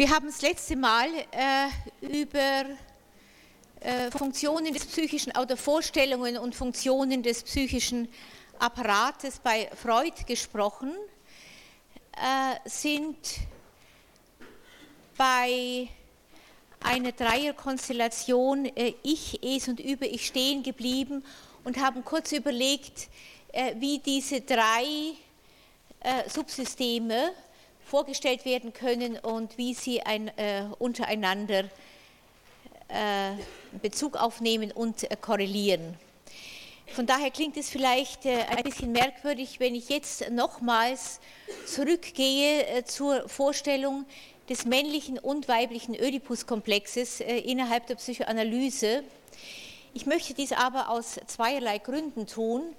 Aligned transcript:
Wir 0.00 0.08
haben 0.08 0.28
das 0.28 0.40
letzte 0.40 0.76
Mal 0.76 1.08
äh, 1.30 1.68
über 2.00 2.64
äh, 3.80 4.10
Funktionen 4.10 4.72
des 4.72 4.86
psychischen 4.86 5.30
oder 5.36 5.58
Vorstellungen 5.58 6.38
und 6.38 6.54
Funktionen 6.54 7.22
des 7.22 7.42
psychischen 7.42 8.08
Apparates 8.58 9.40
bei 9.40 9.68
Freud 9.76 10.14
gesprochen, 10.26 10.94
äh, 12.12 12.66
sind 12.66 13.14
bei 15.18 15.86
einer 16.82 17.12
Dreierkonstellation 17.12 18.74
äh, 18.74 18.94
Ich, 19.02 19.38
Es 19.44 19.68
und 19.68 19.80
Über 19.80 20.06
Ich 20.06 20.26
stehen 20.26 20.62
geblieben 20.62 21.22
und 21.62 21.76
haben 21.76 22.06
kurz 22.06 22.32
überlegt, 22.32 23.10
äh, 23.52 23.74
wie 23.76 23.98
diese 23.98 24.40
drei 24.40 25.12
äh, 26.00 26.26
Subsysteme 26.26 27.34
vorgestellt 27.90 28.44
werden 28.44 28.72
können 28.72 29.18
und 29.18 29.58
wie 29.58 29.74
sie 29.74 30.00
ein, 30.02 30.28
äh, 30.38 30.62
untereinander 30.78 31.64
äh, 32.86 33.32
Bezug 33.82 34.16
aufnehmen 34.16 34.70
und 34.70 35.10
äh, 35.10 35.16
korrelieren. 35.20 35.96
Von 36.86 37.06
daher 37.06 37.32
klingt 37.32 37.56
es 37.56 37.68
vielleicht 37.68 38.26
äh, 38.26 38.42
ein 38.48 38.62
bisschen 38.62 38.92
merkwürdig, 38.92 39.58
wenn 39.58 39.74
ich 39.74 39.88
jetzt 39.88 40.30
nochmals 40.30 41.18
zurückgehe 41.66 42.64
äh, 42.66 42.84
zur 42.84 43.28
Vorstellung 43.28 44.06
des 44.48 44.66
männlichen 44.66 45.18
und 45.18 45.48
weiblichen 45.48 45.96
Oedipus-Komplexes 45.96 47.20
innerhalb 47.20 47.86
der 47.86 47.96
Psychoanalyse. 47.96 49.04
Ich 49.94 50.06
möchte 50.06 50.34
dies 50.34 50.52
aber 50.52 50.90
aus 50.90 51.20
zweierlei 51.26 51.78
Gründen 51.78 52.26
tun. 52.26 52.74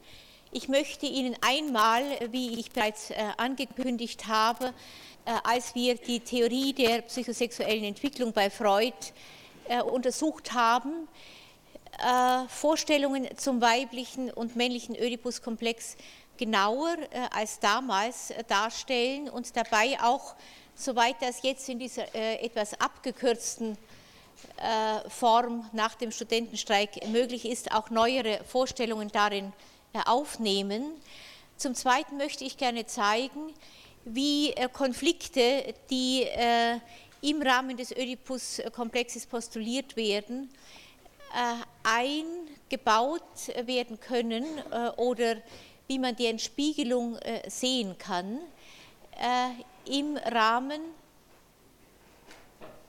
Ich 0.54 0.68
möchte 0.68 1.06
Ihnen 1.06 1.38
einmal, 1.40 2.04
wie 2.32 2.60
ich 2.60 2.72
bereits 2.72 3.14
angekündigt 3.38 4.28
habe, 4.28 4.74
äh, 5.24 5.32
als 5.46 5.76
wir 5.76 5.96
die 5.96 6.20
Theorie 6.20 6.74
der 6.74 7.04
psychosexuellen 7.04 7.86
Entwicklung 7.86 8.34
bei 8.34 8.50
Freud 8.50 8.94
äh, 9.70 9.82
untersucht 9.82 10.52
haben, 10.52 11.08
äh, 12.00 12.50
Vorstellungen 12.50 13.30
zum 13.38 13.62
weiblichen 13.62 14.30
und 14.30 14.58
männlichen 14.58 14.96
Oedipus-Komplex 14.96 15.96
genauer 16.36 16.98
als 17.30 17.60
damals 17.60 18.34
darstellen 18.48 19.30
und 19.30 19.56
dabei 19.56 19.98
auch, 20.02 20.36
soweit 20.76 21.16
das 21.22 21.44
jetzt 21.44 21.70
in 21.70 21.78
dieser 21.78 22.16
etwas 22.16 22.74
abgekürzten 22.82 23.78
Form 25.08 25.70
nach 25.72 25.94
dem 25.94 26.12
Studentenstreik 26.12 27.08
möglich 27.10 27.46
ist, 27.46 27.72
auch 27.72 27.92
neuere 27.92 28.44
Vorstellungen 28.44 29.10
darin 29.10 29.54
aufnehmen. 30.06 30.84
Zum 31.58 31.76
Zweiten 31.76 32.18
möchte 32.18 32.44
ich 32.44 32.58
gerne 32.58 32.86
zeigen, 32.86 33.54
wie 34.06 34.52
äh, 34.52 34.68
Konflikte, 34.70 35.74
die 35.90 36.24
äh, 36.24 36.80
im 37.22 37.42
Rahmen 37.42 37.78
des 37.78 37.96
Oedipus-Komplexes 37.96 39.28
postuliert 39.28 39.96
werden, 39.96 40.50
äh, 41.34 41.64
eingebaut 41.84 43.22
werden 43.64 44.00
können 44.00 44.44
oder 44.98 45.38
wie 45.88 46.00
man 46.00 46.16
die 46.16 46.26
Entspiegelung 46.26 47.18
sehen 47.48 47.98
kann 47.98 48.40
im 49.86 50.18
Rahmen 50.18 50.82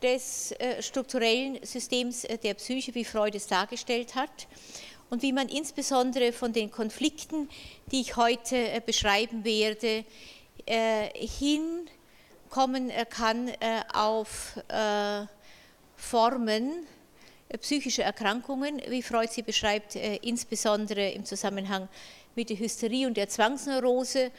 des 0.03 0.55
strukturellen 0.81 1.59
Systems 1.65 2.23
der 2.23 2.55
Psyche, 2.55 2.95
wie 2.95 3.05
Freud 3.05 3.37
es 3.37 3.47
dargestellt 3.47 4.15
hat, 4.15 4.47
und 5.13 5.21
wie 5.21 5.35
man 5.35 5.51
insbesondere 5.51 6.33
von 6.33 6.55
den 6.55 6.71
Konflikten, 6.71 7.51
die 7.89 8.01
ich 8.01 8.17
heute 8.17 8.83
beschreiben 8.87 9.45
werde, 9.45 10.07
äh, 10.65 11.11
hinkommen 12.49 12.91
kann 13.11 13.49
äh, 13.49 13.83
auf 13.93 14.59
äh, 14.69 15.27
Formen 15.95 16.87
psychischer 17.61 18.05
Erkrankungen, 18.05 18.81
wie 18.89 19.03
Freud 19.03 19.31
sie 19.31 19.43
beschreibt, 19.43 19.97
insbesondere 19.97 21.11
im 21.11 21.27
Zusammenhang 21.27 21.89
mit 22.35 22.49
der 22.49 22.59
Hysterie 22.59 23.07
und 23.07 23.19
der 23.19 23.29
Zwangsneurose. 23.29 24.31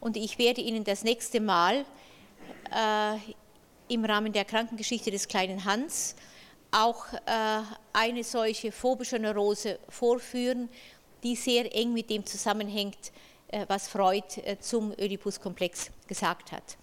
Und 0.00 0.16
ich 0.16 0.38
werde 0.38 0.62
Ihnen 0.62 0.82
das 0.82 1.04
nächste 1.04 1.40
Mal 1.40 1.84
im 3.88 4.04
Rahmen 4.06 4.32
der 4.32 4.46
Krankengeschichte 4.46 5.10
des 5.10 5.28
kleinen 5.28 5.66
Hans 5.66 6.16
auch 6.72 7.06
eine 7.92 8.24
solche 8.24 8.72
phobische 8.72 9.18
Neurose 9.18 9.78
vorführen, 9.88 10.68
die 11.22 11.36
sehr 11.36 11.74
eng 11.74 11.92
mit 11.92 12.10
dem 12.10 12.26
zusammenhängt, 12.26 13.12
äh, 13.48 13.66
was 13.68 13.88
Freud 13.88 14.40
äh, 14.44 14.58
zum 14.58 14.92
Oedipus-Komplex 14.92 15.90
gesagt 16.06 16.52
hat. 16.52 16.76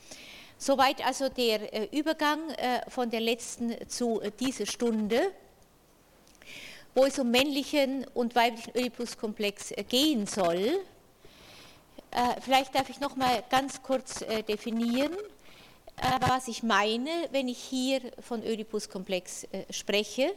Soweit 0.58 1.06
also 1.06 1.30
der 1.30 1.74
äh, 1.74 1.98
Übergang 1.98 2.40
von 2.90 3.10
der 3.10 3.22
letzten 3.22 3.88
zu 3.90 4.22
dieser 4.40 4.66
Stunde, 4.66 5.32
wo 6.94 7.06
es 7.06 7.18
um 7.18 7.32
männlichen 7.32 8.06
und 8.14 8.36
weiblichen 8.36 8.72
Oedipus-Komplex 8.76 9.74
gehen 9.88 10.26
soll. 10.26 10.80
Vielleicht 12.42 12.74
darf 12.74 12.90
ich 12.90 13.00
noch 13.00 13.16
mal 13.16 13.44
ganz 13.52 13.84
kurz 13.84 14.26
definieren, 14.48 15.16
was 16.20 16.48
ich 16.48 16.64
meine, 16.64 17.10
wenn 17.32 17.48
ich 17.48 17.60
hier 17.60 18.02
von 18.20 18.42
Oedipus-Komplex 18.42 19.48
spreche. 19.70 20.34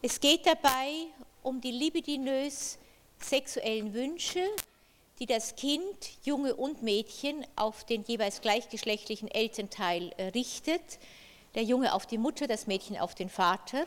Es 0.00 0.20
geht 0.20 0.46
dabei 0.46 1.06
um 1.42 1.60
die 1.60 1.70
libidinös 1.70 2.78
sexuellen 3.18 3.92
Wünsche 3.94 4.46
die 5.22 5.26
das 5.26 5.54
Kind, 5.54 5.94
Junge 6.24 6.56
und 6.56 6.82
Mädchen, 6.82 7.46
auf 7.54 7.84
den 7.84 8.02
jeweils 8.02 8.40
gleichgeschlechtlichen 8.40 9.28
Elternteil 9.28 10.12
äh, 10.16 10.24
richtet, 10.30 10.82
der 11.54 11.62
Junge 11.62 11.94
auf 11.94 12.06
die 12.06 12.18
Mutter, 12.18 12.48
das 12.48 12.66
Mädchen 12.66 12.98
auf 12.98 13.14
den 13.14 13.28
Vater, 13.28 13.86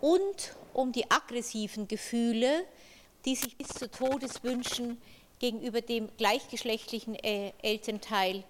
und 0.00 0.54
um 0.72 0.92
die 0.92 1.10
aggressiven 1.10 1.88
Gefühle, 1.88 2.64
die 3.24 3.34
sich 3.34 3.56
bis 3.56 3.68
zu 3.68 3.90
Todeswünschen 3.90 5.02
gegenüber 5.40 5.80
dem 5.80 6.08
gleichgeschlechtlichen 6.16 7.16
äh, 7.16 7.52
Elternteil 7.62 8.44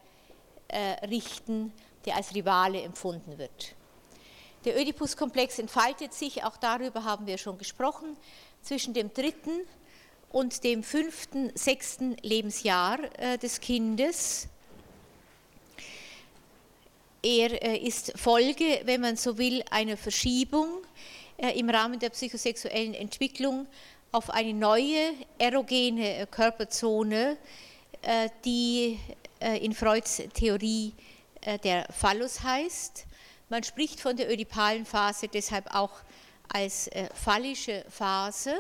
äh, 0.69 1.07
richten, 1.07 1.73
der 2.05 2.17
als 2.17 2.35
Rivale 2.35 2.83
empfunden 2.83 3.39
wird. 3.39 3.75
Der 4.65 4.77
Oedipus-Komplex 4.77 5.59
entfaltet 5.59 6.15
sich, 6.15 6.43
auch 6.43 6.57
darüber 6.57 7.05
haben 7.05 7.27
wir 7.27 7.37
schon 7.37 7.59
gesprochen, 7.59 8.17
zwischen 8.63 8.95
dem 8.95 9.13
dritten 9.13 9.61
und 10.31 10.65
dem 10.65 10.83
fünften, 10.83 11.53
sechsten 11.55 12.17
Lebensjahr 12.23 12.99
äh, 13.19 13.37
des 13.39 13.61
Kindes. 13.61 14.49
Er 17.23 17.63
äh, 17.63 17.77
ist 17.77 18.19
Folge, 18.19 18.81
wenn 18.85 19.03
man 19.03 19.17
so 19.17 19.37
will, 19.37 19.63
einer 19.71 19.97
Verschiebung 19.97 20.83
im 21.37 21.69
Rahmen 21.69 21.99
der 21.99 22.11
psychosexuellen 22.11 22.95
Entwicklung 22.95 23.67
auf 24.13 24.31
eine 24.31 24.55
neue 24.55 25.15
erogene 25.37 26.29
Körperzone, 26.31 27.37
die 28.45 29.01
in 29.41 29.73
Freuds 29.75 30.23
Theorie 30.33 30.93
der 31.63 31.87
Phallus 31.93 32.43
heißt. 32.43 33.07
Man 33.49 33.63
spricht 33.63 34.01
von 34.01 34.17
der 34.17 34.31
ödipalen 34.33 34.87
Phase 34.87 35.29
deshalb 35.29 35.75
auch 35.75 35.93
als 36.49 36.89
phallische 37.15 37.85
Phase. 37.89 38.55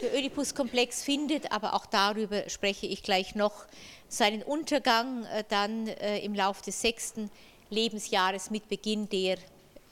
Der 0.00 0.12
Oedipus-Komplex 0.12 1.02
findet, 1.02 1.52
aber 1.52 1.72
auch 1.72 1.86
darüber 1.86 2.50
spreche 2.50 2.86
ich 2.86 3.02
gleich 3.02 3.34
noch, 3.34 3.64
seinen 4.08 4.42
Untergang 4.42 5.24
äh, 5.24 5.42
dann 5.48 5.88
äh, 5.88 6.18
im 6.18 6.34
Lauf 6.34 6.60
des 6.60 6.80
sechsten 6.82 7.30
Lebensjahres 7.70 8.50
mit 8.50 8.68
Beginn 8.68 9.08
der 9.08 9.38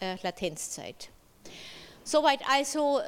äh, 0.00 0.16
Latenzzeit. 0.22 1.08
Soweit 2.04 2.40
also 2.50 3.00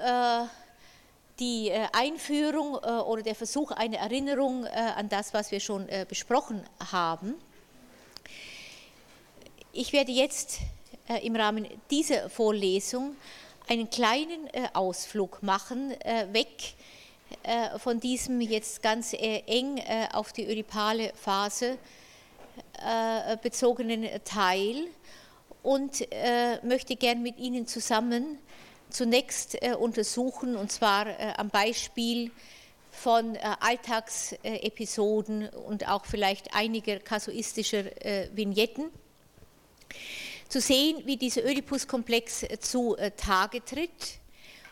die 1.38 1.70
Einführung 1.92 2.74
oder 2.74 3.22
der 3.22 3.34
Versuch 3.34 3.70
einer 3.70 3.98
Erinnerung 3.98 4.64
an 4.66 5.08
das, 5.08 5.34
was 5.34 5.50
wir 5.50 5.60
schon 5.60 5.86
besprochen 6.08 6.64
haben. 6.92 7.34
Ich 9.72 9.92
werde 9.92 10.12
jetzt 10.12 10.60
im 11.22 11.36
Rahmen 11.36 11.66
dieser 11.90 12.30
Vorlesung 12.30 13.16
einen 13.68 13.90
kleinen 13.90 14.48
Ausflug 14.72 15.42
machen, 15.42 15.90
weg 16.32 16.74
äh, 17.42 17.78
von 17.78 18.00
diesem 18.00 18.40
jetzt 18.40 18.82
ganz 18.82 19.12
äh, 19.12 19.42
eng 19.46 19.78
äh, 19.78 20.08
auf 20.12 20.32
die 20.32 20.46
ödipale 20.46 21.12
Phase 21.14 21.78
bezogenen 23.42 24.08
Teil 24.24 24.86
und 25.62 26.06
möchte 26.62 26.96
gern 26.96 27.22
mit 27.22 27.38
Ihnen 27.38 27.66
zusammen 27.66 28.38
zunächst 28.90 29.56
untersuchen, 29.78 30.56
und 30.56 30.72
zwar 30.72 31.38
am 31.38 31.50
Beispiel 31.50 32.32
von 32.90 33.36
Alltagsepisoden 33.36 35.48
und 35.48 35.88
auch 35.88 36.06
vielleicht 36.06 36.54
einiger 36.54 36.98
kasuistischer 36.98 37.84
Vignetten, 38.32 38.86
zu 40.48 40.60
sehen, 40.60 41.02
wie 41.04 41.16
dieser 41.16 41.44
Oedipus-Komplex 41.44 42.46
zu 42.60 42.96
Tage 43.16 43.64
tritt 43.64 44.20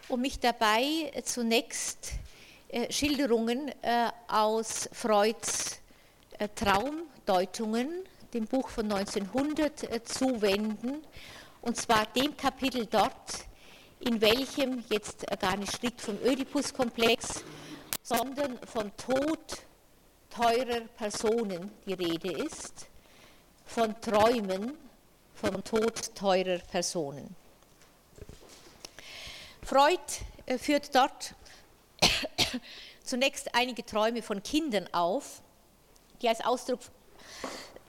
und 0.08 0.20
mich 0.20 0.38
dabei 0.38 1.10
zunächst 1.24 2.12
äh, 2.74 2.92
Schilderungen 2.92 3.68
äh, 3.82 4.08
aus 4.26 4.88
Freuds 4.92 5.78
äh, 6.38 6.48
Traumdeutungen 6.56 7.88
dem 8.32 8.46
Buch 8.46 8.68
von 8.68 8.90
1900, 8.90 9.84
äh, 9.84 10.02
zuwenden, 10.02 11.04
und 11.62 11.76
zwar 11.76 12.06
dem 12.06 12.36
Kapitel 12.36 12.84
dort, 12.86 13.12
in 14.04 14.20
welchem 14.20 14.84
jetzt 14.90 15.26
gar 15.40 15.56
nicht 15.56 15.72
strikt 15.72 16.00
vom 16.00 16.18
Oedipus-Komplex, 16.22 17.42
sondern 18.02 18.58
von 18.66 18.94
Tod 18.96 19.62
teurer 20.28 20.80
Personen 20.96 21.72
die 21.86 21.94
Rede 21.94 22.32
ist, 22.32 22.86
von 23.64 23.98
Träumen, 24.02 24.76
vom 25.34 25.64
Tod 25.64 26.14
teurer 26.14 26.58
Personen. 26.58 27.34
Freud 29.62 29.98
äh, 30.44 30.58
führt 30.58 30.94
dort 30.94 31.34
zunächst 33.02 33.54
einige 33.54 33.86
Träume 33.86 34.20
von 34.20 34.42
Kindern 34.42 34.86
auf, 34.92 35.40
die 36.20 36.28
als 36.28 36.44
Ausdruck 36.44 36.80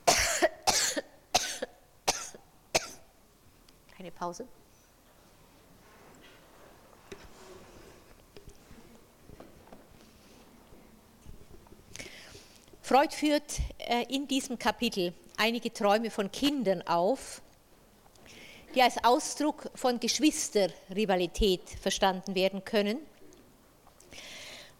keine 3.98 4.12
Pause. 4.12 4.48
Freud 12.96 13.14
führt 13.14 13.60
äh, 13.80 14.06
in 14.08 14.26
diesem 14.26 14.58
Kapitel 14.58 15.14
einige 15.36 15.74
Träume 15.74 16.10
von 16.10 16.32
Kindern 16.32 16.82
auf, 16.84 17.42
die 18.74 18.82
als 18.82 19.04
Ausdruck 19.04 19.70
von 19.76 20.00
Geschwisterrivalität 20.00 21.60
verstanden 21.82 22.36
werden 22.36 22.64
können, 22.64 23.00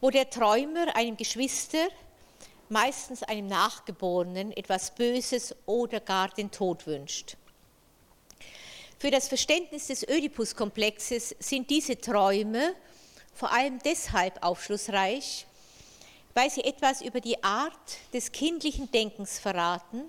wo 0.00 0.08
der 0.08 0.30
Träumer 0.30 0.96
einem 0.96 1.18
Geschwister, 1.18 1.88
meistens 2.70 3.22
einem 3.22 3.48
Nachgeborenen, 3.48 4.50
etwas 4.52 4.94
Böses 4.94 5.54
oder 5.66 6.00
gar 6.00 6.30
den 6.30 6.50
Tod 6.50 6.86
wünscht. 6.86 7.36
Für 8.98 9.10
das 9.10 9.28
Verständnis 9.28 9.88
des 9.88 10.08
Oedipus-Komplexes 10.08 11.36
sind 11.38 11.68
diese 11.68 12.00
Träume 12.00 12.74
vor 13.34 13.52
allem 13.52 13.78
deshalb 13.80 14.42
aufschlussreich, 14.42 15.46
weil 16.36 16.50
sie 16.50 16.64
etwas 16.64 17.00
über 17.00 17.22
die 17.22 17.42
Art 17.42 17.96
des 18.12 18.30
kindlichen 18.30 18.90
Denkens 18.90 19.38
verraten, 19.38 20.02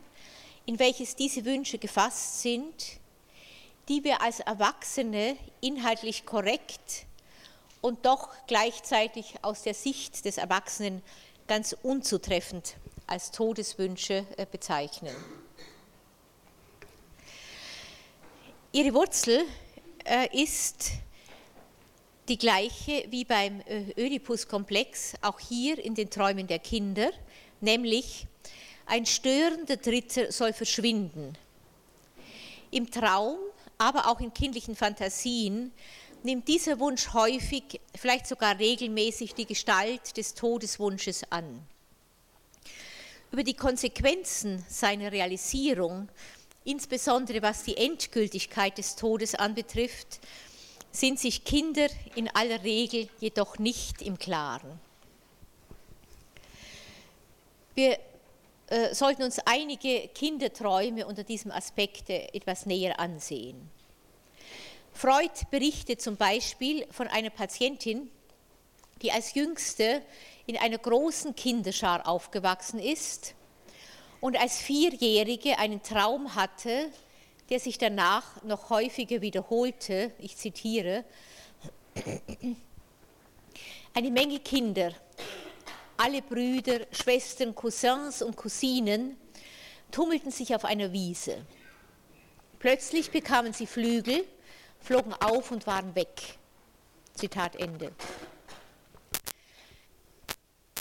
in 0.66 0.78
welches 0.78 1.16
diese 1.16 1.46
Wünsche 1.46 1.78
gefasst 1.78 2.42
sind, 2.42 3.00
die 3.88 4.04
wir 4.04 4.22
als 4.22 4.42
Erwachsene 4.42 5.38
inhaltlich 5.62 6.26
korrekt 6.26 7.06
und 7.80 8.06
doch 8.06 8.28
gleichzeitig 8.46 9.36
aus 9.42 9.64
der 9.64 9.74
Sicht 9.74 10.26
des 10.26 10.38
Erwachsenen 10.38 11.02
ganz 11.48 11.74
unzutreffend 11.82 12.76
als 13.08 13.32
Todeswünsche 13.32 14.26
äh, 14.36 14.46
bezeichnen. 14.52 15.16
Ihre 18.74 18.94
Wurzel 18.94 19.46
äh, 20.04 20.28
ist 20.44 20.92
die 22.28 22.38
gleiche 22.38 23.06
wie 23.10 23.24
beim 23.24 23.62
äh, 23.62 23.94
Oedipus-Komplex, 23.96 25.14
auch 25.22 25.40
hier 25.40 25.84
in 25.84 25.96
den 25.96 26.10
Träumen 26.10 26.48
der 26.48 26.60
Kinder, 26.60 27.12
nämlich 27.62 28.28
ein 28.86 29.06
störender 29.06 29.78
Dritter 29.78 30.32
soll 30.32 30.54
verschwinden. 30.54 31.38
Im 32.72 32.92
Traum, 32.92 33.38
aber 33.78 34.08
auch 34.08 34.20
in 34.20 34.34
kindlichen 34.34 34.76
Fantasien 34.76 35.72
nimmt 36.24 36.48
dieser 36.48 36.80
Wunsch 36.80 37.14
häufig, 37.14 37.80
vielleicht 37.96 38.28
sogar 38.28 38.60
regelmäßig 38.60 39.34
die 39.34 39.46
Gestalt 39.46 40.18
des 40.18 40.34
Todeswunsches 40.34 41.24
an. 41.32 41.62
Über 43.32 43.44
die 43.44 43.54
Konsequenzen 43.54 44.64
seiner 44.70 45.12
Realisierung, 45.12 46.10
insbesondere 46.64 47.42
was 47.42 47.64
die 47.64 47.78
Endgültigkeit 47.78 48.78
des 48.78 48.96
Todes 48.96 49.36
anbetrifft, 49.36 50.20
sind 50.92 51.20
sich 51.20 51.44
Kinder 51.44 51.88
in 52.16 52.30
aller 52.34 52.64
Regel 52.64 53.10
jedoch 53.20 53.60
nicht 53.60 54.02
im 54.02 54.18
Klaren. 54.18 54.80
Wir 57.76 58.00
äh, 58.68 58.94
sollten 58.94 59.24
uns 59.24 59.40
einige 59.46 60.08
Kinderträume 60.10 61.06
unter 61.06 61.24
diesem 61.24 61.52
Aspekt 61.52 62.10
etwas 62.10 62.66
näher 62.66 63.00
ansehen. 63.00 63.70
Freud 64.94 65.46
berichtet 65.52 66.02
zum 66.02 66.18
Beispiel 66.18 66.88
von 66.92 67.08
einer 67.08 67.30
Patientin, 67.30 68.10
die 69.04 69.12
als 69.12 69.36
jüngste 69.36 70.02
in 70.48 70.58
einer 70.58 70.80
großen 70.80 71.36
Kinderschar 71.36 72.08
aufgewachsen 72.08 72.80
ist 72.80 73.36
und 74.22 74.36
als 74.38 74.58
Vierjährige 74.58 75.60
einen 75.60 75.84
Traum 75.84 76.34
hatte, 76.34 76.90
der 77.50 77.60
sich 77.60 77.78
danach 77.78 78.44
noch 78.44 78.70
häufiger 78.70 79.22
wiederholte. 79.22 80.12
Ich 80.20 80.36
zitiere, 80.38 81.06
eine 83.94 84.12
Menge 84.12 84.40
Kinder, 84.40 84.92
alle 85.98 86.22
Brüder, 86.22 86.82
Schwestern, 86.92 87.56
Cousins 87.56 88.22
und 88.22 88.36
Cousinen 88.36 89.18
tummelten 89.92 90.32
sich 90.32 90.54
auf 90.54 90.66
einer 90.66 90.92
Wiese. 90.92 91.46
Plötzlich 92.60 93.12
bekamen 93.12 93.54
sie 93.54 93.68
Flügel, 93.68 94.26
flogen 94.80 95.14
auf 95.14 95.52
und 95.52 95.66
waren 95.68 95.96
weg. 95.96 96.38
Zitat 97.14 97.56
Ende. 97.56 97.92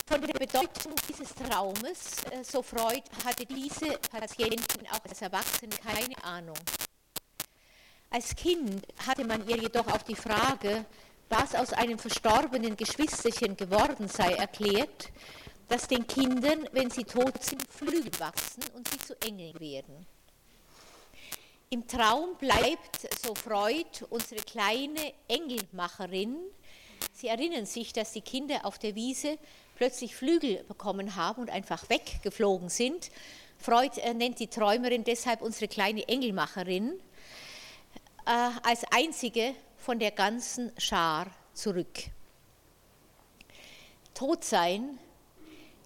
Von 0.08 0.20
der 0.20 0.34
Bedeutung 0.34 0.94
dieses 1.08 1.34
Traumes, 1.34 2.22
äh, 2.30 2.44
so 2.44 2.62
Freud, 2.62 3.02
hatte 3.24 3.44
diese 3.44 3.98
Patientin 4.08 4.86
auch 4.92 5.04
als 5.04 5.20
Erwachsene 5.20 5.74
keine 5.82 6.22
Ahnung. 6.22 6.56
Als 8.10 8.36
Kind 8.36 8.86
hatte 9.04 9.24
man 9.24 9.48
ihr 9.48 9.56
jedoch 9.56 9.88
auf 9.88 10.04
die 10.04 10.14
Frage, 10.14 10.86
was 11.28 11.56
aus 11.56 11.72
einem 11.72 11.98
verstorbenen 11.98 12.76
Geschwisterchen 12.76 13.56
geworden 13.56 14.06
sei, 14.06 14.30
erklärt, 14.34 15.08
dass 15.66 15.88
den 15.88 16.06
Kindern, 16.06 16.68
wenn 16.70 16.88
sie 16.88 17.02
tot 17.02 17.42
sind, 17.42 17.66
Flügel 17.68 18.12
wachsen 18.20 18.62
und 18.76 18.88
sie 18.88 18.98
zu 18.98 19.20
Engeln 19.22 19.58
werden. 19.58 20.06
Im 21.68 21.84
Traum 21.88 22.36
bleibt, 22.36 23.08
so 23.20 23.34
Freud, 23.34 24.04
unsere 24.10 24.40
kleine 24.42 25.14
Engelmacherin. 25.26 26.36
Sie 27.12 27.26
erinnern 27.26 27.66
sich, 27.66 27.92
dass 27.92 28.12
die 28.12 28.20
Kinder 28.20 28.64
auf 28.64 28.78
der 28.78 28.94
Wiese 28.94 29.36
plötzlich 29.76 30.16
Flügel 30.16 30.64
bekommen 30.64 31.14
haben 31.14 31.42
und 31.42 31.50
einfach 31.50 31.88
weggeflogen 31.88 32.68
sind. 32.68 33.10
Freud 33.58 34.00
äh, 34.00 34.14
nennt 34.14 34.40
die 34.40 34.48
Träumerin 34.48 35.04
deshalb 35.04 35.42
unsere 35.42 35.68
kleine 35.68 36.08
Engelmacherin 36.08 36.98
äh, 38.26 38.50
als 38.62 38.84
einzige 38.90 39.54
von 39.76 39.98
der 39.98 40.10
ganzen 40.10 40.72
Schar 40.78 41.28
zurück. 41.54 42.04
Tot 44.14 44.44
sein, 44.44 44.98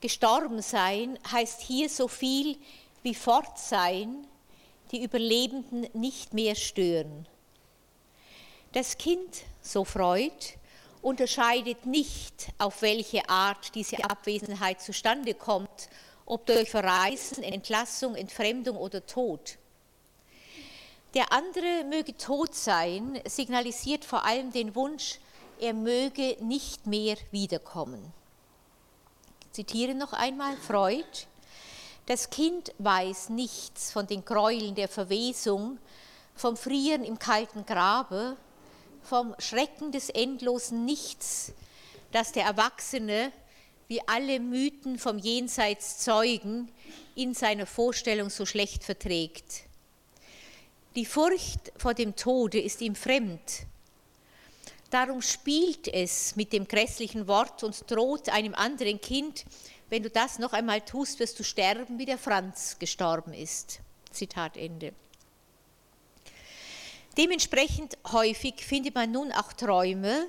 gestorben 0.00 0.62
sein 0.62 1.18
heißt 1.30 1.60
hier 1.60 1.88
so 1.88 2.08
viel 2.08 2.56
wie 3.02 3.14
fort 3.14 3.58
sein, 3.58 4.26
die 4.92 5.02
Überlebenden 5.02 5.86
nicht 5.92 6.32
mehr 6.32 6.54
stören. 6.54 7.26
Das 8.72 8.98
Kind, 8.98 9.42
so 9.60 9.84
Freud, 9.84 10.32
unterscheidet 11.02 11.86
nicht, 11.86 12.48
auf 12.58 12.82
welche 12.82 13.28
Art 13.28 13.74
diese 13.74 14.04
Abwesenheit 14.04 14.80
zustande 14.80 15.34
kommt, 15.34 15.88
ob 16.26 16.46
durch 16.46 16.70
Verreisen, 16.70 17.42
Entlassung, 17.42 18.14
Entfremdung 18.14 18.76
oder 18.76 19.04
Tod. 19.06 19.58
Der 21.14 21.32
andere 21.32 21.84
möge 21.88 22.16
tot 22.16 22.54
sein, 22.54 23.20
signalisiert 23.26 24.04
vor 24.04 24.24
allem 24.24 24.52
den 24.52 24.74
Wunsch, 24.76 25.18
er 25.58 25.74
möge 25.74 26.36
nicht 26.40 26.86
mehr 26.86 27.16
wiederkommen. 27.32 28.12
Ich 29.46 29.52
zitiere 29.52 29.94
noch 29.94 30.12
einmal 30.12 30.56
Freud. 30.56 31.04
Das 32.06 32.30
Kind 32.30 32.72
weiß 32.78 33.30
nichts 33.30 33.90
von 33.90 34.06
den 34.06 34.24
Gräueln 34.24 34.74
der 34.76 34.88
Verwesung, 34.88 35.78
vom 36.36 36.56
Frieren 36.56 37.04
im 37.04 37.18
kalten 37.18 37.66
Grabe, 37.66 38.36
vom 39.02 39.34
Schrecken 39.38 39.92
des 39.92 40.10
endlosen 40.10 40.84
Nichts, 40.84 41.52
das 42.12 42.32
der 42.32 42.44
Erwachsene, 42.44 43.32
wie 43.88 44.00
alle 44.06 44.40
Mythen 44.40 44.98
vom 44.98 45.18
Jenseits 45.18 45.98
zeugen, 45.98 46.70
in 47.14 47.34
seiner 47.34 47.66
Vorstellung 47.66 48.30
so 48.30 48.46
schlecht 48.46 48.84
verträgt. 48.84 49.64
Die 50.96 51.06
Furcht 51.06 51.72
vor 51.76 51.94
dem 51.94 52.16
Tode 52.16 52.60
ist 52.60 52.80
ihm 52.80 52.94
fremd. 52.94 53.66
Darum 54.90 55.22
spielt 55.22 55.86
es 55.86 56.34
mit 56.34 56.52
dem 56.52 56.66
grässlichen 56.66 57.28
Wort 57.28 57.62
und 57.62 57.88
droht 57.90 58.28
einem 58.28 58.54
anderen 58.54 59.00
Kind, 59.00 59.44
wenn 59.88 60.04
du 60.04 60.10
das 60.10 60.38
noch 60.38 60.52
einmal 60.52 60.80
tust, 60.80 61.18
wirst 61.18 61.38
du 61.38 61.42
sterben, 61.42 61.98
wie 61.98 62.06
der 62.06 62.18
Franz 62.18 62.76
gestorben 62.78 63.34
ist. 63.34 63.80
Zitat 64.12 64.56
Ende. 64.56 64.92
Dementsprechend 67.16 67.98
häufig 68.12 68.64
findet 68.64 68.94
man 68.94 69.10
nun 69.10 69.32
auch 69.32 69.52
Träume, 69.52 70.28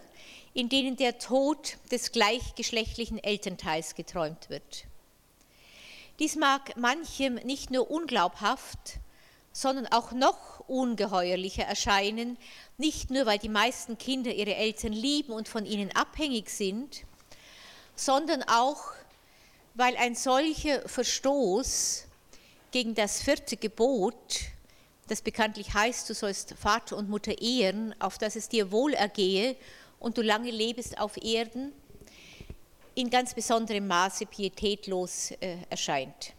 in 0.53 0.67
denen 0.67 0.97
der 0.97 1.19
Tod 1.19 1.77
des 1.91 2.11
gleichgeschlechtlichen 2.11 3.23
Elternteils 3.23 3.95
geträumt 3.95 4.49
wird. 4.49 4.85
Dies 6.19 6.35
mag 6.35 6.75
manchem 6.77 7.35
nicht 7.35 7.71
nur 7.71 7.89
unglaubhaft, 7.89 8.99
sondern 9.53 9.87
auch 9.87 10.11
noch 10.11 10.61
ungeheuerlicher 10.67 11.63
erscheinen, 11.63 12.37
nicht 12.77 13.11
nur 13.11 13.25
weil 13.25 13.39
die 13.39 13.49
meisten 13.49 13.97
Kinder 13.97 14.33
ihre 14.33 14.55
Eltern 14.55 14.93
lieben 14.93 15.33
und 15.33 15.47
von 15.47 15.65
ihnen 15.65 15.91
abhängig 15.95 16.49
sind, 16.49 17.03
sondern 17.95 18.43
auch 18.43 18.93
weil 19.73 19.95
ein 19.97 20.15
solcher 20.15 20.87
Verstoß 20.87 22.05
gegen 22.71 22.95
das 22.95 23.21
vierte 23.21 23.57
Gebot, 23.57 24.15
das 25.11 25.21
bekanntlich 25.21 25.73
heißt, 25.73 26.09
du 26.09 26.13
sollst 26.13 26.55
Vater 26.57 26.95
und 26.95 27.09
Mutter 27.09 27.41
ehren, 27.41 27.93
auf 27.99 28.17
dass 28.17 28.37
es 28.37 28.47
dir 28.47 28.71
wohl 28.71 28.93
ergehe 28.93 29.57
und 29.99 30.17
du 30.17 30.21
lange 30.21 30.49
lebst 30.49 30.97
auf 30.97 31.21
Erden, 31.21 31.73
in 32.95 33.09
ganz 33.09 33.33
besonderem 33.33 33.87
Maße 33.87 34.25
pietätlos 34.25 35.31
äh, 35.31 35.57
erscheint. 35.69 36.31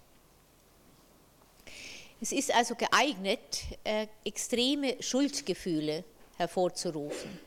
Es 2.19 2.33
ist 2.33 2.51
also 2.55 2.75
geeignet, 2.75 3.41
äh, 3.85 4.07
extreme 4.25 5.03
Schuldgefühle 5.03 6.03
hervorzurufen. 6.39 7.39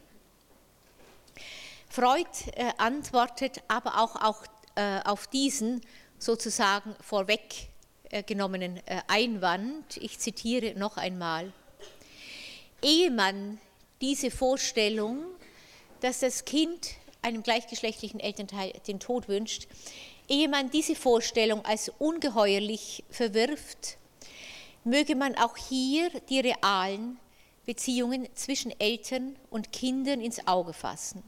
Freud 1.89 2.29
äh, 2.53 2.71
antwortet 2.77 3.63
aber 3.67 3.99
auch, 3.99 4.15
auch 4.17 4.43
äh, 4.75 4.99
auf 5.03 5.25
diesen 5.25 5.81
sozusagen 6.19 6.95
vorweggenommenen 7.01 7.74
äh, 8.11 9.01
Einwand. 9.07 9.97
Ich 9.97 10.19
zitiere 10.19 10.77
noch 10.77 10.97
einmal. 10.97 11.51
Ehe 12.81 13.11
man 13.11 13.59
diese 14.01 14.31
Vorstellung, 14.31 15.23
dass 16.01 16.19
das 16.19 16.45
Kind 16.45 16.95
einem 17.21 17.41
gleichgeschlechtlichen 17.41 18.19
Elternteil 18.19 18.73
den 18.87 18.99
Tod 18.99 19.27
wünscht, 19.27 19.67
ehe 20.27 20.47
man 20.47 20.69
diese 20.69 20.95
Vorstellung 20.95 21.65
als 21.65 21.91
ungeheuerlich 21.99 23.03
verwirft, 23.09 23.97
möge 24.83 25.15
man 25.15 25.35
auch 25.35 25.57
hier 25.57 26.09
die 26.29 26.39
realen 26.39 27.17
Beziehungen 27.65 28.27
zwischen 28.35 28.79
Eltern 28.79 29.35
und 29.49 29.71
Kindern 29.71 30.21
ins 30.21 30.47
Auge 30.47 30.73
fassen. 30.73 31.23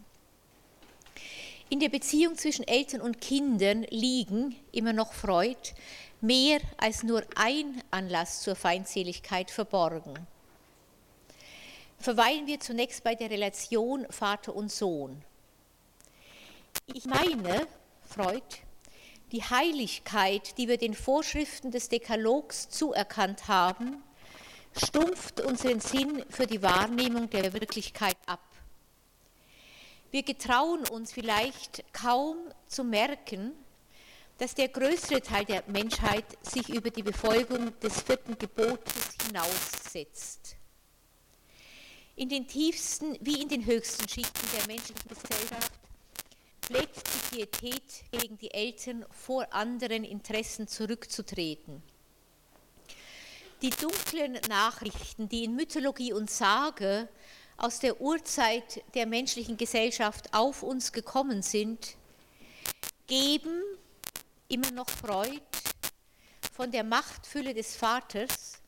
In 1.69 1.79
der 1.79 1.89
Beziehung 1.89 2.37
zwischen 2.37 2.65
Eltern 2.65 3.01
und 3.01 3.19
Kindern 3.19 3.83
liegen, 3.89 4.55
immer 4.71 4.93
noch 4.93 5.11
Freud, 5.11 5.73
mehr 6.21 6.59
als 6.77 7.03
nur 7.03 7.23
ein 7.35 7.81
Anlass 7.91 8.41
zur 8.41 8.55
Feindseligkeit 8.55 9.51
verborgen. 9.51 10.15
Verweilen 11.99 12.47
wir 12.47 12.59
zunächst 12.59 13.03
bei 13.03 13.15
der 13.15 13.29
Relation 13.29 14.05
Vater 14.09 14.55
und 14.55 14.71
Sohn. 14.71 15.23
Ich 16.93 17.05
meine, 17.05 17.67
Freud, 18.07 18.43
die 19.31 19.43
Heiligkeit, 19.43 20.57
die 20.57 20.67
wir 20.67 20.77
den 20.77 20.93
Vorschriften 20.93 21.71
des 21.71 21.89
Dekalogs 21.89 22.69
zuerkannt 22.69 23.47
haben, 23.47 24.01
stumpft 24.75 25.41
unseren 25.41 25.79
Sinn 25.79 26.23
für 26.29 26.45
die 26.45 26.61
Wahrnehmung 26.61 27.29
der 27.29 27.53
Wirklichkeit 27.53 28.17
ab. 28.25 28.39
Wir 30.11 30.23
getrauen 30.23 30.87
uns 30.87 31.11
vielleicht 31.11 31.83
kaum 31.93 32.37
zu 32.67 32.83
merken, 32.83 33.51
dass 34.37 34.53
der 34.53 34.67
größere 34.67 35.21
Teil 35.21 35.45
der 35.45 35.63
Menschheit 35.67 36.25
sich 36.41 36.69
über 36.69 36.89
die 36.89 37.03
Befolgung 37.03 37.77
des 37.79 38.01
vierten 38.01 38.37
Gebotes 38.37 39.15
hinaussetzt. 39.25 40.55
In 42.15 42.29
den 42.29 42.47
tiefsten 42.47 43.17
wie 43.21 43.41
in 43.41 43.49
den 43.49 43.65
höchsten 43.65 44.07
Schichten 44.07 44.47
der 44.57 44.67
menschlichen 44.67 45.07
Gesellschaft 45.07 45.71
pflegt 46.61 47.01
die 47.31 47.35
Pietät 47.37 48.03
gegen 48.11 48.37
die 48.37 48.51
Eltern 48.51 49.05
vor 49.11 49.53
anderen 49.53 50.03
Interessen 50.03 50.67
zurückzutreten. 50.67 51.81
Die 53.61 53.69
dunklen 53.69 54.33
Nachrichten, 54.49 55.29
die 55.29 55.45
in 55.45 55.55
Mythologie 55.55 56.13
und 56.13 56.29
Sage 56.29 57.07
aus 57.55 57.79
der 57.79 57.99
Urzeit 58.01 58.83
der 58.93 59.07
menschlichen 59.07 59.57
Gesellschaft 59.57 60.31
auf 60.33 60.61
uns 60.61 60.91
gekommen 60.91 61.41
sind, 61.41 61.95
geben 63.07 63.63
immer 64.49 64.71
noch 64.71 64.89
Freud 64.89 65.41
von 66.53 66.71
der 66.71 66.83
Machtfülle 66.83 67.53
des 67.53 67.75
Vaters 67.75 68.59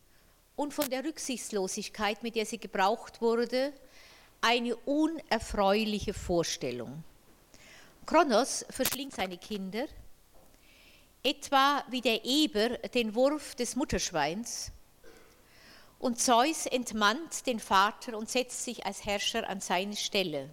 und 0.55 0.73
von 0.73 0.89
der 0.89 1.03
Rücksichtslosigkeit, 1.03 2.21
mit 2.21 2.35
der 2.35 2.45
sie 2.45 2.57
gebraucht 2.57 3.21
wurde, 3.21 3.73
eine 4.41 4.75
unerfreuliche 4.75 6.13
Vorstellung. 6.13 7.03
Kronos 8.05 8.65
verschlingt 8.69 9.15
seine 9.15 9.37
Kinder, 9.37 9.85
etwa 11.23 11.83
wie 11.89 12.01
der 12.01 12.25
Eber 12.25 12.69
den 12.89 13.15
Wurf 13.15 13.55
des 13.55 13.75
Mutterschweins, 13.75 14.71
und 15.99 16.19
Zeus 16.19 16.65
entmannt 16.65 17.45
den 17.45 17.59
Vater 17.59 18.17
und 18.17 18.29
setzt 18.29 18.63
sich 18.63 18.85
als 18.85 19.05
Herrscher 19.05 19.47
an 19.49 19.59
seine 19.59 19.97
Stelle. 19.97 20.49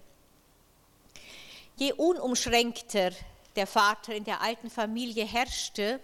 Je 1.77 1.93
unumschränkter 1.93 3.11
der 3.57 3.67
Vater 3.67 4.15
in 4.15 4.23
der 4.23 4.41
alten 4.41 4.69
Familie 4.69 5.25
herrschte, 5.25 5.99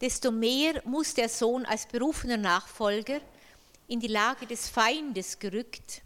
desto 0.00 0.32
mehr 0.32 0.82
muss 0.84 1.14
der 1.14 1.28
Sohn 1.28 1.64
als 1.64 1.86
berufener 1.86 2.38
Nachfolger 2.38 3.20
in 3.86 4.00
die 4.00 4.08
Lage 4.08 4.46
des 4.46 4.68
Feindes 4.68 5.38
gerückt, 5.38 6.02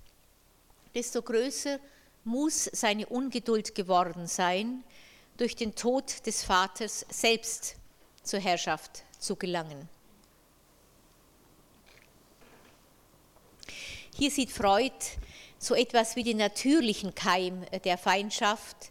desto 0.94 1.22
größer 1.22 1.78
muss 2.24 2.64
seine 2.64 3.06
Ungeduld 3.06 3.74
geworden 3.74 4.26
sein, 4.26 4.82
durch 5.36 5.54
den 5.54 5.74
Tod 5.76 6.26
des 6.26 6.42
Vaters 6.42 7.06
selbst 7.08 7.76
zur 8.24 8.40
Herrschaft 8.40 9.04
zu 9.18 9.36
gelangen. 9.36 9.88
Hier 14.16 14.32
sieht 14.32 14.50
Freud 14.50 14.92
so 15.60 15.76
etwas 15.76 16.16
wie 16.16 16.24
den 16.24 16.38
natürlichen 16.38 17.14
Keim 17.14 17.64
der 17.84 17.96
Feindschaft, 17.96 18.90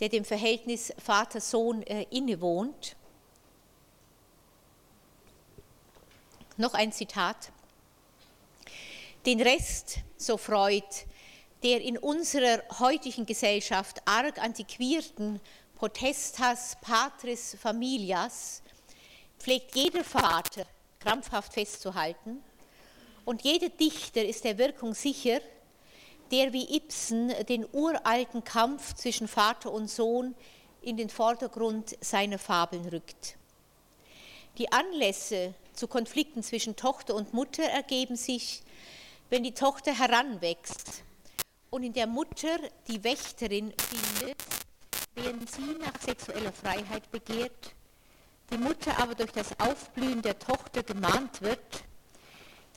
der 0.00 0.08
dem 0.08 0.24
Verhältnis 0.24 0.92
Vater-Sohn 0.98 1.82
äh, 1.82 2.06
innewohnt. 2.10 2.96
Noch 6.56 6.74
ein 6.74 6.92
Zitat. 6.92 7.50
Den 9.26 9.40
Rest, 9.40 9.98
so 10.16 10.36
Freud, 10.36 10.86
der 11.62 11.80
in 11.80 11.98
unserer 11.98 12.62
heutigen 12.78 13.26
Gesellschaft 13.26 14.00
arg 14.04 14.38
antiquierten 14.38 15.40
Potestas 15.76 16.76
Patris 16.80 17.56
Familias 17.60 18.62
pflegt 19.38 19.74
jeder 19.76 20.02
Vater 20.02 20.64
krampfhaft 21.00 21.52
festzuhalten 21.52 22.42
und 23.24 23.42
jeder 23.42 23.68
Dichter 23.68 24.24
ist 24.24 24.44
der 24.44 24.58
Wirkung 24.58 24.94
sicher, 24.94 25.40
der 26.30 26.52
wie 26.52 26.76
Ibsen 26.76 27.32
den 27.48 27.66
uralten 27.72 28.44
Kampf 28.44 28.94
zwischen 28.94 29.28
Vater 29.28 29.72
und 29.72 29.88
Sohn 29.88 30.34
in 30.82 30.96
den 30.96 31.10
Vordergrund 31.10 31.96
seiner 32.00 32.38
Fabeln 32.38 32.86
rückt. 32.86 33.36
Die 34.58 34.72
Anlässe 34.72 35.54
zu 35.72 35.86
Konflikten 35.86 36.42
zwischen 36.42 36.76
Tochter 36.76 37.14
und 37.14 37.32
Mutter 37.32 37.62
ergeben 37.62 38.16
sich, 38.16 38.62
wenn 39.30 39.42
die 39.42 39.52
Tochter 39.54 39.96
heranwächst 39.96 41.04
und 41.70 41.82
in 41.82 41.92
der 41.92 42.06
Mutter 42.06 42.58
die 42.88 43.02
Wächterin 43.04 43.72
findet, 43.78 44.36
während 45.14 45.50
sie 45.50 45.76
nach 45.80 46.00
sexueller 46.00 46.52
Freiheit 46.52 47.10
begehrt, 47.10 47.74
die 48.50 48.58
Mutter 48.58 48.98
aber 48.98 49.14
durch 49.14 49.32
das 49.32 49.48
Aufblühen 49.60 50.22
der 50.22 50.38
Tochter 50.38 50.82
gemahnt 50.82 51.42
wird, 51.42 51.84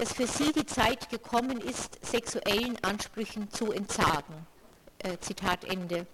dass 0.02 0.14
für 0.14 0.26
sie 0.26 0.52
die 0.52 0.66
Zeit 0.66 1.12
gekommen 1.12 1.62
ist, 1.62 2.04
sexuellen 2.04 2.76
Ansprüchen 2.84 3.52
zu 3.52 3.72
entsagen. 3.72 4.34
Äh, 4.98 5.20
Zitat 5.20 5.64
Ende. 5.64 6.08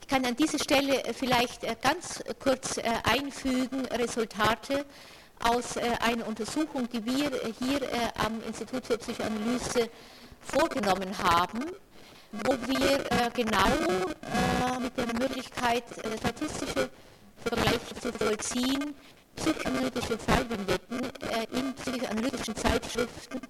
Ich 0.00 0.08
kann 0.08 0.24
an 0.24 0.36
dieser 0.36 0.58
Stelle 0.58 1.04
äh, 1.04 1.12
vielleicht 1.12 1.64
äh, 1.64 1.76
ganz 1.82 2.24
kurz 2.42 2.78
äh, 2.78 2.84
einfügen 3.04 3.84
Resultate 3.84 4.86
aus 5.40 5.76
einer 5.76 6.26
Untersuchung, 6.26 6.86
die 6.90 7.02
wir 7.02 7.30
hier 7.58 7.80
am 8.18 8.42
Institut 8.46 8.84
für 8.84 8.98
Psychoanalyse 8.98 9.88
vorgenommen 10.42 11.16
haben, 11.16 11.64
wo 12.30 12.52
wir 12.68 13.30
genau 13.32 14.78
mit 14.80 14.94
der 14.98 15.06
Möglichkeit, 15.18 15.84
statistische 16.18 16.90
Vergleiche 17.42 17.94
zu 18.02 18.12
vollziehen, 18.12 18.94
psychoanalytische 19.36 20.18
Fallvignetten 20.18 21.04
äh, 21.04 21.58
in 21.58 21.74
psychoanalytischen 21.74 22.56
Zeitschriften 22.56 23.40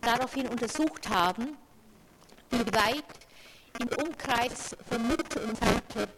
daraufhin 0.00 0.48
untersucht 0.48 1.08
haben, 1.08 1.56
wie 2.50 2.66
weit 2.74 3.04
im 3.80 3.88
Umkreis 4.04 4.76
von 4.88 5.08
Mutter 5.08 5.42
und 5.42 5.58
Vater, 5.58 6.08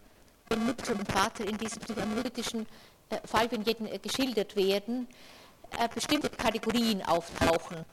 wenn 0.49 0.67
Mutter 0.67 0.93
und 0.93 1.11
Vater 1.11 1.47
in 1.47 1.57
diesen 1.57 1.81
psychoanalytischen 1.81 2.67
äh, 3.11 3.19
Fallvignetten 3.25 3.87
äh, 3.87 3.99
geschildert 3.99 4.57
werden, 4.57 5.07
bestimmte 5.95 6.31
Kategorien 6.31 7.03
auftauchen 7.03 7.85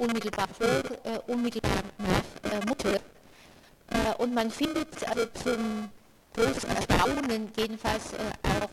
unmittelbar 0.00 0.48
vor, 0.48 0.66
äh, 0.66 1.18
unmittelbar 1.26 1.82
nach 1.98 2.52
äh, 2.52 2.66
Mutter. 2.66 2.94
Äh, 2.94 4.14
und 4.18 4.34
man 4.34 4.50
findet 4.50 5.08
also 5.08 5.26
zum 5.42 5.90
großen 6.34 6.68
Erstaunen 6.70 7.52
jedenfalls 7.56 8.12
äh, 8.12 8.62
auch 8.62 8.70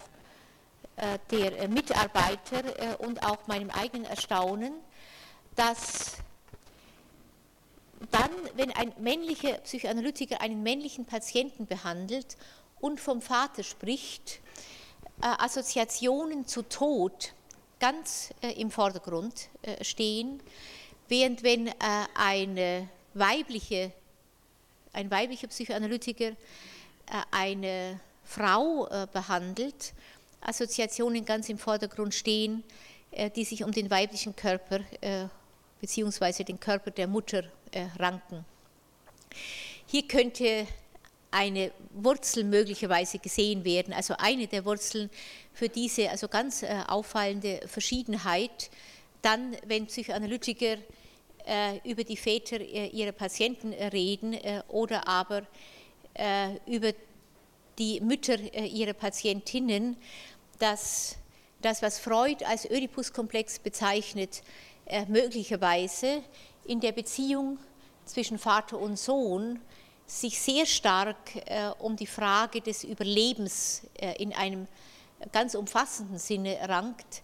der 1.32 1.68
Mitarbeiter 1.68 3.00
und 3.00 3.24
auch 3.24 3.48
meinem 3.48 3.70
eigenen 3.72 4.06
Erstaunen, 4.06 4.74
dass 5.56 6.18
dann, 8.10 8.32
wenn 8.56 8.72
ein 8.72 8.94
männlicher 9.00 9.54
Psychoanalytiker 9.60 10.42
einen 10.42 10.64
männlichen 10.64 11.06
Patienten 11.06 11.68
behandelt 11.68 12.38
und 12.80 13.00
vom 13.00 13.22
Vater 13.22 13.64
spricht, 13.64 14.40
äh, 15.22 15.26
Assoziationen 15.38 16.48
zu 16.48 16.64
Tod 16.64 17.34
ganz 17.80 18.34
äh, 18.42 18.54
im 18.60 18.72
Vordergrund 18.72 19.50
äh, 19.62 19.84
stehen, 19.84 20.42
während 21.08 21.44
wenn 21.44 21.70
eine 22.16 22.88
weibliche, 23.14 23.92
ein 24.94 25.12
weiblicher 25.12 25.48
Psychoanalytiker 25.48 26.32
eine 27.32 28.00
Frau 28.24 28.88
behandelt, 29.12 29.92
Assoziationen 30.42 31.24
ganz 31.24 31.50
im 31.50 31.58
Vordergrund 31.58 32.14
stehen, 32.14 32.64
die 33.36 33.44
sich 33.44 33.64
um 33.64 33.72
den 33.72 33.90
weiblichen 33.90 34.36
Körper 34.36 34.80
bzw. 35.80 36.44
den 36.44 36.60
Körper 36.60 36.92
der 36.92 37.08
Mutter 37.08 37.44
ranken. 37.98 38.46
Hier 39.86 40.08
könnte 40.08 40.68
eine 41.32 41.72
Wurzel 41.92 42.44
möglicherweise 42.44 43.18
gesehen 43.18 43.64
werden, 43.64 43.94
also 43.94 44.14
eine 44.18 44.48
der 44.48 44.66
Wurzeln 44.66 45.10
für 45.54 45.70
diese 45.70 46.10
also 46.10 46.28
ganz 46.28 46.62
äh, 46.62 46.82
auffallende 46.88 47.62
Verschiedenheit, 47.66 48.70
dann, 49.22 49.56
wenn 49.66 49.88
Psychoanalytiker 49.88 50.78
äh, 51.46 51.90
über 51.90 52.04
die 52.04 52.18
Väter 52.18 52.60
äh, 52.60 52.88
ihrer 52.88 53.14
Patienten 53.14 53.74
reden 53.74 54.38
oder 54.68 55.08
aber 55.08 55.44
über 56.66 56.92
die 57.80 58.02
Mütter 58.02 58.38
ihrer 58.54 58.92
Patientinnen, 58.92 59.96
dass 60.62 61.18
das, 61.62 61.82
was 61.82 62.00
Freud 62.00 62.44
als 62.46 62.70
Oedipus-Komplex 62.70 63.60
bezeichnet, 63.60 64.42
möglicherweise 65.08 66.24
in 66.66 66.80
der 66.80 66.92
Beziehung 66.92 67.58
zwischen 68.06 68.38
Vater 68.38 68.80
und 68.80 68.98
Sohn 68.98 69.60
sich 70.06 70.40
sehr 70.40 70.66
stark 70.66 71.36
äh, 71.46 71.70
um 71.80 71.96
die 71.96 72.08
Frage 72.08 72.60
des 72.60 72.84
Überlebens 72.84 73.84
äh, 73.98 74.22
in 74.22 74.34
einem 74.34 74.68
ganz 75.32 75.56
umfassenden 75.56 76.20
Sinne 76.20 76.58
rankt, 76.68 77.22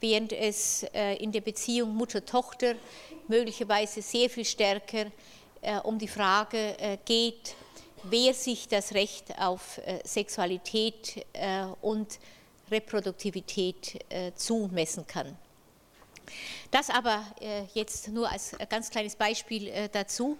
während 0.00 0.32
es 0.32 0.84
äh, 0.92 1.16
in 1.16 1.32
der 1.32 1.40
Beziehung 1.40 1.94
Mutter-Tochter 1.94 2.74
möglicherweise 3.28 4.02
sehr 4.02 4.28
viel 4.28 4.44
stärker 4.44 5.06
äh, 5.62 5.78
um 5.78 5.98
die 5.98 6.08
Frage 6.08 6.78
äh, 6.78 6.98
geht, 7.04 7.54
wer 8.02 8.34
sich 8.34 8.68
das 8.68 8.92
Recht 8.92 9.38
auf 9.38 9.78
äh, 9.78 10.00
Sexualität 10.04 11.26
und 11.80 12.18
Reproduktivität 12.70 14.04
zumessen 14.36 15.06
kann. 15.06 15.36
Das 16.70 16.90
aber 16.90 17.24
jetzt 17.74 18.08
nur 18.08 18.30
als 18.30 18.56
ganz 18.68 18.90
kleines 18.90 19.16
Beispiel 19.16 19.88
dazu. 19.92 20.38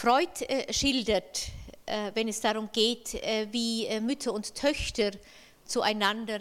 Freud 0.00 0.46
äh, 0.46 0.72
schildert, 0.72 1.48
äh, 1.84 2.10
wenn 2.14 2.26
es 2.26 2.40
darum 2.40 2.70
geht, 2.72 3.16
äh, 3.16 3.46
wie 3.50 3.86
Mütter 4.00 4.32
und 4.32 4.54
Töchter 4.54 5.10
zueinander 5.66 6.40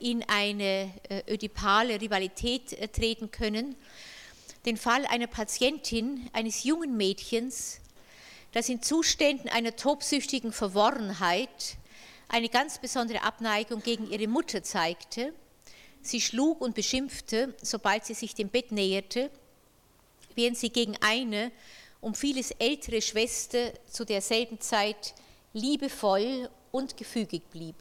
in 0.00 0.24
eine 0.28 0.92
ödipale 1.30 1.98
Rivalität 2.00 2.92
treten 2.92 3.30
können, 3.30 3.76
den 4.66 4.76
Fall 4.76 5.06
einer 5.06 5.28
Patientin, 5.28 6.28
eines 6.32 6.64
jungen 6.64 6.96
Mädchens, 6.96 7.78
das 8.52 8.68
in 8.68 8.82
Zuständen 8.82 9.48
einer 9.48 9.76
tobsüchtigen 9.76 10.52
Verworrenheit 10.52 11.76
eine 12.28 12.48
ganz 12.48 12.78
besondere 12.78 13.22
Abneigung 13.22 13.82
gegen 13.82 14.10
ihre 14.10 14.28
Mutter 14.28 14.62
zeigte. 14.62 15.32
Sie 16.02 16.20
schlug 16.20 16.60
und 16.60 16.74
beschimpfte, 16.74 17.54
sobald 17.62 18.04
sie 18.04 18.14
sich 18.14 18.34
dem 18.34 18.48
Bett 18.48 18.72
näherte, 18.72 19.30
während 20.34 20.56
sie 20.56 20.70
gegen 20.70 20.96
eine 21.00 21.52
um 22.00 22.14
vieles 22.14 22.52
ältere 22.52 23.02
Schwester 23.02 23.72
zu 23.90 24.04
derselben 24.04 24.60
Zeit 24.60 25.14
liebevoll 25.52 26.48
und 26.70 26.96
gefügig 26.96 27.42
blieb. 27.50 27.74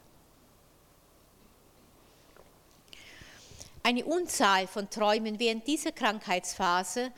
Eine 3.83 4.03
Unzahl 4.05 4.65
von 4.65 4.89
Träumen 4.89 5.37
während 5.37 5.67
dieser 5.67 5.91
Krankheitsphase 5.91 7.11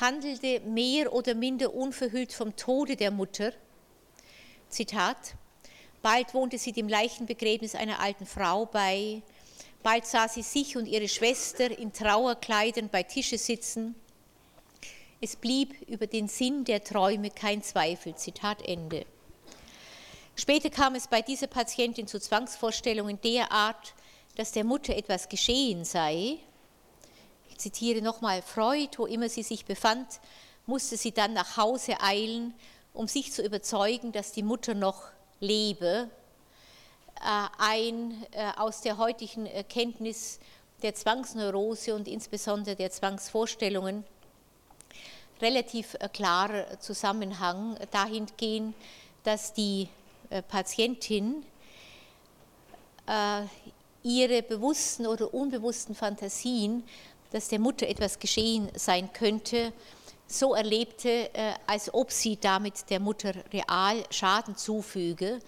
handelte 0.00 0.60
mehr 0.60 1.12
oder 1.14 1.34
minder 1.34 1.72
unverhüllt 1.72 2.34
vom 2.34 2.54
Tode 2.56 2.94
der 2.94 3.10
Mutter. 3.10 3.54
Zitat, 4.68 5.34
bald 6.02 6.34
wohnte 6.34 6.58
sie 6.58 6.72
dem 6.72 6.88
Leichenbegräbnis 6.88 7.74
einer 7.74 8.00
alten 8.00 8.26
Frau 8.26 8.66
bei, 8.66 9.22
bald 9.82 10.06
sah 10.06 10.28
sie 10.28 10.42
sich 10.42 10.76
und 10.76 10.86
ihre 10.86 11.08
Schwester 11.08 11.76
in 11.76 11.92
Trauerkleidern 11.92 12.88
bei 12.88 13.02
Tische 13.02 13.38
sitzen, 13.38 13.94
es 15.22 15.36
blieb 15.36 15.78
über 15.86 16.06
den 16.06 16.28
Sinn 16.28 16.64
der 16.64 16.82
Träume 16.82 17.30
kein 17.30 17.62
Zweifel. 17.62 18.16
Zitat 18.16 18.62
Ende. 18.66 19.04
Später 20.34 20.70
kam 20.70 20.94
es 20.94 21.08
bei 21.08 21.20
dieser 21.20 21.46
Patientin 21.46 22.06
zu 22.06 22.18
Zwangsvorstellungen 22.18 23.20
der 23.20 23.52
Art, 23.52 23.94
dass 24.36 24.52
der 24.52 24.64
Mutter 24.64 24.96
etwas 24.96 25.28
geschehen 25.28 25.84
sei. 25.84 26.38
Ich 27.50 27.58
zitiere 27.58 28.00
nochmal 28.00 28.40
Freud, 28.40 28.96
wo 28.96 29.04
immer 29.04 29.28
sie 29.28 29.42
sich 29.42 29.66
befand, 29.66 30.20
musste 30.64 30.96
sie 30.96 31.12
dann 31.12 31.34
nach 31.34 31.58
Hause 31.58 32.00
eilen, 32.00 32.54
um 32.94 33.06
sich 33.06 33.30
zu 33.30 33.44
überzeugen, 33.44 34.12
dass 34.12 34.32
die 34.32 34.42
Mutter 34.42 34.72
noch 34.72 35.02
lebe. 35.40 36.08
Äh, 37.20 37.48
ein 37.58 38.24
äh, 38.30 38.52
aus 38.56 38.80
der 38.82 38.96
heutigen 38.96 39.48
Kenntnis 39.68 40.38
der 40.82 40.94
Zwangsneurose 40.94 41.94
und 41.94 42.08
insbesondere 42.08 42.76
der 42.76 42.90
Zwangsvorstellungen 42.90 44.04
relativ 45.42 45.94
äh, 45.94 46.08
klarer 46.08 46.80
Zusammenhang 46.80 47.76
dahingehend, 47.90 48.74
dass 49.24 49.52
die 49.52 49.88
Patientin 50.48 51.44
ihre 54.04 54.42
bewussten 54.42 55.06
oder 55.06 55.34
unbewussten 55.34 55.96
Fantasien, 55.96 56.84
dass 57.32 57.48
der 57.48 57.58
Mutter 57.58 57.88
etwas 57.88 58.20
geschehen 58.20 58.70
sein 58.76 59.12
könnte, 59.12 59.72
so 60.30 60.54
erlebte, 60.54 61.30
als 61.66 61.92
ob 61.92 62.12
sie 62.12 62.36
damit 62.36 62.88
der 62.90 63.00
Mutter 63.00 63.34
real 63.52 64.04
Schaden 64.10 64.56
zufüge 64.56 65.40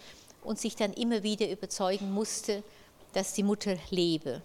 und 0.43 0.59
sich 0.59 0.77
dann 0.77 0.93
immer 0.93 1.23
wieder 1.23 1.49
überzeugen 1.49 2.11
musste, 2.13 2.63
dass 3.13 3.33
die 3.33 3.43
Mutter 3.43 3.77
lebe. 3.91 4.43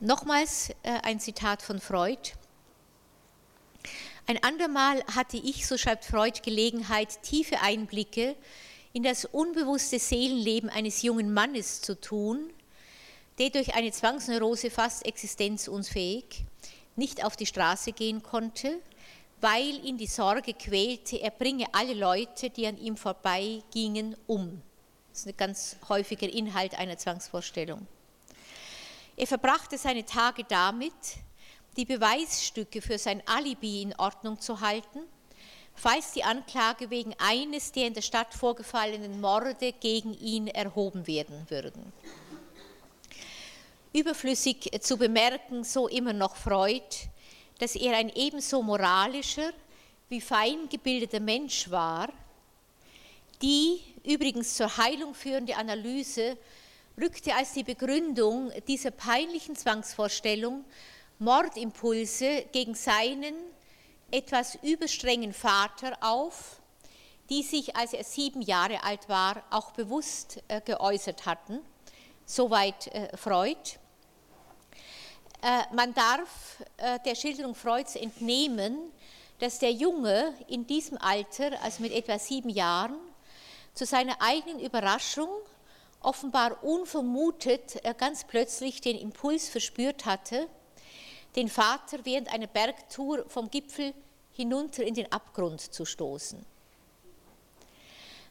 Nochmals 0.00 0.70
ein 0.82 1.18
Zitat 1.20 1.62
von 1.62 1.80
Freud. 1.80 2.32
Ein 4.26 4.42
andermal 4.44 5.02
hatte 5.06 5.38
ich, 5.38 5.66
so 5.66 5.78
schreibt 5.78 6.04
Freud, 6.04 6.40
Gelegenheit, 6.44 7.22
tiefe 7.22 7.60
Einblicke 7.62 8.36
in 8.92 9.02
das 9.02 9.24
unbewusste 9.24 9.98
Seelenleben 9.98 10.68
eines 10.68 11.02
jungen 11.02 11.32
Mannes 11.32 11.80
zu 11.80 11.98
tun, 11.98 12.52
der 13.38 13.50
durch 13.50 13.74
eine 13.74 13.90
Zwangsneurose 13.90 14.70
fast 14.70 15.06
existenzunfähig 15.06 16.44
nicht 16.98 17.24
auf 17.24 17.36
die 17.36 17.46
Straße 17.46 17.92
gehen 17.92 18.22
konnte, 18.22 18.80
weil 19.40 19.84
ihn 19.84 19.96
die 19.96 20.06
Sorge 20.06 20.52
quälte, 20.52 21.20
er 21.20 21.30
bringe 21.30 21.66
alle 21.72 21.94
Leute, 21.94 22.50
die 22.50 22.66
an 22.66 22.76
ihm 22.76 22.96
vorbeigingen, 22.96 24.16
um. 24.26 24.60
Das 25.10 25.20
ist 25.20 25.28
ein 25.28 25.36
ganz 25.36 25.76
häufiger 25.88 26.28
Inhalt 26.28 26.78
einer 26.78 26.98
Zwangsvorstellung. 26.98 27.86
Er 29.16 29.26
verbrachte 29.26 29.78
seine 29.78 30.04
Tage 30.04 30.44
damit, 30.44 30.92
die 31.76 31.84
Beweisstücke 31.84 32.82
für 32.82 32.98
sein 32.98 33.22
Alibi 33.26 33.82
in 33.82 33.94
Ordnung 33.96 34.40
zu 34.40 34.60
halten, 34.60 35.00
falls 35.74 36.12
die 36.12 36.24
Anklage 36.24 36.90
wegen 36.90 37.14
eines 37.18 37.70
der 37.72 37.86
in 37.86 37.94
der 37.94 38.02
Stadt 38.02 38.34
vorgefallenen 38.34 39.20
Morde 39.20 39.72
gegen 39.80 40.14
ihn 40.14 40.48
erhoben 40.48 41.06
werden 41.06 41.46
würden. 41.48 41.92
Überflüssig 43.92 44.70
zu 44.80 44.96
bemerken, 44.96 45.64
so 45.64 45.88
immer 45.88 46.12
noch 46.12 46.36
Freud, 46.36 46.84
dass 47.58 47.74
er 47.74 47.96
ein 47.96 48.10
ebenso 48.10 48.62
moralischer 48.62 49.52
wie 50.08 50.20
fein 50.20 50.68
gebildeter 50.68 51.20
Mensch 51.20 51.70
war, 51.70 52.08
die 53.42 53.80
übrigens 54.04 54.56
zur 54.56 54.76
Heilung 54.76 55.14
führende 55.14 55.56
Analyse 55.56 56.36
rückte 57.00 57.34
als 57.34 57.52
die 57.52 57.64
Begründung 57.64 58.52
dieser 58.66 58.90
peinlichen 58.90 59.56
Zwangsvorstellung 59.56 60.64
Mordimpulse 61.18 62.46
gegen 62.52 62.74
seinen 62.74 63.34
etwas 64.10 64.56
überstrengen 64.62 65.32
Vater 65.32 65.96
auf, 66.00 66.60
die 67.28 67.42
sich, 67.42 67.76
als 67.76 67.92
er 67.92 68.04
sieben 68.04 68.40
Jahre 68.40 68.82
alt 68.82 69.08
war, 69.08 69.42
auch 69.50 69.72
bewusst 69.72 70.42
äh, 70.48 70.60
geäußert 70.60 71.26
hatten. 71.26 71.60
Soweit 72.30 72.88
äh, 72.88 73.16
Freud. 73.16 73.78
Äh, 75.40 75.62
man 75.74 75.94
darf 75.94 76.62
der 77.06 77.14
Schilderung 77.14 77.54
Freuds 77.54 77.96
entnehmen, 77.96 78.92
dass 79.38 79.58
der 79.58 79.72
Junge 79.72 80.34
in 80.46 80.66
diesem 80.66 80.98
Alter, 80.98 81.62
also 81.62 81.82
mit 81.82 81.92
etwa 81.92 82.18
sieben 82.18 82.50
Jahren, 82.50 82.98
zu 83.72 83.86
seiner 83.86 84.20
eigenen 84.20 84.60
Überraschung 84.60 85.28
offenbar 86.00 86.62
unvermutet 86.62 87.80
ganz 87.96 88.24
plötzlich 88.24 88.80
den 88.80 88.98
Impuls 88.98 89.48
verspürt 89.48 90.04
hatte, 90.04 90.48
den 91.34 91.48
Vater 91.48 92.04
während 92.04 92.32
einer 92.32 92.46
Bergtour 92.46 93.24
vom 93.28 93.50
Gipfel 93.50 93.94
hinunter 94.32 94.82
in 94.82 94.94
den 94.94 95.10
Abgrund 95.10 95.60
zu 95.60 95.84
stoßen. 95.84 96.44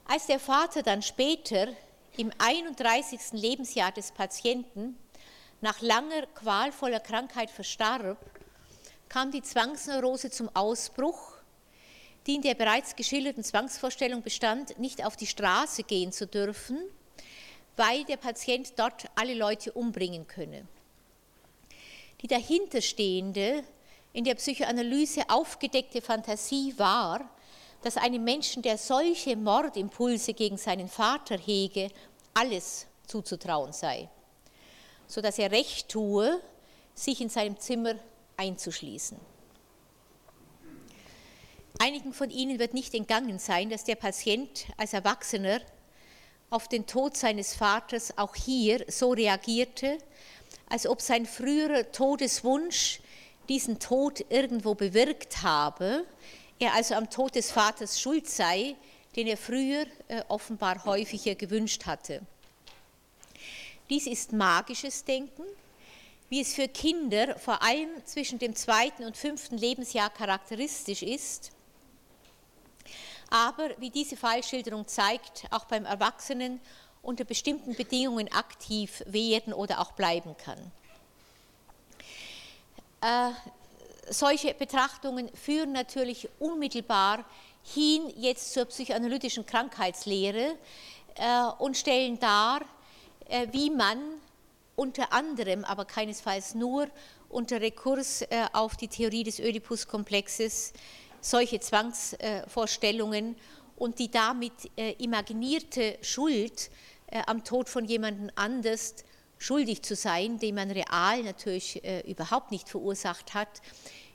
Als 0.05 0.27
der 0.27 0.39
Vater 0.39 0.83
dann 0.83 1.01
später 1.01 1.69
im 2.17 2.31
31. 2.39 3.33
Lebensjahr 3.33 3.91
des 3.91 4.11
Patienten 4.11 4.97
nach 5.61 5.81
langer 5.81 6.25
qualvoller 6.33 6.99
Krankheit 6.99 7.51
verstarb, 7.51 8.17
kam 9.07 9.31
die 9.31 9.41
Zwangsneurose 9.41 10.31
zum 10.31 10.49
Ausbruch, 10.55 11.33
die 12.25 12.35
in 12.35 12.41
der 12.41 12.55
bereits 12.55 12.95
geschilderten 12.95 13.43
Zwangsvorstellung 13.43 14.23
bestand, 14.23 14.77
nicht 14.79 15.05
auf 15.05 15.15
die 15.15 15.27
Straße 15.27 15.83
gehen 15.83 16.11
zu 16.11 16.27
dürfen, 16.27 16.79
weil 17.75 18.03
der 18.05 18.17
Patient 18.17 18.73
dort 18.77 19.05
alle 19.15 19.35
Leute 19.35 19.71
umbringen 19.71 20.27
könne. 20.27 20.67
Die 22.21 22.27
dahinterstehende, 22.27 23.63
in 24.13 24.23
der 24.23 24.35
Psychoanalyse 24.35 25.29
aufgedeckte 25.29 26.01
Fantasie 26.01 26.73
war, 26.77 27.29
dass 27.83 27.97
einem 27.97 28.23
Menschen, 28.23 28.63
der 28.63 28.77
solche 28.77 29.35
Mordimpulse 29.35 30.33
gegen 30.33 30.57
seinen 30.57 30.89
Vater 30.89 31.37
hege, 31.37 31.89
alles 32.37 32.85
zuzutrauen 33.07 33.73
sei, 33.73 34.09
sodass 35.07 35.39
er 35.39 35.51
recht 35.51 35.89
tue, 35.89 36.39
sich 36.93 37.19
in 37.21 37.29
seinem 37.29 37.59
Zimmer 37.59 37.95
einzuschließen. 38.37 39.17
Einigen 41.79 42.13
von 42.13 42.29
Ihnen 42.29 42.59
wird 42.59 42.73
nicht 42.73 42.93
entgangen 42.93 43.39
sein, 43.39 43.69
dass 43.69 43.83
der 43.83 43.95
Patient 43.95 44.65
als 44.77 44.93
Erwachsener 44.93 45.61
auf 46.49 46.67
den 46.67 46.85
Tod 46.85 47.17
seines 47.17 47.55
Vaters 47.55 48.17
auch 48.17 48.35
hier 48.35 48.85
so 48.87 49.11
reagierte, 49.11 49.97
als 50.69 50.87
ob 50.87 51.01
sein 51.01 51.25
früherer 51.25 51.91
Todeswunsch 51.91 52.99
diesen 53.49 53.79
Tod 53.79 54.25
irgendwo 54.29 54.75
bewirkt 54.75 55.41
habe, 55.43 56.05
er 56.59 56.73
also 56.73 56.95
am 56.95 57.09
Tod 57.09 57.35
des 57.35 57.51
Vaters 57.51 57.99
schuld 57.99 58.27
sei, 58.27 58.75
den 59.17 59.27
er 59.27 59.37
früher 59.37 59.87
äh, 60.07 60.23
offenbar 60.27 60.85
häufiger 60.85 61.33
gewünscht 61.33 61.87
hatte. 61.87 62.21
Dies 63.89 64.05
ist 64.05 64.31
magisches 64.31 65.03
Denken, 65.03 65.43
wie 66.29 66.41
es 66.41 66.53
für 66.53 66.67
Kinder 66.67 67.37
vor 67.39 67.61
allem 67.63 67.89
zwischen 68.05 68.37
dem 68.37 68.55
zweiten 68.55 69.03
und 69.03 69.17
fünften 69.17 69.57
Lebensjahr 69.57 70.11
charakteristisch 70.11 71.01
ist, 71.01 71.51
aber 73.29 73.69
wie 73.79 73.89
diese 73.89 74.15
Fallschilderung 74.15 74.87
zeigt, 74.87 75.45
auch 75.49 75.65
beim 75.65 75.85
Erwachsenen 75.85 76.61
unter 77.01 77.23
bestimmten 77.23 77.75
Bedingungen 77.75 78.31
aktiv 78.31 79.03
werden 79.07 79.53
oder 79.53 79.79
auch 79.79 79.93
bleiben 79.93 80.35
kann. 80.37 80.59
Äh, 83.01 83.31
solche 84.09 84.53
Betrachtungen 84.53 85.29
führen 85.35 85.71
natürlich 85.71 86.29
unmittelbar 86.39 87.25
hin 87.73 88.13
jetzt 88.15 88.53
zur 88.53 88.65
psychoanalytischen 88.65 89.45
Krankheitslehre 89.45 90.55
äh, 91.15 91.43
und 91.59 91.75
stellen 91.75 92.19
dar, 92.19 92.61
äh, 93.27 93.47
wie 93.51 93.69
man 93.69 93.99
unter 94.75 95.11
anderem, 95.11 95.65
aber 95.65 95.85
keinesfalls 95.85 96.55
nur 96.55 96.87
unter 97.29 97.59
Rekurs 97.59 98.21
äh, 98.21 98.45
auf 98.53 98.77
die 98.77 98.87
Theorie 98.87 99.23
des 99.23 99.39
Oedipus-Komplexes 99.39 100.73
solche 101.19 101.59
Zwangsvorstellungen 101.59 103.35
und 103.75 103.99
die 103.99 104.09
damit 104.09 104.53
äh, 104.77 104.93
imaginierte 104.99 105.97
Schuld 106.01 106.69
äh, 107.07 107.21
am 107.25 107.43
Tod 107.43 107.67
von 107.69 107.85
jemandem 107.85 108.31
anders 108.35 108.95
schuldig 109.37 109.81
zu 109.83 109.95
sein, 109.95 110.39
den 110.39 110.55
man 110.55 110.71
real 110.71 111.23
natürlich 111.23 111.83
äh, 111.83 111.99
überhaupt 112.09 112.51
nicht 112.51 112.69
verursacht 112.69 113.33
hat, 113.33 113.61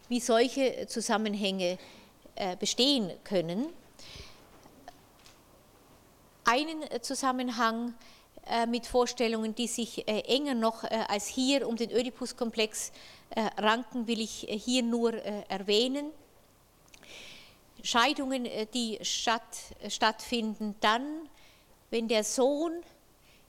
wie 0.09 0.21
solche 0.21 0.87
Zusammenhänge 0.89 1.79
bestehen 2.59 3.13
können. 3.25 3.67
Einen 6.45 6.83
Zusammenhang 7.03 7.95
mit 8.69 8.87
Vorstellungen, 8.87 9.55
die 9.55 9.69
sich 9.69 10.07
enger 10.09 10.55
noch 10.55 10.85
als 10.85 11.27
hier 11.27 11.69
um 11.69 11.77
den 11.77 11.93
Oedipus-Komplex 11.93 12.93
ranken, 13.59 14.07
will 14.07 14.21
ich 14.21 14.47
hier 14.49 14.83
nur 14.83 15.15
erwähnen. 15.15 16.11
Scheidungen, 17.85 18.49
die 18.75 18.99
statt, 19.03 19.43
stattfinden 19.89 20.75
dann, 20.81 21.29
wenn 21.91 22.09
der 22.09 22.25
Sohn, 22.25 22.73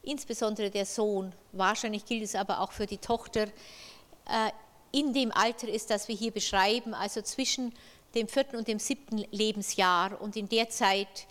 insbesondere 0.02 0.70
der 0.70 0.86
Sohn, 0.86 1.34
wahrscheinlich 1.52 2.06
gilt 2.06 2.24
es 2.24 2.36
aber 2.36 2.60
auch 2.60 2.72
für 2.72 2.86
die 2.86 2.98
Tochter, 2.98 3.44
äh, 3.44 4.52
in 4.92 5.14
dem 5.14 5.32
Alter 5.32 5.68
ist, 5.68 5.90
das 5.90 6.08
wir 6.08 6.16
hier 6.16 6.32
beschreiben, 6.32 6.94
also 6.94 7.22
zwischen 7.22 7.74
dem 8.16 8.28
vierten 8.28 8.56
und 8.56 8.68
dem 8.68 8.80
siebten 8.80 9.26
Lebensjahr 9.32 10.22
und 10.22 10.36
in 10.36 10.48
der 10.48 10.70
Zeit 10.70 11.28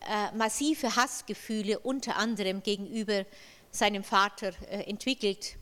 äh, 0.00 0.36
massive 0.36 0.94
Hassgefühle 0.94 1.78
unter 1.78 2.16
anderem 2.16 2.62
gegenüber 2.62 3.24
seinem 3.70 4.04
Vater 4.04 4.52
äh, 4.70 4.82
entwickelt. 4.88 5.56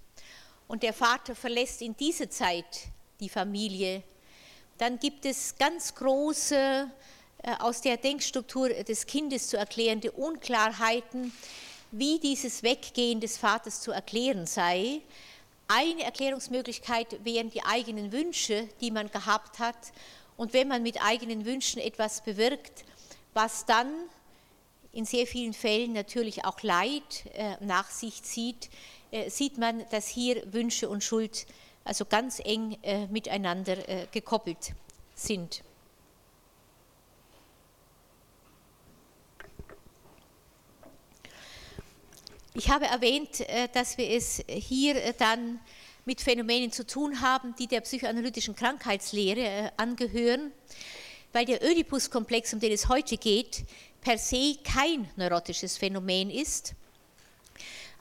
Und 0.68 0.82
der 0.82 0.92
Vater 0.92 1.34
verlässt 1.34 1.82
in 1.82 1.96
dieser 1.96 2.30
Zeit 2.30 2.88
die 3.20 3.28
Familie. 3.28 4.02
Dann 4.78 4.98
gibt 4.98 5.24
es 5.26 5.56
ganz 5.56 5.94
große 5.94 6.90
äh, 7.42 7.54
aus 7.58 7.80
der 7.80 7.96
Denkstruktur 7.96 8.70
des 8.70 9.06
Kindes 9.06 9.48
zu 9.48 9.56
erklärende 9.56 10.12
Unklarheiten, 10.12 11.32
wie 11.90 12.18
dieses 12.18 12.62
Weggehen 12.62 13.20
des 13.20 13.36
Vaters 13.38 13.80
zu 13.80 13.92
erklären 13.92 14.46
sei. 14.46 15.00
Eine 15.68 16.02
Erklärungsmöglichkeit 16.02 17.24
wären 17.24 17.50
die 17.50 17.62
eigenen 17.62 18.12
Wünsche, 18.12 18.68
die 18.80 18.90
man 18.90 19.10
gehabt 19.10 19.58
hat. 19.58 19.76
Und 20.36 20.52
wenn 20.52 20.68
man 20.68 20.82
mit 20.82 21.02
eigenen 21.02 21.44
Wünschen 21.44 21.80
etwas 21.80 22.22
bewirkt, 22.22 22.84
was 23.32 23.66
dann 23.66 23.92
in 24.92 25.04
sehr 25.04 25.26
vielen 25.26 25.52
Fällen 25.52 25.92
natürlich 25.92 26.44
auch 26.44 26.62
Leid 26.62 27.26
äh, 27.34 27.56
nach 27.60 27.90
sich 27.90 28.22
zieht, 28.22 28.70
äh, 29.10 29.30
sieht 29.30 29.58
man, 29.58 29.84
dass 29.90 30.06
hier 30.06 30.52
Wünsche 30.52 30.88
und 30.88 31.02
Schuld 31.02 31.46
also 31.84 32.06
ganz 32.06 32.40
eng 32.42 32.78
miteinander 33.10 33.76
gekoppelt 34.10 34.72
sind. 35.14 35.62
Ich 42.56 42.70
habe 42.70 42.86
erwähnt, 42.86 43.40
äh, 43.40 43.68
dass 43.72 43.98
wir 43.98 44.08
es 44.08 44.40
hier 44.46 44.94
äh, 44.94 45.12
dann 45.18 45.58
mit 46.04 46.20
Phänomenen 46.20 46.70
zu 46.70 46.86
tun 46.86 47.20
haben, 47.20 47.54
die 47.56 47.66
der 47.66 47.80
psychoanalytischen 47.80 48.54
Krankheitslehre 48.54 49.40
äh, 49.40 49.70
angehören, 49.76 50.52
weil 51.32 51.46
der 51.46 51.62
Oedipus-Komplex, 51.62 52.52
um 52.54 52.60
den 52.60 52.72
es 52.72 52.88
heute 52.88 53.16
geht, 53.16 53.64
per 54.00 54.18
se 54.18 54.56
kein 54.62 55.08
neurotisches 55.16 55.76
Phänomen 55.76 56.30
ist, 56.30 56.74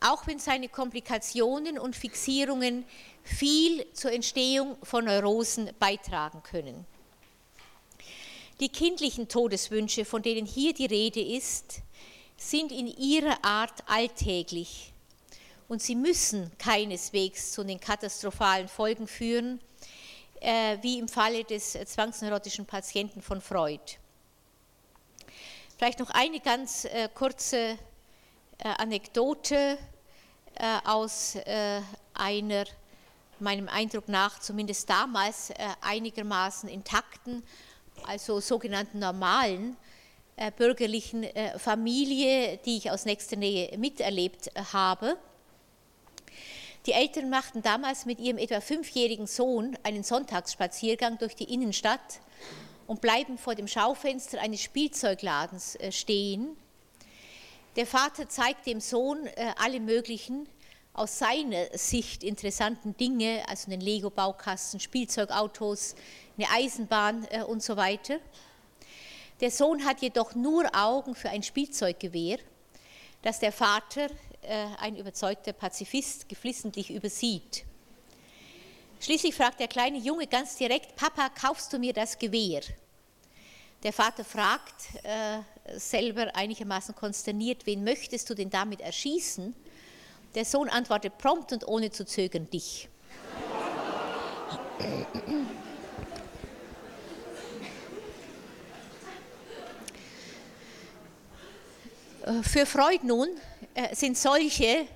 auch 0.02 0.28
wenn 0.28 0.40
seine 0.40 0.68
Komplikationen 0.68 1.80
und 1.80 1.96
Fixierungen 1.96 2.86
viel 3.24 3.86
zur 3.94 4.12
Entstehung 4.12 4.78
von 4.84 5.06
Neurosen 5.06 5.72
beitragen 5.80 6.44
können. 6.44 6.86
Die 8.60 8.70
kindlichen 8.70 9.30
Todeswünsche, 9.30 10.06
von 10.06 10.22
denen 10.22 10.46
hier 10.46 10.74
die 10.74 10.86
Rede 10.86 11.22
ist, 11.22 11.82
sind 12.38 12.72
in 12.72 12.88
ihrer 12.88 13.44
Art 13.44 13.84
alltäglich 13.88 14.93
und 15.68 15.82
sie 15.82 15.96
müssen 15.96 16.52
keineswegs 16.58 17.52
zu 17.52 17.64
den 17.64 17.80
katastrophalen 17.80 18.68
Folgen 18.68 19.08
führen, 19.08 19.60
äh, 20.40 20.78
wie 20.82 21.00
im 21.00 21.08
Falle 21.08 21.44
des 21.44 21.72
zwangsneurotischen 21.72 22.66
Patienten 22.66 23.22
von 23.22 23.42
Freud. 23.42 23.98
Vielleicht 25.78 26.00
noch 26.00 26.12
eine 26.12 26.40
ganz 26.40 26.86
äh, 26.86 27.10
kurze 27.14 27.78
äh, 28.58 28.70
Anekdote 28.78 29.78
äh, 30.56 30.78
aus 30.86 31.36
äh, 31.36 31.82
einer, 32.14 32.66
meinem 33.40 33.68
Eindruck 33.68 34.08
nach, 34.08 34.40
zumindest 34.40 34.90
damals 34.90 35.50
äh, 35.50 35.56
einigermaßen 35.82 36.70
intakten, 36.70 37.44
also 38.08 38.40
sogenannten 38.40 39.00
normalen 39.00 39.78
äh, 40.36 40.52
bürgerlichen 40.52 41.24
äh, 41.24 41.58
Familie, 41.60 42.58
die 42.66 42.78
ich 42.78 42.92
aus 42.92 43.06
nächster 43.06 43.36
Nähe 43.36 43.78
miterlebt 43.78 44.48
äh, 44.56 44.64
habe. 44.74 45.18
Die 46.86 46.92
Eltern 46.92 47.30
machten 47.30 47.62
damals 47.62 48.06
mit 48.06 48.20
ihrem 48.20 48.38
etwa 48.38 48.60
fünfjährigen 48.60 49.26
Sohn 49.26 49.78
einen 49.84 50.04
Sonntagsspaziergang 50.04 51.18
durch 51.18 51.34
die 51.34 51.54
Innenstadt 51.54 52.20
und 52.88 53.00
bleiben 53.00 53.38
vor 53.38 53.56
dem 53.56 53.70
Schaufenster 53.70 54.42
eines 54.42 54.62
Spielzeugladens 54.62 55.78
stehen. 55.92 56.58
Der 57.78 57.86
Vater 57.86 58.28
zeigt 58.28 58.68
dem 58.68 58.82
Sohn 58.82 59.30
alle 59.58 59.80
möglichen 59.80 60.50
aus 60.92 61.18
seiner 61.20 61.76
Sicht 61.78 62.22
interessanten 62.22 62.98
Dinge, 62.98 63.44
also 63.48 63.72
einen 63.72 63.80
Lego-Baukasten, 63.80 64.82
Spielzeugautos, 64.82 65.96
eine 66.38 66.50
Eisenbahn 66.52 67.26
und 67.48 67.64
so 67.64 67.78
weiter. 67.78 68.20
Der 69.40 69.52
Sohn 69.52 69.86
hat 69.86 70.02
jedoch 70.02 70.36
nur 70.36 70.66
Augen 70.76 71.16
für 71.16 71.30
ein 71.30 71.44
Spielzeuggewehr, 71.44 72.40
das 73.22 73.40
der 73.40 73.54
Vater, 73.54 74.10
äh, 74.10 74.10
ein 74.80 74.96
überzeugter 74.98 75.54
Pazifist, 75.54 76.28
geflissentlich 76.30 76.92
übersieht. 76.92 77.66
Schließlich 79.00 79.36
fragt 79.36 79.60
der 79.60 79.68
kleine 79.68 79.98
Junge 79.98 80.28
ganz 80.28 80.56
direkt, 80.56 80.96
Papa, 80.96 81.30
kaufst 81.30 81.74
du 81.74 81.78
mir 81.78 81.92
das 81.92 82.18
Gewehr? 82.18 82.62
Der 83.84 83.92
Vater 83.92 84.24
fragt, 84.24 84.76
äh, 85.04 85.40
selber 85.78 86.34
einigermaßen 86.34 86.96
konsterniert, 86.96 87.66
wen 87.66 87.84
möchtest 87.84 88.30
du 88.30 88.34
denn 88.34 88.50
damit 88.50 88.80
erschießen? 88.80 89.54
Der 90.36 90.46
Sohn 90.46 90.70
antwortet 90.70 91.18
prompt 91.18 91.52
und 91.52 91.68
ohne 91.68 91.92
zu 91.92 92.06
zögern, 92.06 92.50
dich. 92.50 92.88
Äh, 102.26 102.42
für 102.42 102.66
Freud 102.66 103.00
nun 103.04 103.28
äh, 103.74 103.96
sind 103.96 104.18
solche 104.18 104.88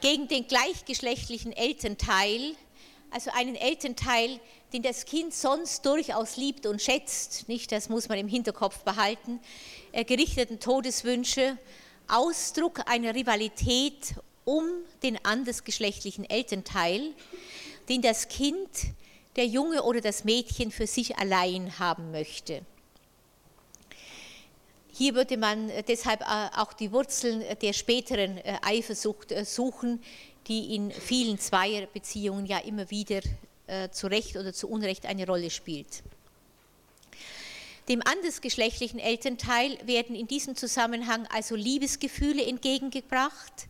gegen 0.00 0.28
den 0.28 0.46
gleichgeschlechtlichen 0.46 1.52
Elternteil 1.52 2.56
also 3.10 3.30
einen 3.34 3.54
Elternteil, 3.54 4.40
den 4.72 4.82
das 4.82 5.04
Kind 5.06 5.32
sonst 5.32 5.86
durchaus 5.86 6.36
liebt 6.36 6.66
und 6.66 6.82
schätzt, 6.82 7.48
nicht, 7.48 7.72
das 7.72 7.88
muss 7.88 8.08
man 8.08 8.18
im 8.18 8.28
Hinterkopf 8.28 8.80
behalten, 8.80 9.40
äh, 9.92 10.04
gerichteten 10.04 10.60
Todeswünsche, 10.60 11.56
Ausdruck 12.08 12.80
einer 12.86 13.14
Rivalität 13.14 14.14
um 14.44 14.64
den 15.02 15.24
andersgeschlechtlichen 15.24 16.28
Elternteil, 16.28 17.14
den 17.88 18.02
das 18.02 18.28
Kind, 18.28 18.68
der 19.36 19.46
Junge 19.46 19.82
oder 19.82 20.00
das 20.00 20.24
Mädchen 20.24 20.70
für 20.70 20.86
sich 20.86 21.16
allein 21.16 21.78
haben 21.78 22.10
möchte. 22.10 22.62
Hier 24.98 25.14
würde 25.14 25.36
man 25.36 25.68
äh, 25.68 25.82
deshalb 25.82 26.22
äh, 26.22 26.48
auch 26.56 26.72
die 26.72 26.90
Wurzeln 26.90 27.44
der 27.60 27.74
späteren 27.74 28.40
Eifersucht 28.62 29.34
suchen, 29.44 30.02
die 30.46 30.74
in 30.74 30.90
vielen 30.90 31.38
Zweierbeziehungen 31.38 32.46
ja 32.46 32.58
immer 32.60 32.88
wieder 32.90 33.20
äh, 33.66 33.90
zu 33.90 34.06
Recht 34.06 34.36
oder 34.36 34.54
zu 34.54 34.70
Unrecht 34.70 35.04
eine 35.04 35.26
Rolle 35.26 35.50
spielt. 35.50 36.02
Dem 37.90 38.00
andersgeschlechtlichen 38.02 38.98
Elternteil 38.98 39.76
werden 39.86 40.16
in 40.16 40.28
diesem 40.28 40.56
Zusammenhang 40.56 41.26
also 41.26 41.56
Liebesgefühle 41.56 42.46
entgegengebracht, 42.46 43.66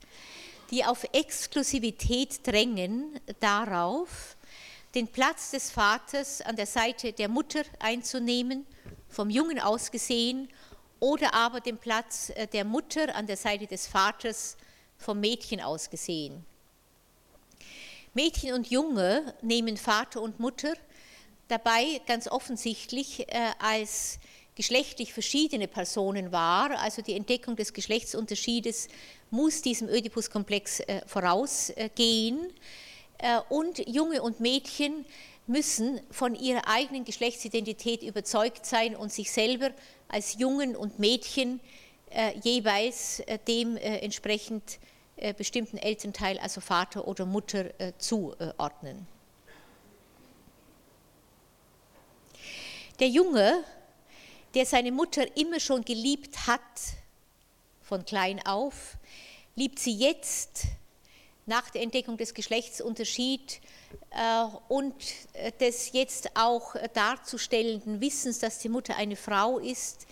die 0.71 0.85
auf 0.85 1.05
Exklusivität 1.12 2.47
drängen 2.47 3.19
darauf, 3.41 4.37
den 4.95 5.09
Platz 5.09 5.51
des 5.51 5.73
Vaters 5.73 6.41
an 6.41 6.55
der 6.55 6.67
Seite 6.67 7.12
der 7.12 7.29
Mutter 7.29 7.65
einzunehmen, 7.81 8.65
vom 9.09 9.29
Jungen 9.29 9.59
aus 9.59 9.91
gesehen, 9.91 10.49
oder 11.00 11.35
aber 11.35 11.61
den 11.61 11.78
Platz 11.78 12.30
äh, 12.30 12.46
der 12.46 12.64
Mutter 12.64 13.14
an 13.14 13.26
der 13.26 13.37
Seite 13.37 13.66
des 13.66 13.87
Vaters 13.87 14.56
vom 14.98 15.20
Mädchen 15.20 15.61
aus 15.61 15.90
gesehen. 15.90 16.44
Mädchen 18.14 18.54
und 18.54 18.70
Junge 18.70 19.35
nehmen 19.42 19.76
Vater 19.76 20.22
und 20.22 20.40
Mutter 20.40 20.72
dabei 21.48 22.00
ganz 22.06 22.28
offensichtlich 22.28 23.28
äh, 23.28 23.50
als 23.59 24.18
geschlechtlich 24.54 25.12
verschiedene 25.12 25.68
Personen 25.68 26.32
wahr. 26.32 26.78
Also 26.80 27.02
die 27.02 27.14
Entdeckung 27.14 27.56
des 27.56 27.74
Geschlechtsunterschiedes 27.74 28.88
muss 29.30 29.61
diesem 29.61 29.88
Oedipus-Komplex 29.88 30.80
äh, 30.80 31.02
vorausgehen. 31.06 32.52
Und 33.48 33.78
Junge 33.88 34.20
und 34.20 34.40
Mädchen 34.40 35.06
müssen 35.46 36.00
von 36.11 36.35
ihrer 36.35 36.66
eigenen 36.68 37.04
Geschlechtsidentität 37.04 38.02
überzeugt 38.02 38.66
sein 38.66 38.96
und 38.96 39.12
sich 39.12 39.30
selber 39.30 39.70
als 40.09 40.38
Jungen 40.38 40.77
und 40.77 40.99
Mädchen 40.99 41.61
jeweils 42.42 43.23
dem 43.47 43.77
entsprechend 43.77 44.79
äh, 45.19 45.33
bestimmten 45.33 45.79
Elternteil, 45.79 46.38
also 46.38 46.61
Vater 46.61 47.09
oder 47.09 47.25
Mutter, 47.25 47.81
äh, 47.81 47.95
zuordnen. 47.97 49.07
Der 53.01 53.09
Junge, 53.09 53.64
der 54.55 54.66
seine 54.66 54.92
Mutter 54.92 55.35
immer 55.38 55.59
schon 55.59 55.87
geliebt 55.87 56.47
hat, 56.47 56.61
von 57.81 58.05
klein 58.05 58.45
auf, 58.45 58.99
liebt 59.55 59.79
sie 59.79 59.97
jetzt 59.97 60.64
nach 61.47 61.71
der 61.71 61.81
Entdeckung 61.81 62.19
des 62.19 62.35
Geschlechtsunterschieds 62.35 63.55
äh, 63.55 63.61
und 64.68 64.94
des 65.61 65.92
jetzt 65.92 66.30
auch 66.35 66.74
darzustellenden 66.94 68.00
Wissens, 68.00 68.38
dass 68.38 68.59
die 68.59 68.68
Mutter 68.68 68.96
eine 68.96 69.16
Frau 69.16 69.59
ist. 69.59 70.06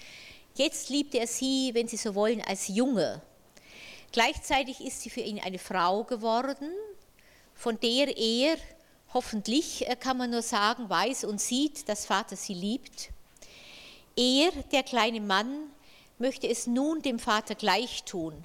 Jetzt 0.55 0.89
liebt 0.91 1.15
er 1.15 1.27
sie, 1.27 1.71
wenn 1.75 1.89
Sie 1.89 1.97
so 1.97 2.15
wollen, 2.15 2.43
als 2.43 2.69
Junge. 2.69 3.23
Gleichzeitig 4.15 4.81
ist 4.81 5.01
sie 5.01 5.11
für 5.11 5.23
ihn 5.23 5.41
eine 5.41 5.59
Frau 5.59 6.05
geworden, 6.05 6.71
von 7.53 7.81
der 7.81 8.17
er 8.17 8.57
hoffentlich, 9.13 9.89
äh, 9.89 9.97
kann 9.97 10.17
man 10.17 10.31
nur 10.31 10.43
sagen, 10.43 10.89
weiß 10.89 11.25
und 11.25 11.41
sieht, 11.41 11.89
dass 11.89 12.07
Vater 12.07 12.37
sie 12.37 12.55
liebt. 12.55 13.11
Er, 14.15 14.53
der 14.71 14.85
kleine 14.85 15.21
Mann, 15.21 15.69
möchte 16.19 16.49
es 16.49 16.69
nun 16.69 17.03
dem 17.03 17.19
Vater 17.19 17.57
gleich 17.57 18.05
tun. 18.05 18.45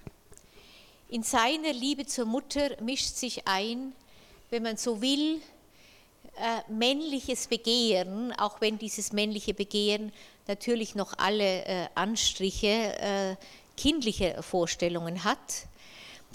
In 1.08 1.21
seiner 1.21 1.71
Liebe 1.71 2.08
zur 2.08 2.25
Mutter 2.25 2.82
mischt 2.82 3.15
sich 3.15 3.47
ein, 3.47 3.93
wenn 4.50 4.64
man 4.64 4.78
so 4.78 5.02
will, 5.02 5.42
äh, 6.38 6.72
männliches 6.72 7.48
Begehren, 7.48 8.34
auch 8.34 8.62
wenn 8.62 8.78
dieses 8.78 9.12
männliche 9.12 9.54
Begehren 9.54 10.12
natürlich 10.48 10.96
noch 10.96 11.18
alle 11.18 11.66
äh, 11.66 11.88
Anstriche 11.96 13.38
kindliche 13.78 14.44
Vorstellungen 14.44 15.24
hat. 15.24 15.68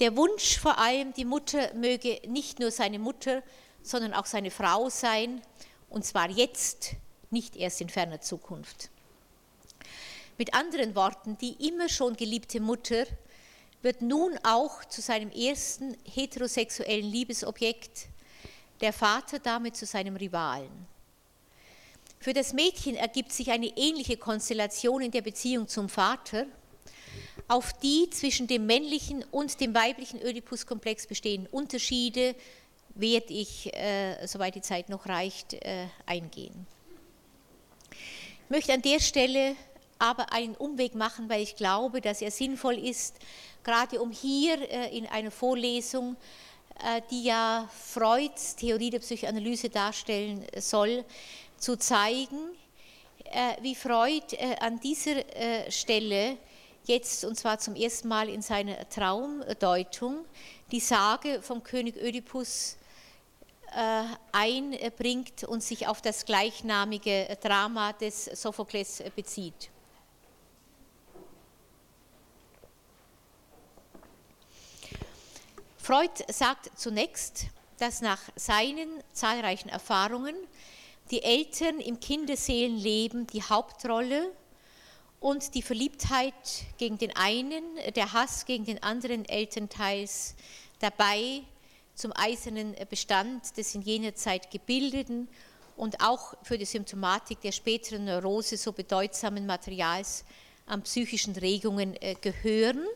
Der 0.00 0.16
Wunsch 0.16 0.58
vor 0.58 0.78
allem, 0.78 1.12
die 1.12 1.26
Mutter 1.26 1.72
möge 1.74 2.20
nicht 2.26 2.58
nur 2.58 2.70
seine 2.70 2.98
Mutter, 2.98 3.42
sondern 3.82 4.14
auch 4.14 4.26
seine 4.26 4.50
Frau 4.50 4.88
sein, 4.88 5.42
und 5.90 6.04
zwar 6.04 6.30
jetzt, 6.30 6.96
nicht 7.30 7.54
erst 7.56 7.80
in 7.80 7.90
ferner 7.90 8.20
Zukunft. 8.20 8.90
Mit 10.38 10.54
anderen 10.54 10.94
Worten, 10.94 11.36
die 11.38 11.68
immer 11.68 11.88
schon 11.88 12.16
geliebte 12.16 12.60
Mutter 12.60 13.04
wird 13.84 14.00
nun 14.00 14.38
auch 14.42 14.84
zu 14.86 15.02
seinem 15.02 15.30
ersten 15.30 15.96
heterosexuellen 16.04 17.04
Liebesobjekt, 17.04 18.06
der 18.80 18.94
Vater 18.94 19.38
damit 19.38 19.76
zu 19.76 19.84
seinem 19.84 20.16
Rivalen. 20.16 20.86
Für 22.18 22.32
das 22.32 22.54
Mädchen 22.54 22.96
ergibt 22.96 23.30
sich 23.30 23.50
eine 23.50 23.66
ähnliche 23.76 24.16
Konstellation 24.16 25.02
in 25.02 25.10
der 25.10 25.20
Beziehung 25.20 25.68
zum 25.68 25.90
Vater 25.90 26.46
auf 27.46 27.74
die 27.74 28.08
zwischen 28.08 28.46
dem 28.46 28.64
männlichen 28.64 29.22
und 29.30 29.60
dem 29.60 29.74
weiblichen 29.74 30.18
Oedipus-Komplex 30.18 31.06
bestehenden 31.06 31.52
Unterschiede 31.52 32.34
werde 32.94 33.34
ich, 33.34 33.74
äh, 33.74 34.26
soweit 34.26 34.54
die 34.54 34.62
Zeit 34.62 34.88
noch 34.88 35.06
reicht, 35.06 35.52
äh, 35.52 35.88
eingehen. 36.06 36.66
Ich 37.90 38.50
möchte 38.50 38.72
an 38.72 38.80
der 38.80 39.00
Stelle 39.00 39.56
aber 39.98 40.32
einen 40.32 40.56
Umweg 40.56 40.94
machen, 40.94 41.28
weil 41.28 41.42
ich 41.42 41.56
glaube, 41.56 42.00
dass 42.00 42.22
er 42.22 42.30
sinnvoll 42.30 42.78
ist, 42.78 43.16
gerade 43.62 44.00
um 44.00 44.10
hier 44.10 44.70
äh, 44.70 44.96
in 44.96 45.06
einer 45.06 45.30
Vorlesung, 45.30 46.16
äh, 46.82 47.00
die 47.10 47.24
ja 47.24 47.68
Freuds 47.72 48.56
Theorie 48.56 48.90
der 48.90 48.98
Psychoanalyse 48.98 49.70
darstellen 49.70 50.44
soll, 50.58 51.04
zu 51.56 51.76
zeigen, 51.76 52.50
äh, 53.24 53.62
wie 53.62 53.74
Freud 53.74 54.36
äh, 54.36 54.56
an 54.60 54.80
dieser 54.80 55.22
Stelle 55.70 56.36
jetzt 56.84 57.24
und 57.24 57.36
zwar 57.36 57.58
zum 57.58 57.74
ersten 57.74 58.08
Mal 58.08 58.28
in 58.28 58.42
seiner 58.42 58.88
Traumdeutung 58.88 60.24
die 60.70 60.80
Sage 60.80 61.40
vom 61.40 61.62
König 61.62 61.96
Ödipus 61.96 62.76
äh, 63.74 64.04
einbringt 64.32 65.44
und 65.44 65.62
sich 65.62 65.86
auf 65.86 66.02
das 66.02 66.24
gleichnamige 66.24 67.38
Drama 67.42 67.92
des 67.92 68.26
Sophokles 68.26 69.02
bezieht. 69.16 69.70
Freud 75.84 76.24
sagt 76.32 76.70
zunächst, 76.78 77.48
dass 77.78 78.00
nach 78.00 78.18
seinen 78.36 78.88
zahlreichen 79.12 79.68
Erfahrungen 79.68 80.34
die 81.10 81.22
Eltern 81.22 81.78
im 81.78 82.00
Kinderseelenleben 82.00 83.26
die 83.26 83.42
Hauptrolle 83.42 84.32
und 85.20 85.54
die 85.54 85.60
Verliebtheit 85.60 86.32
gegen 86.78 86.96
den 86.96 87.14
einen, 87.14 87.62
der 87.94 88.14
Hass 88.14 88.46
gegen 88.46 88.64
den 88.64 88.82
anderen 88.82 89.28
Elternteils 89.28 90.36
dabei 90.78 91.42
zum 91.94 92.14
eisernen 92.16 92.74
Bestand 92.88 93.54
des 93.58 93.74
in 93.74 93.82
jener 93.82 94.14
Zeit 94.14 94.50
gebildeten 94.50 95.28
und 95.76 96.00
auch 96.02 96.32
für 96.44 96.56
die 96.56 96.64
Symptomatik 96.64 97.42
der 97.42 97.52
späteren 97.52 98.06
Neurose 98.06 98.56
so 98.56 98.72
bedeutsamen 98.72 99.44
Materials 99.44 100.24
an 100.64 100.82
psychischen 100.82 101.36
Regungen 101.36 101.94
äh, 102.00 102.14
gehören 102.14 102.86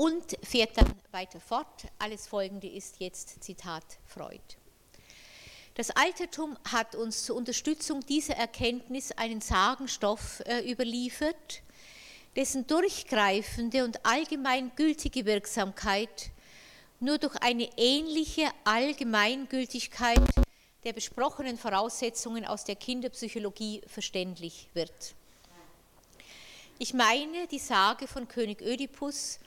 und 0.00 0.38
fährt 0.42 0.78
dann 0.78 0.94
weiter 1.10 1.40
fort. 1.40 1.84
Alles 1.98 2.26
Folgende 2.26 2.66
ist 2.66 3.00
jetzt 3.00 3.44
Zitat 3.44 3.84
Freud. 4.06 4.40
Das 5.74 5.90
Altertum 5.90 6.56
hat 6.72 6.94
uns 6.94 7.26
zur 7.26 7.36
Unterstützung 7.36 8.00
dieser 8.06 8.34
Erkenntnis 8.34 9.12
einen 9.12 9.42
Sagenstoff 9.42 10.40
äh, 10.46 10.66
überliefert, 10.70 11.60
dessen 12.34 12.66
durchgreifende 12.66 13.84
und 13.84 14.06
allgemein 14.06 14.72
gültige 14.74 15.26
Wirksamkeit 15.26 16.30
nur 16.98 17.18
durch 17.18 17.36
eine 17.36 17.68
ähnliche 17.76 18.48
Allgemeingültigkeit 18.64 20.22
der 20.84 20.94
besprochenen 20.94 21.58
Voraussetzungen 21.58 22.46
aus 22.46 22.64
der 22.64 22.76
Kinderpsychologie 22.76 23.82
verständlich 23.86 24.70
wird. 24.72 25.14
Ich 26.78 26.94
meine 26.94 27.46
die 27.48 27.58
Sage 27.58 28.06
von 28.06 28.28
König 28.28 28.62
Ödipus 28.62 29.38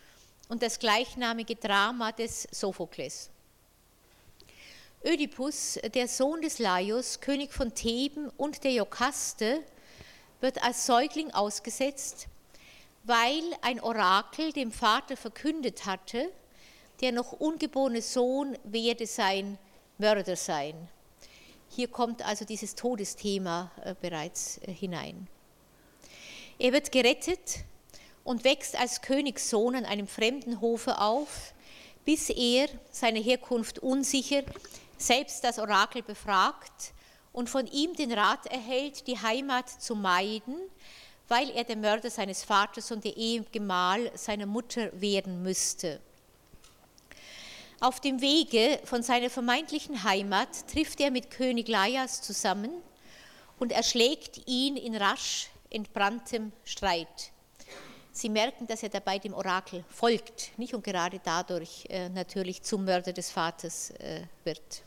und 0.50 0.62
das 0.62 0.80
gleichnamige 0.80 1.56
Drama 1.56 2.12
des 2.12 2.48
Sophokles. 2.52 3.30
Ödipus, 5.06 5.80
der 5.94 6.08
Sohn 6.08 6.42
des 6.42 6.60
Laios, 6.60 7.20
König 7.20 7.52
von 7.52 7.74
Theben 7.74 8.30
und 8.38 8.64
der 8.64 8.72
Jokaste, 8.72 9.62
wird 10.40 10.64
als 10.64 10.86
Säugling 10.86 11.32
ausgesetzt, 11.32 12.28
weil 13.04 13.44
ein 13.62 13.82
Orakel 13.82 14.54
dem 14.54 14.72
Vater 14.72 15.18
verkündet 15.18 15.86
hatte, 15.86 16.32
der 17.02 17.12
noch 17.12 17.34
ungeborene 17.34 18.02
Sohn 18.02 18.58
werde 18.64 19.08
sein 19.08 19.58
Mörder 19.98 20.36
sein. 20.36 20.76
Hier 21.70 21.88
kommt 21.88 22.26
also 22.26 22.46
dieses 22.46 22.76
Todesthema 22.76 23.72
äh, 23.84 23.96
bereits 24.00 24.60
äh, 24.60 24.72
hinein. 24.72 25.28
Er 26.60 26.72
wird 26.72 26.92
gerettet 26.92 27.66
und 28.24 28.44
wächst 28.44 28.80
als 28.80 29.02
Königssohn 29.02 29.76
an 29.76 29.86
einem 29.86 30.08
fremden 30.08 30.62
Hofe 30.62 31.00
auf, 31.00 31.54
bis 32.06 32.30
er, 32.30 32.68
seine 32.92 33.20
Herkunft 33.20 33.80
unsicher, 33.80 34.44
selbst 34.98 35.44
das 35.44 35.60
Orakel 35.60 36.02
befragt 36.02 36.94
und 37.32 37.50
von 37.50 37.68
ihm 37.68 37.94
den 37.96 38.12
Rat 38.12 38.46
erhält, 38.48 39.08
die 39.08 39.20
Heimat 39.20 39.70
zu 39.70 39.96
meiden, 39.96 40.56
weil 41.28 41.50
er 41.50 41.64
der 41.64 41.78
Mörder 41.78 42.10
seines 42.10 42.44
Vaters 42.44 42.92
und 42.92 43.04
der 43.04 43.18
Ehegemahl 43.18 44.12
seiner 44.16 44.46
Mutter 44.46 44.90
werden 45.00 45.42
müsste. 45.42 46.00
Auf 47.80 48.00
dem 48.00 48.22
Wege 48.22 48.80
von 48.86 49.04
seiner 49.04 49.30
vermeintlichen 49.30 50.04
Heimat 50.04 50.68
trifft 50.72 51.02
er 51.02 51.12
mit 51.12 51.32
König 51.32 51.68
Laias 51.68 52.22
zusammen 52.22 52.72
und 53.60 53.74
erschlägt 53.74 54.48
ihn 54.48 54.78
in 54.78 54.96
rasch 54.96 55.50
entbranntem 55.70 56.54
Streit. 56.64 57.33
Sie 58.16 58.30
merken, 58.30 58.68
dass 58.68 58.84
er 58.84 58.90
dabei 58.90 59.18
dem 59.18 59.34
Orakel 59.34 59.84
folgt, 59.90 60.52
nicht 60.58 60.76
und 60.76 60.84
gerade 60.84 61.20
dadurch 61.24 61.88
äh, 61.90 62.10
natürlich 62.10 62.62
zum 62.62 62.86
Mörder 62.86 63.12
des 63.12 63.32
Vaters 63.32 63.90
äh, 63.90 64.22
wird. 64.44 64.84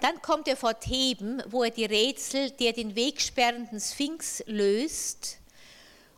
Dann 0.00 0.22
kommt 0.22 0.46
er 0.46 0.56
vor 0.56 0.78
Theben, 0.78 1.42
wo 1.48 1.64
er 1.64 1.70
die 1.70 1.86
Rätsel 1.86 2.52
der 2.52 2.72
den 2.72 2.94
Weg 2.94 3.20
sperrenden 3.20 3.80
Sphinx 3.80 4.44
löst 4.46 5.38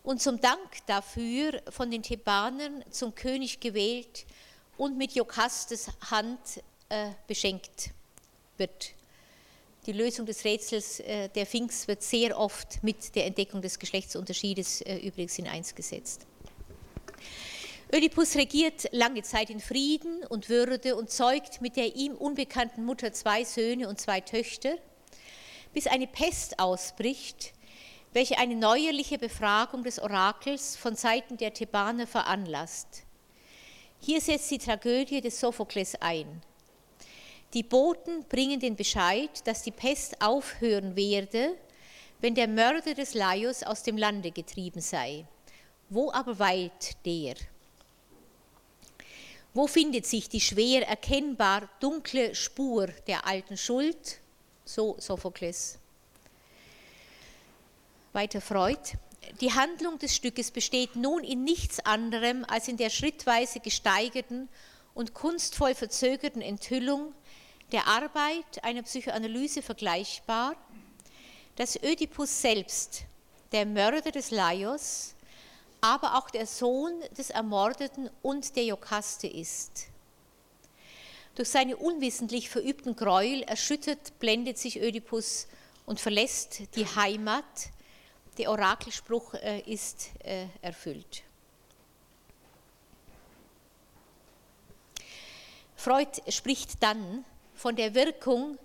und 0.02 0.20
zum 0.20 0.38
Dank 0.38 0.84
dafür 0.86 1.62
von 1.70 1.90
den 1.90 2.02
Thebanern 2.02 2.84
zum 2.90 3.14
König 3.14 3.58
gewählt 3.58 4.26
und 4.76 4.98
mit 4.98 5.12
Jokastes 5.12 5.88
Hand 6.10 6.62
äh, 6.90 7.12
beschenkt 7.26 7.90
wird. 8.58 8.95
Die 9.86 9.92
Lösung 9.92 10.26
des 10.26 10.44
Rätsels 10.44 10.98
äh, 10.98 11.28
der 11.28 11.46
Sphinx 11.46 11.86
wird 11.86 12.02
sehr 12.02 12.36
oft 12.36 12.82
mit 12.82 13.14
der 13.14 13.24
Entdeckung 13.24 13.62
des 13.62 13.78
Geschlechtsunterschiedes 13.78 14.80
äh, 14.80 14.96
übrigens 14.96 15.38
in 15.38 15.46
eins 15.46 15.76
gesetzt. 15.76 16.26
Ödipus 17.94 18.34
regiert 18.34 18.88
lange 18.90 19.22
Zeit 19.22 19.48
in 19.48 19.60
Frieden 19.60 20.24
und 20.24 20.48
Würde 20.48 20.96
und 20.96 21.10
zeugt 21.10 21.60
mit 21.60 21.76
der 21.76 21.94
ihm 21.94 22.16
unbekannten 22.16 22.84
Mutter 22.84 23.12
zwei 23.12 23.44
Söhne 23.44 23.88
und 23.88 24.00
zwei 24.00 24.20
Töchter, 24.20 24.76
bis 25.72 25.86
eine 25.86 26.08
Pest 26.08 26.58
ausbricht, 26.58 27.52
welche 28.12 28.38
eine 28.38 28.56
neuerliche 28.56 29.18
Befragung 29.18 29.84
des 29.84 30.00
Orakels 30.00 30.76
von 30.76 30.96
Seiten 30.96 31.36
der 31.36 31.54
Thebaner 31.54 32.08
veranlasst. 32.08 33.04
Hier 34.00 34.20
setzt 34.20 34.50
die 34.50 34.58
Tragödie 34.58 35.20
des 35.20 35.38
Sophokles 35.38 35.94
ein. 36.00 36.42
Die 37.54 37.62
Boten 37.62 38.24
bringen 38.28 38.60
den 38.60 38.76
Bescheid, 38.76 39.30
dass 39.46 39.62
die 39.62 39.70
Pest 39.70 40.20
aufhören 40.20 40.96
werde, 40.96 41.56
wenn 42.20 42.34
der 42.34 42.48
Mörder 42.48 42.94
des 42.94 43.14
Laios 43.14 43.62
aus 43.62 43.82
dem 43.82 43.96
Lande 43.96 44.30
getrieben 44.30 44.80
sei. 44.80 45.26
Wo 45.88 46.10
aber 46.10 46.38
weilt 46.38 46.96
der? 47.04 47.34
Wo 49.54 49.66
findet 49.66 50.06
sich 50.06 50.28
die 50.28 50.40
schwer 50.40 50.86
erkennbar 50.86 51.68
dunkle 51.80 52.34
Spur 52.34 52.88
der 53.06 53.26
alten 53.26 53.56
Schuld? 53.56 54.18
So 54.64 54.96
Sophokles. 54.98 55.78
Weiter 58.12 58.40
Freud. 58.40 58.98
Die 59.40 59.52
Handlung 59.52 59.98
des 59.98 60.14
Stückes 60.14 60.50
besteht 60.50 60.96
nun 60.96 61.22
in 61.22 61.44
nichts 61.44 61.80
anderem 61.84 62.44
als 62.48 62.68
in 62.68 62.76
der 62.76 62.90
schrittweise 62.90 63.60
gesteigerten 63.60 64.48
und 64.94 65.14
kunstvoll 65.14 65.74
verzögerten 65.74 66.42
Enthüllung 66.42 67.14
der 67.72 67.86
Arbeit 67.86 68.62
einer 68.62 68.82
Psychoanalyse 68.82 69.62
vergleichbar, 69.62 70.56
dass 71.56 71.82
Ödipus 71.82 72.40
selbst, 72.40 73.04
der 73.52 73.66
Mörder 73.66 74.10
des 74.10 74.30
Laios, 74.30 75.14
aber 75.80 76.16
auch 76.16 76.30
der 76.30 76.46
Sohn 76.46 77.00
des 77.16 77.30
Ermordeten 77.30 78.10
und 78.22 78.56
der 78.56 78.64
Jokaste 78.64 79.26
ist. 79.26 79.88
Durch 81.34 81.48
seine 81.48 81.76
unwissentlich 81.76 82.48
verübten 82.48 82.96
Gräuel 82.96 83.42
erschüttert 83.42 84.18
blendet 84.18 84.58
sich 84.58 84.80
Ödipus 84.80 85.46
und 85.84 86.00
verlässt 86.00 86.62
die 86.74 86.86
Heimat, 86.86 87.44
der 88.38 88.50
Orakelspruch 88.50 89.34
äh, 89.34 89.60
ist 89.60 90.10
äh, 90.24 90.46
erfüllt. 90.62 91.22
Freud 95.76 96.20
spricht 96.28 96.82
dann 96.82 97.24
von 97.56 97.74
der 97.76 97.94
Wirkung, 97.94 98.58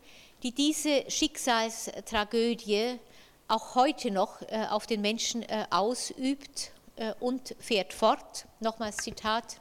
die 0.43 0.51
diese 0.51 1.09
Schicksalstragödie 1.09 2.99
auch 3.47 3.75
heute 3.75 4.11
noch 4.11 4.41
äh, 4.43 4.65
auf 4.69 4.87
den 4.87 5.01
Menschen 5.01 5.45
ausübt 5.69 6.71
und 7.19 7.55
fährt 7.59 7.93
fort. 7.93 8.45
Nochmals 8.59 8.97
Zitat. 8.97 9.59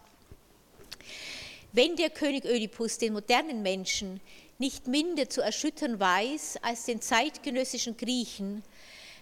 Wenn 1.72 1.96
der 1.96 2.10
König 2.10 2.44
Ödipus 2.44 2.98
den 2.98 3.12
modernen 3.12 3.62
Menschen 3.62 4.20
nicht 4.58 4.88
minder 4.88 5.30
zu 5.30 5.40
erschüttern 5.40 5.98
weiß 5.98 6.58
als 6.62 6.84
den 6.84 7.00
zeitgenössischen 7.00 7.96
Griechen, 7.96 8.62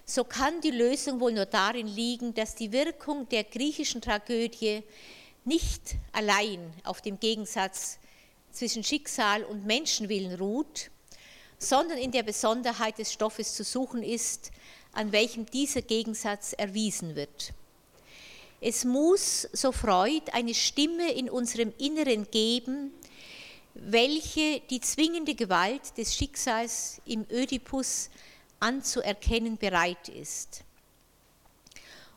so 0.04 0.24
kann 0.24 0.60
die 0.62 0.70
Lösung 0.70 1.20
wohl 1.20 1.32
nur 1.32 1.44
darin 1.44 1.86
liegen, 1.86 2.34
dass 2.34 2.54
die 2.54 2.72
Wirkung 2.72 3.28
der 3.28 3.44
griechischen 3.44 4.00
Tragödie 4.00 4.82
nicht 5.44 5.96
allein 6.12 6.72
auf 6.84 7.02
dem 7.02 7.20
Gegensatz 7.20 7.98
zwischen 8.58 8.82
Schicksal 8.82 9.44
und 9.44 9.64
Menschenwillen 9.64 10.34
ruht, 10.34 10.90
sondern 11.58 11.98
in 11.98 12.10
der 12.10 12.24
Besonderheit 12.24 12.98
des 12.98 13.12
Stoffes 13.12 13.54
zu 13.54 13.64
suchen 13.64 14.02
ist, 14.02 14.50
an 14.92 15.12
welchem 15.12 15.46
dieser 15.46 15.82
Gegensatz 15.82 16.54
erwiesen 16.54 17.14
wird. 17.14 17.52
Es 18.60 18.84
muss, 18.84 19.48
so 19.52 19.70
Freud, 19.70 20.32
eine 20.32 20.54
Stimme 20.54 21.12
in 21.12 21.30
unserem 21.30 21.72
Inneren 21.78 22.28
geben, 22.30 22.92
welche 23.74 24.60
die 24.68 24.80
zwingende 24.80 25.36
Gewalt 25.36 25.96
des 25.96 26.16
Schicksals 26.16 27.00
im 27.06 27.24
Ödipus 27.30 28.10
anzuerkennen 28.58 29.56
bereit 29.56 30.08
ist. 30.08 30.64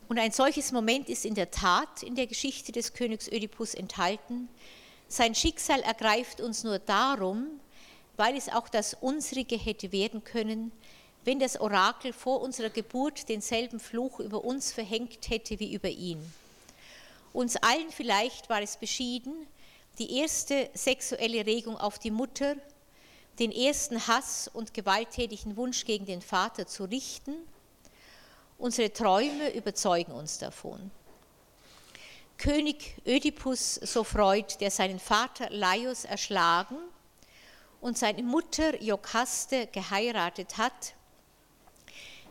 Und 0.08 0.18
ein 0.18 0.32
solches 0.32 0.72
Moment 0.72 1.08
ist 1.08 1.24
in 1.24 1.36
der 1.36 1.52
Tat 1.52 2.02
in 2.02 2.16
der 2.16 2.26
Geschichte 2.26 2.72
des 2.72 2.92
Königs 2.92 3.28
Ödipus 3.28 3.74
enthalten. 3.74 4.48
Sein 5.12 5.34
Schicksal 5.34 5.82
ergreift 5.82 6.40
uns 6.40 6.64
nur 6.64 6.78
darum, 6.78 7.60
weil 8.16 8.34
es 8.34 8.48
auch 8.48 8.66
das 8.66 8.94
unsrige 8.94 9.58
hätte 9.58 9.92
werden 9.92 10.24
können, 10.24 10.72
wenn 11.26 11.38
das 11.38 11.60
Orakel 11.60 12.14
vor 12.14 12.40
unserer 12.40 12.70
Geburt 12.70 13.28
denselben 13.28 13.78
Fluch 13.78 14.20
über 14.20 14.42
uns 14.42 14.72
verhängt 14.72 15.28
hätte 15.28 15.60
wie 15.60 15.74
über 15.74 15.90
ihn. 15.90 16.18
Uns 17.34 17.56
allen 17.56 17.90
vielleicht 17.90 18.48
war 18.48 18.62
es 18.62 18.78
beschieden, 18.78 19.34
die 19.98 20.18
erste 20.18 20.70
sexuelle 20.72 21.44
Regung 21.44 21.76
auf 21.76 21.98
die 21.98 22.10
Mutter 22.10 22.56
den 23.38 23.52
ersten 23.52 24.06
Hass 24.06 24.48
und 24.48 24.72
gewalttätigen 24.72 25.58
Wunsch 25.58 25.84
gegen 25.84 26.06
den 26.06 26.22
Vater 26.22 26.66
zu 26.66 26.84
richten. 26.84 27.34
Unsere 28.56 28.90
Träume 28.90 29.52
überzeugen 29.52 30.12
uns 30.12 30.38
davon. 30.38 30.90
König 32.42 32.96
Ödipus, 33.06 33.76
so 33.76 34.02
Freud, 34.02 34.56
der 34.58 34.72
seinen 34.72 34.98
Vater 34.98 35.48
Laios 35.50 36.04
erschlagen 36.04 36.76
und 37.80 37.96
seine 37.96 38.24
Mutter 38.24 38.82
Jokaste 38.82 39.68
geheiratet 39.68 40.58
hat, 40.58 40.94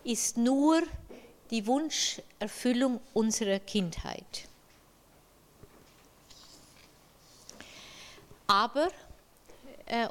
ist 0.04 0.36
nur 0.36 0.84
die 1.50 1.66
Wunscherfüllung 1.66 3.00
unserer 3.14 3.60
Kindheit. 3.60 4.50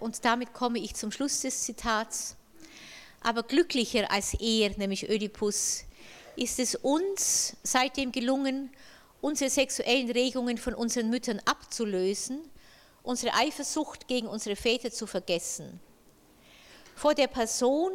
und 0.01 0.24
damit 0.24 0.55
komme 0.55 0.78
ich 0.78 0.94
zum 0.94 1.12
Schluss 1.12 1.42
des 1.42 1.64
Zitats, 1.64 2.36
aber 3.20 3.42
glücklicher 3.42 4.11
als 4.11 4.32
er, 4.32 4.70
nämlich 4.78 5.11
Ödipus, 5.11 5.84
ist 6.36 6.59
es 6.59 6.74
uns 6.74 7.55
seitdem 7.62 8.12
gelungen, 8.12 8.70
unsere 9.21 9.51
sexuellen 9.51 10.11
Regungen 10.11 10.59
von 10.59 10.75
unseren 10.75 11.11
Müttern 11.11 11.41
abzulösen, 11.45 12.41
unsere 13.03 13.35
Eifersucht 13.35 14.09
gegen 14.09 14.27
unsere 14.27 14.57
Väter 14.57 14.91
zu 14.91 15.07
vergessen. 15.07 15.81
Vor 16.95 17.14
der 17.14 17.29
Person, 17.29 17.93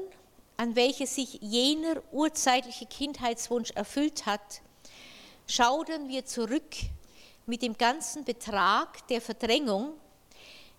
an 0.58 0.76
welche 0.76 1.06
sich 1.06 1.40
jener 1.42 2.02
urzeitliche 2.12 2.86
Kindheitswunsch 2.86 3.72
erfüllt 3.72 4.26
hat, 4.26 4.62
schaudern 5.48 6.10
wir 6.10 6.26
zurück 6.26 6.76
mit 7.46 7.62
dem 7.62 7.78
ganzen 7.78 8.24
Betrag 8.24 9.08
der 9.08 9.22
Verdrängung, 9.22 9.94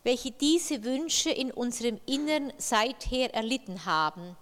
welche 0.03 0.31
diese 0.31 0.83
Wünsche 0.85 1.31
in 1.31 1.53
unserem 1.53 2.01
Innern 2.07 2.53
seither 2.59 3.35
erlitten 3.35 3.85
haben. 3.85 4.37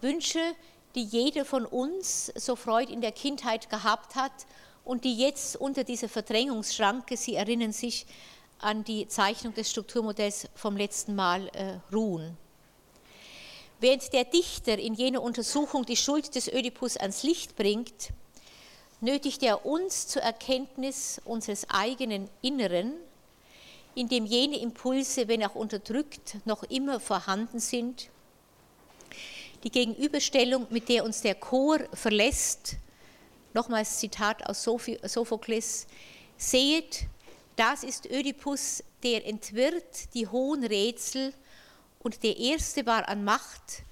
Wünsche, 0.00 0.54
die 0.96 1.04
jeder 1.04 1.44
von 1.44 1.66
uns 1.66 2.32
so 2.34 2.56
Freud 2.56 2.90
in 2.90 3.02
der 3.02 3.12
Kindheit 3.12 3.68
gehabt 3.70 4.16
hat 4.16 4.32
und 4.84 5.04
die 5.04 5.16
jetzt 5.16 5.56
unter 5.56 5.84
dieser 5.84 6.08
Verdrängungsschranke, 6.08 7.16
Sie 7.16 7.34
erinnern 7.34 7.72
sich 7.72 8.06
an 8.58 8.82
die 8.82 9.06
Zeichnung 9.06 9.52
des 9.52 9.70
Strukturmodells 9.70 10.48
vom 10.54 10.76
letzten 10.76 11.14
Mal, 11.14 11.48
äh, 11.48 11.78
ruhen. 11.94 12.36
Während 13.78 14.10
der 14.14 14.24
Dichter 14.24 14.78
in 14.78 14.94
jener 14.94 15.22
Untersuchung 15.22 15.84
die 15.84 15.96
Schuld 15.96 16.34
des 16.34 16.48
Ödipus 16.48 16.96
ans 16.96 17.22
Licht 17.22 17.56
bringt, 17.56 18.10
nötigt 19.02 19.42
er 19.42 19.66
uns 19.66 20.08
zur 20.08 20.22
Erkenntnis 20.22 21.20
unseres 21.26 21.68
eigenen 21.68 22.30
Inneren, 22.40 22.94
in 23.94 24.08
dem 24.08 24.24
jene 24.24 24.58
Impulse, 24.58 25.28
wenn 25.28 25.44
auch 25.44 25.54
unterdrückt, 25.54 26.36
noch 26.46 26.62
immer 26.62 27.00
vorhanden 27.00 27.60
sind. 27.60 28.08
Die 29.62 29.70
Gegenüberstellung, 29.70 30.66
mit 30.70 30.88
der 30.88 31.04
uns 31.04 31.22
der 31.22 31.34
Chor 31.34 31.78
verlässt, 31.92 32.76
nochmals 33.54 33.98
Zitat 33.98 34.44
aus 34.46 34.62
Sophokles, 34.62 35.86
seht, 36.36 37.06
das 37.56 37.82
ist 37.82 38.06
Ödipus, 38.06 38.84
der 39.02 39.26
entwirrt 39.26 40.14
die 40.14 40.26
hohen 40.26 40.64
Rätsel 40.64 41.32
und 42.00 42.22
der 42.22 42.36
erste 42.36 42.84
war 42.84 43.08
an 43.08 43.24
Macht, 43.24 43.82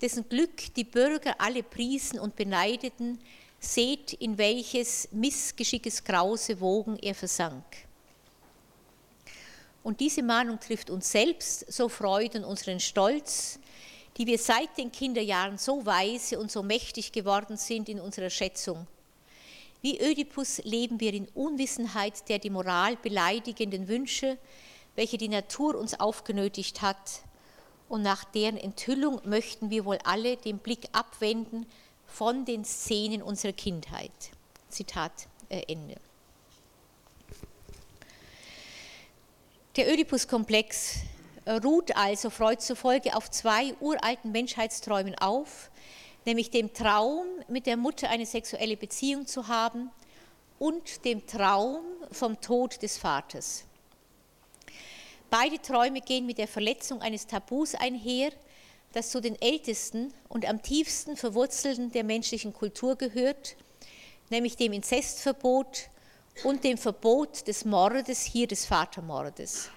dessen 0.00 0.28
Glück 0.28 0.74
die 0.74 0.84
Bürger 0.84 1.34
alle 1.38 1.62
priesen 1.62 2.18
und 2.18 2.34
beneideten, 2.34 3.20
seht, 3.60 4.14
in 4.14 4.38
welches 4.38 5.08
missgeschickes 5.12 6.02
Grause 6.02 6.60
Wogen 6.60 6.98
er 6.98 7.14
versank. 7.14 7.64
Und 9.82 10.00
diese 10.00 10.22
Mahnung 10.22 10.58
trifft 10.58 10.88
uns 10.88 11.10
selbst, 11.10 11.70
so 11.70 11.88
freuden 11.88 12.44
unseren 12.44 12.80
Stolz, 12.80 13.58
die 14.16 14.26
wir 14.26 14.38
seit 14.38 14.76
den 14.76 14.92
Kinderjahren 14.92 15.58
so 15.58 15.86
weise 15.86 16.38
und 16.38 16.50
so 16.50 16.62
mächtig 16.62 17.12
geworden 17.12 17.56
sind 17.56 17.88
in 17.88 18.00
unserer 18.00 18.30
Schätzung. 18.30 18.86
Wie 19.82 20.00
Ödipus 20.00 20.58
leben 20.64 21.00
wir 21.00 21.14
in 21.14 21.28
Unwissenheit 21.28 22.28
der 22.28 22.38
die 22.38 22.50
Moral 22.50 22.96
beleidigenden 22.96 23.88
Wünsche, 23.88 24.36
welche 24.94 25.16
die 25.16 25.28
Natur 25.28 25.76
uns 25.76 25.98
aufgenötigt 25.98 26.82
hat, 26.82 27.22
und 27.88 28.02
nach 28.02 28.22
deren 28.22 28.56
Enthüllung 28.56 29.20
möchten 29.24 29.70
wir 29.70 29.84
wohl 29.84 29.98
alle 30.04 30.36
den 30.36 30.58
Blick 30.58 30.88
abwenden 30.92 31.66
von 32.06 32.44
den 32.44 32.64
Szenen 32.64 33.20
unserer 33.20 33.52
Kindheit. 33.52 34.12
Zitat 34.68 35.12
äh, 35.48 35.62
Ende. 35.66 35.96
Der 39.76 39.92
Ödipus-Komplex 39.92 41.00
ruht 41.46 41.96
also 41.96 42.30
Freud 42.30 42.60
zufolge 42.60 43.16
auf 43.16 43.30
zwei 43.30 43.74
uralten 43.80 44.32
Menschheitsträumen 44.32 45.14
auf, 45.16 45.70
nämlich 46.26 46.50
dem 46.50 46.72
Traum, 46.72 47.26
mit 47.48 47.66
der 47.66 47.76
Mutter 47.76 48.10
eine 48.10 48.26
sexuelle 48.26 48.76
Beziehung 48.76 49.26
zu 49.26 49.48
haben 49.48 49.90
und 50.58 51.04
dem 51.04 51.26
Traum 51.26 51.80
vom 52.12 52.40
Tod 52.40 52.82
des 52.82 52.98
Vaters. 52.98 53.64
Beide 55.30 55.62
Träume 55.62 56.00
gehen 56.00 56.26
mit 56.26 56.38
der 56.38 56.48
Verletzung 56.48 57.00
eines 57.00 57.26
Tabus 57.26 57.74
einher, 57.74 58.32
das 58.92 59.10
zu 59.10 59.20
den 59.20 59.40
ältesten 59.40 60.12
und 60.28 60.46
am 60.46 60.60
tiefsten 60.60 61.16
verwurzelten 61.16 61.92
der 61.92 62.04
menschlichen 62.04 62.52
Kultur 62.52 62.96
gehört, 62.96 63.56
nämlich 64.28 64.56
dem 64.56 64.72
Inzestverbot 64.72 65.88
und 66.42 66.64
dem 66.64 66.76
Verbot 66.76 67.46
des 67.46 67.64
Mordes, 67.64 68.24
hier 68.24 68.48
des 68.48 68.66
Vatermordes. 68.66 69.70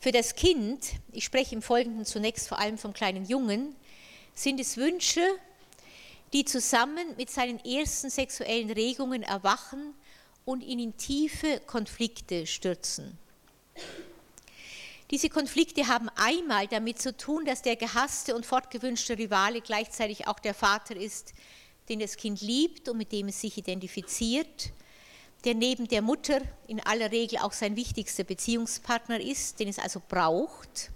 Für 0.00 0.12
das 0.12 0.34
Kind, 0.34 0.92
ich 1.12 1.24
spreche 1.24 1.54
im 1.54 1.60
Folgenden 1.60 2.06
zunächst 2.06 2.48
vor 2.48 2.58
allem 2.58 2.78
vom 2.78 2.94
kleinen 2.94 3.26
Jungen, 3.26 3.76
sind 4.34 4.58
es 4.58 4.78
Wünsche, 4.78 5.20
die 6.32 6.46
zusammen 6.46 7.14
mit 7.18 7.28
seinen 7.28 7.62
ersten 7.66 8.08
sexuellen 8.08 8.70
Regungen 8.70 9.22
erwachen 9.22 9.92
und 10.46 10.62
ihn 10.62 10.78
in 10.78 10.96
tiefe 10.96 11.60
Konflikte 11.66 12.46
stürzen. 12.46 13.18
Diese 15.10 15.28
Konflikte 15.28 15.86
haben 15.86 16.08
einmal 16.16 16.66
damit 16.66 17.02
zu 17.02 17.14
tun, 17.14 17.44
dass 17.44 17.60
der 17.60 17.76
gehasste 17.76 18.34
und 18.34 18.46
fortgewünschte 18.46 19.18
Rivale 19.18 19.60
gleichzeitig 19.60 20.26
auch 20.26 20.38
der 20.38 20.54
Vater 20.54 20.96
ist, 20.96 21.34
den 21.90 21.98
das 21.98 22.16
Kind 22.16 22.40
liebt 22.40 22.88
und 22.88 22.96
mit 22.96 23.12
dem 23.12 23.28
es 23.28 23.42
sich 23.42 23.58
identifiziert, 23.58 24.72
der 25.44 25.54
neben 25.54 25.88
der 25.88 26.02
Mutter 26.02 26.40
in 26.66 26.80
aller 26.80 27.10
Regel 27.10 27.38
auch 27.38 27.52
sein 27.52 27.76
wichtigster 27.76 28.24
Beziehungspartner 28.24 29.20
ist, 29.20 29.58
den 29.58 29.68
es 29.68 29.78
also 29.78 30.02
braucht. 30.06 30.90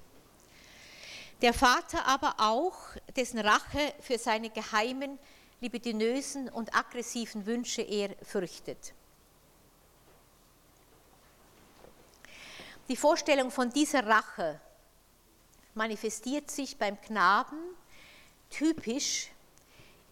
Der 1.42 1.54
Vater 1.54 2.06
aber 2.06 2.36
auch, 2.38 2.76
dessen 3.16 3.38
Rache 3.38 3.94
für 4.00 4.18
seine 4.18 4.50
geheimen, 4.50 5.18
libidinösen 5.60 6.48
und 6.48 6.74
aggressiven 6.74 7.46
Wünsche 7.46 7.82
er 7.82 8.14
fürchtet. 8.22 8.92
Die 12.88 12.96
Vorstellung 12.96 13.50
von 13.50 13.70
dieser 13.70 14.06
Rache 14.06 14.60
manifestiert 15.74 16.50
sich 16.50 16.76
beim 16.76 17.00
Knaben 17.00 17.58
typisch 18.50 19.30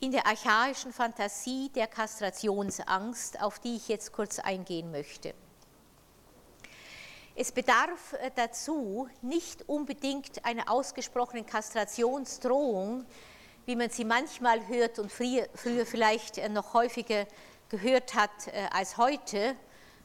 in 0.03 0.11
der 0.11 0.27
archaischen 0.27 0.93
Fantasie 0.93 1.71
der 1.77 1.87
Kastrationsangst, 1.87 3.41
auf 3.41 3.61
die 3.61 3.77
ich 3.77 3.87
jetzt 3.87 4.13
kurz 4.13 4.41
eingehen 4.41 4.91
möchte. 4.91 5.33
Es 7.37 7.53
bedarf 7.53 8.13
äh, 8.15 8.33
dazu 8.35 9.09
nicht 9.23 9.69
unbedingt 9.69 10.45
einer 10.45 10.69
ausgesprochenen 10.69 11.47
Kastrationsdrohung, 11.47 13.07
wie 13.65 13.77
man 13.77 13.91
sie 13.91 14.05
manchmal 14.05 14.67
hört 14.67 14.99
und 14.99 15.11
früher, 15.13 15.47
vielleicht 15.87 16.39
äh, 16.39 16.49
noch 16.49 16.75
häufiger 16.75 17.25
gehört 17.69 18.17
hat 18.17 18.49
äh, 18.49 18.67
als 18.73 18.97
heute, 18.97 19.55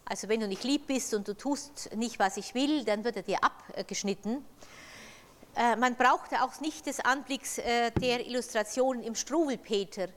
also 0.06 0.30
wenn 0.30 0.42
du 0.42 0.48
nicht 0.48 0.64
lieb 0.64 0.86
bist 0.86 1.16
und 1.16 1.28
du 1.28 1.36
tust 1.36 1.90
nicht, 1.96 2.20
was 2.20 2.38
ich 2.38 2.54
will, 2.54 2.86
dann 2.86 3.04
wird 3.04 3.16
er 3.16 3.24
dir 3.24 3.44
abgeschnitten. 3.44 4.46
Äh, 5.58 5.76
man 5.76 5.96
brauchte 5.96 6.44
auch 6.44 6.60
nicht 6.62 6.86
des 6.86 7.00
Anblicks 7.00 7.58
äh, 7.58 7.90
der 7.90 8.28
Illustrationen 8.28 9.02
im 9.02 9.16
Struwelpeter, 9.16 10.08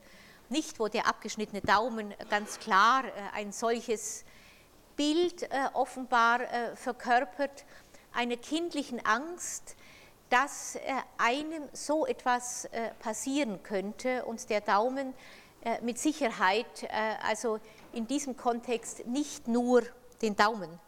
nicht 0.50 0.78
wo 0.78 0.88
der 0.88 1.06
abgeschnittene 1.06 1.62
Daumen 1.62 2.12
ganz 2.28 2.58
klar 2.58 3.06
äh, 3.06 3.10
ein 3.32 3.50
solches 3.50 4.24
Bild 4.96 5.48
offenbar 5.72 6.40
verkörpert, 6.74 7.64
einer 8.12 8.36
kindlichen 8.36 9.02
Angst, 9.06 9.74
dass 10.28 10.76
einem 11.16 11.62
so 11.72 12.04
etwas 12.04 12.68
passieren 12.98 13.62
könnte 13.62 14.26
und 14.26 14.50
der 14.50 14.60
Daumen 14.60 15.14
mit 15.80 15.98
Sicherheit 15.98 16.86
also 17.22 17.60
in 17.94 18.06
diesem 18.06 18.36
Kontext 18.36 19.06
nicht 19.06 19.48
nur 19.48 19.84
den 20.20 20.36
Daumen 20.36 20.78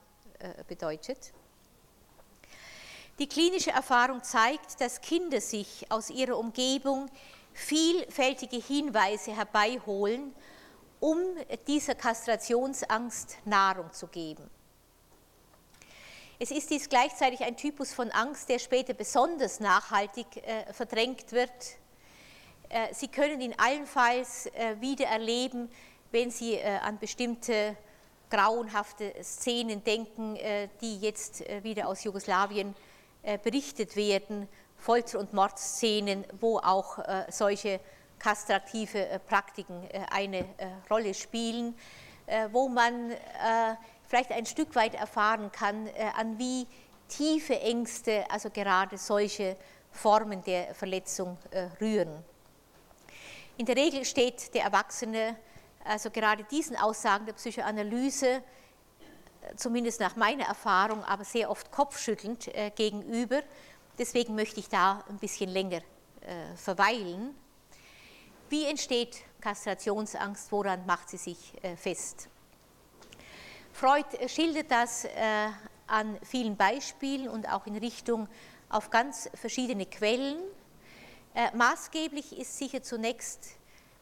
bedeutet. 0.69 1.33
Die 3.19 3.29
klinische 3.29 3.71
Erfahrung 3.71 4.23
zeigt, 4.23 4.81
dass 4.81 5.01
Kinder 5.01 5.41
sich 5.41 5.87
aus 5.91 6.11
ihrer 6.11 6.39
Umgebung 6.39 7.11
vielfältige 7.53 8.57
Hinweise 8.57 9.37
herbeiholen, 9.37 10.35
um 10.99 11.19
dieser 11.67 11.95
Kastrationsangst 11.95 13.39
Nahrung 13.45 13.93
zu 13.93 14.07
geben. 14.07 14.49
Es 16.39 16.51
ist 16.51 16.71
dies 16.71 16.89
gleichzeitig 16.89 17.45
ein 17.45 17.57
Typus 17.57 17.93
von 17.93 18.11
Angst, 18.11 18.49
der 18.49 18.59
später 18.59 18.95
besonders 18.95 19.61
nachhaltig 19.61 20.27
äh, 20.39 20.73
verdrängt 20.73 21.31
wird. 21.33 21.51
Äh, 22.69 22.93
Sie 22.95 23.09
können 23.09 23.41
ihn 23.41 23.55
allenfalls 23.59 24.47
äh, 24.47 24.81
wieder 24.81 25.07
erleben, 25.07 25.71
wenn 26.11 26.31
Sie 26.31 26.55
äh, 26.55 26.79
an 26.79 26.99
bestimmte 26.99 27.77
grauenhafte 28.31 29.13
Szenen 29.23 29.85
denken, 29.85 30.37
äh, 30.37 30.69
die 30.81 30.99
jetzt 30.99 31.43
äh, 31.43 31.63
wieder 31.63 31.87
aus 31.87 32.03
Jugoslawien 32.03 32.75
berichtet 33.43 33.97
werden, 33.97 34.49
Folter- 34.77 35.19
und 35.19 35.33
Mordszenen, 35.33 36.25
wo 36.41 36.59
auch 36.59 36.99
solche 37.29 37.81
kastrative 38.19 39.21
Praktiken 39.29 39.89
eine 40.11 40.45
Rolle 40.91 41.15
spielen, 41.15 41.77
wo 42.51 42.69
man 42.69 43.13
vielleicht 44.09 44.33
ein 44.33 44.47
Stück 44.47 44.75
weit 44.75 44.95
erfahren 44.95 45.53
kann, 45.53 45.89
an 46.17 46.39
wie 46.39 46.67
tiefe 47.09 47.61
Ängste, 47.61 48.25
also 48.31 48.51
gerade 48.51 48.99
solche 48.99 49.57
Formen 49.91 50.43
der 50.43 50.75
Verletzung 50.75 51.39
rühren. 51.81 52.25
In 53.57 53.67
der 53.67 53.77
Regel 53.77 54.05
steht 54.05 54.55
der 54.55 54.65
Erwachsene 54.65 55.37
also 55.85 56.11
gerade 56.11 56.45
diesen 56.45 56.77
Aussagen 56.77 57.27
der 57.27 57.33
Psychoanalyse, 57.33 58.43
zumindest 59.57 60.01
nach 60.01 60.17
meiner 60.17 60.45
Erfahrung, 60.45 61.05
aber 61.05 61.25
sehr 61.25 61.51
oft 61.51 61.71
kopfschüttelnd 61.71 62.51
gegenüber. 62.77 63.43
Deswegen 63.99 64.35
möchte 64.35 64.61
ich 64.61 64.69
da 64.69 65.05
ein 65.09 65.19
bisschen 65.19 65.51
länger 65.51 65.81
verweilen. 66.57 67.35
Wie 68.49 68.65
entsteht 68.65 69.23
Kastrationsangst? 69.41 70.53
Woran 70.53 70.87
macht 70.87 71.11
sie 71.11 71.17
sich 71.17 71.53
fest? 71.77 72.29
Freud 73.73 74.07
schildert 74.29 74.71
das 74.71 75.07
an 75.87 76.19
vielen 76.23 76.57
Beispielen 76.57 77.29
und 77.29 77.47
auch 77.49 77.67
in 77.67 77.77
Richtung 77.77 78.29
auf 78.71 78.91
ganz 78.91 79.29
verschiedene 79.35 79.87
Quellen. 79.87 80.39
Äh, 81.35 81.55
maßgeblich 81.55 82.39
ist 82.39 82.57
sicher 82.59 82.83
zunächst 82.83 83.57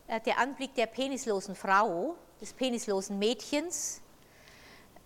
äh, 0.07 0.21
der 0.21 0.39
Anblick 0.39 0.75
der 0.75 0.87
penislosen 0.87 1.55
Frau, 1.55 2.17
des 2.41 2.53
penislosen 2.53 3.19
Mädchens. 3.19 4.01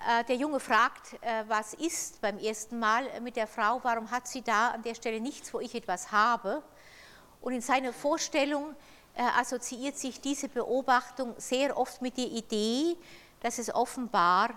Äh, 0.06 0.22
der 0.24 0.36
Junge 0.36 0.60
fragt, 0.60 1.14
äh, 1.22 1.44
was 1.48 1.72
ist 1.72 2.20
beim 2.20 2.36
ersten 2.38 2.78
Mal 2.78 3.08
mit 3.22 3.36
der 3.36 3.46
Frau, 3.46 3.80
warum 3.82 4.10
hat 4.10 4.28
sie 4.28 4.42
da 4.42 4.68
an 4.68 4.82
der 4.82 4.94
Stelle 4.94 5.18
nichts, 5.18 5.54
wo 5.54 5.60
ich 5.60 5.74
etwas 5.74 6.12
habe? 6.12 6.62
Und 7.40 7.54
in 7.54 7.62
seiner 7.62 7.90
Vorstellung 7.90 8.76
äh, 9.14 9.22
assoziiert 9.22 9.96
sich 9.96 10.20
diese 10.20 10.50
Beobachtung 10.50 11.34
sehr 11.38 11.78
oft 11.78 12.02
mit 12.02 12.18
der 12.18 12.26
Idee, 12.26 12.96
dass 13.40 13.58
es 13.58 13.74
offenbar 13.74 14.50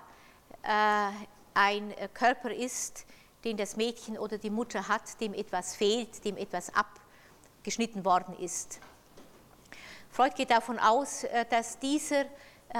ein 1.53 1.93
Körper 2.13 2.51
ist, 2.51 3.05
den 3.45 3.55
das 3.55 3.77
Mädchen 3.77 4.17
oder 4.17 4.37
die 4.37 4.49
Mutter 4.49 4.87
hat, 4.89 5.21
dem 5.21 5.33
etwas 5.33 5.75
fehlt, 5.75 6.25
dem 6.25 6.35
etwas 6.35 6.71
abgeschnitten 6.73 8.03
worden 8.03 8.35
ist. 8.39 8.79
Freud 10.09 10.33
geht 10.35 10.51
davon 10.51 10.77
aus, 10.79 11.25
dass 11.49 11.79
dieser 11.79 12.25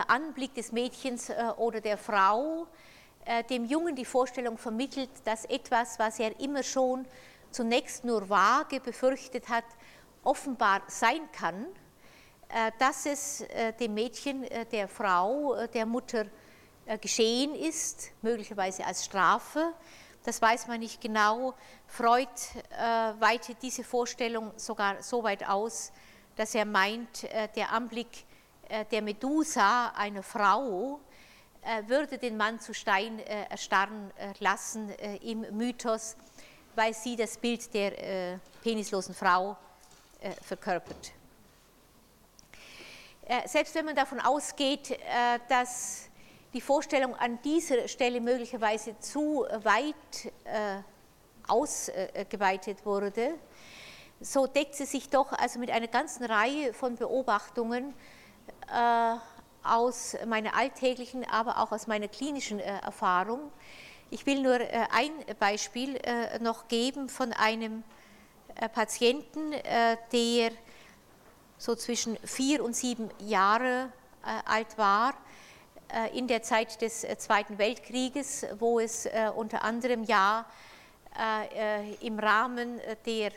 Anblick 0.08 0.54
des 0.54 0.72
Mädchens 0.72 1.30
äh, 1.30 1.52
oder 1.58 1.82
der 1.82 1.98
Frau 1.98 2.68
dem 3.50 3.66
Jungen 3.66 3.94
die 3.94 4.06
Vorstellung 4.06 4.58
vermittelt, 4.58 5.10
dass 5.26 5.44
etwas, 5.44 6.00
was 6.00 6.18
er 6.18 6.40
immer 6.40 6.64
schon 6.64 7.06
zunächst 7.52 8.06
nur 8.06 8.30
vage 8.30 8.80
befürchtet 8.80 9.50
hat, 9.50 9.66
offenbar 10.24 10.82
sein 10.88 11.30
kann, 11.34 11.66
dass 12.80 13.06
es 13.06 13.44
dem 13.82 13.96
Mädchen, 13.96 14.46
der 14.72 14.88
Frau, 14.88 15.58
der 15.74 15.86
Mutter 15.86 16.28
geschehen 17.02 17.54
ist, 17.54 18.12
möglicherweise 18.22 18.86
als 18.86 19.04
Strafe. 19.04 19.74
Das 20.28 20.42
weiß 20.42 20.68
man 20.68 20.82
nicht 20.82 21.00
genau. 21.00 21.54
Freud 21.86 22.28
äh, 22.72 22.82
weitet 23.22 23.62
diese 23.62 23.86
Vorstellung 23.86 24.52
sogar 24.58 25.02
so 25.02 25.24
weit 25.24 25.48
aus, 25.48 25.94
dass 26.36 26.54
er 26.54 26.66
meint, 26.66 27.24
äh, 27.24 27.48
der 27.56 27.72
Anblick 27.72 28.08
äh, 28.08 28.27
der 28.92 29.02
Medusa, 29.02 29.90
einer 29.96 30.24
Frau, 30.24 31.00
würde 31.88 32.18
den 32.18 32.38
Mann 32.38 32.60
zu 32.60 32.74
Stein 32.74 33.20
erstarren 33.20 34.12
lassen 34.40 34.90
im 35.22 35.42
Mythos, 35.56 36.16
weil 36.76 36.94
sie 36.94 37.16
das 37.16 37.38
Bild 37.38 37.74
der 37.74 38.40
penislosen 38.64 39.14
Frau 39.14 39.58
verkörpert. 40.42 41.12
Selbst 43.46 43.76
wenn 43.76 43.86
man 43.86 43.96
davon 43.96 44.22
ausgeht, 44.22 44.98
dass 45.50 46.08
die 46.54 46.62
Vorstellung 46.62 47.14
an 47.16 47.40
dieser 47.42 47.88
Stelle 47.88 48.22
möglicherweise 48.22 48.98
zu 49.00 49.46
weit 49.64 49.96
äh, 50.46 50.82
ausgeweitet 51.48 52.86
wurde, 52.86 53.36
so 54.20 54.48
deckt 54.48 54.76
sie 54.76 54.86
sich 54.86 55.10
doch 55.10 55.34
also 55.34 55.60
mit 55.60 55.70
einer 55.70 55.88
ganzen 55.88 56.24
Reihe 56.24 56.74
von 56.74 56.96
Beobachtungen 56.96 57.90
äh, 57.90 58.17
aus 59.64 60.16
meiner 60.26 60.56
alltäglichen, 60.56 61.30
aber 61.30 61.60
auch 61.60 61.72
aus 61.72 61.88
meiner 61.88 62.08
klinischen 62.08 62.60
äh, 62.60 62.80
Erfahrung. 62.80 63.52
Ich 64.10 64.26
will 64.26 64.42
nur 64.42 64.60
äh, 64.60 64.88
ein 64.92 65.12
Beispiel 65.40 65.98
äh, 65.98 66.40
noch 66.40 66.68
geben 66.68 67.10
von 67.10 67.34
einem 67.34 67.84
äh, 68.56 68.70
Patienten, 68.70 69.54
der 70.12 70.52
so 71.58 71.76
zwischen 71.76 72.18
vier 72.24 72.64
und 72.64 72.76
sieben 72.76 73.10
Jahre 73.20 73.92
alt 74.46 74.78
war 74.78 75.14
äh, 75.90 76.18
in 76.18 76.28
der 76.28 76.44
Zeit 76.44 76.82
des 76.82 77.04
äh, 77.04 77.18
Zweiten 77.18 77.58
Weltkrieges, 77.58 78.46
wo 78.60 78.80
es 78.80 79.06
äh, 79.06 79.32
unter 79.36 79.64
anderem 79.64 80.04
ja 80.04 80.46
im 82.02 82.20
Rahmen 82.20 82.80
der 83.04 83.32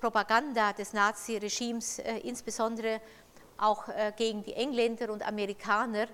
Propaganda 0.00 0.72
des 0.72 0.92
Naziregimes, 0.92 1.98
insbesondere 2.22 3.00
auch 3.58 3.84
gegen 4.16 4.42
die 4.42 4.54
Engländer 4.54 5.12
und 5.12 5.26
Amerikaner, 5.26 6.06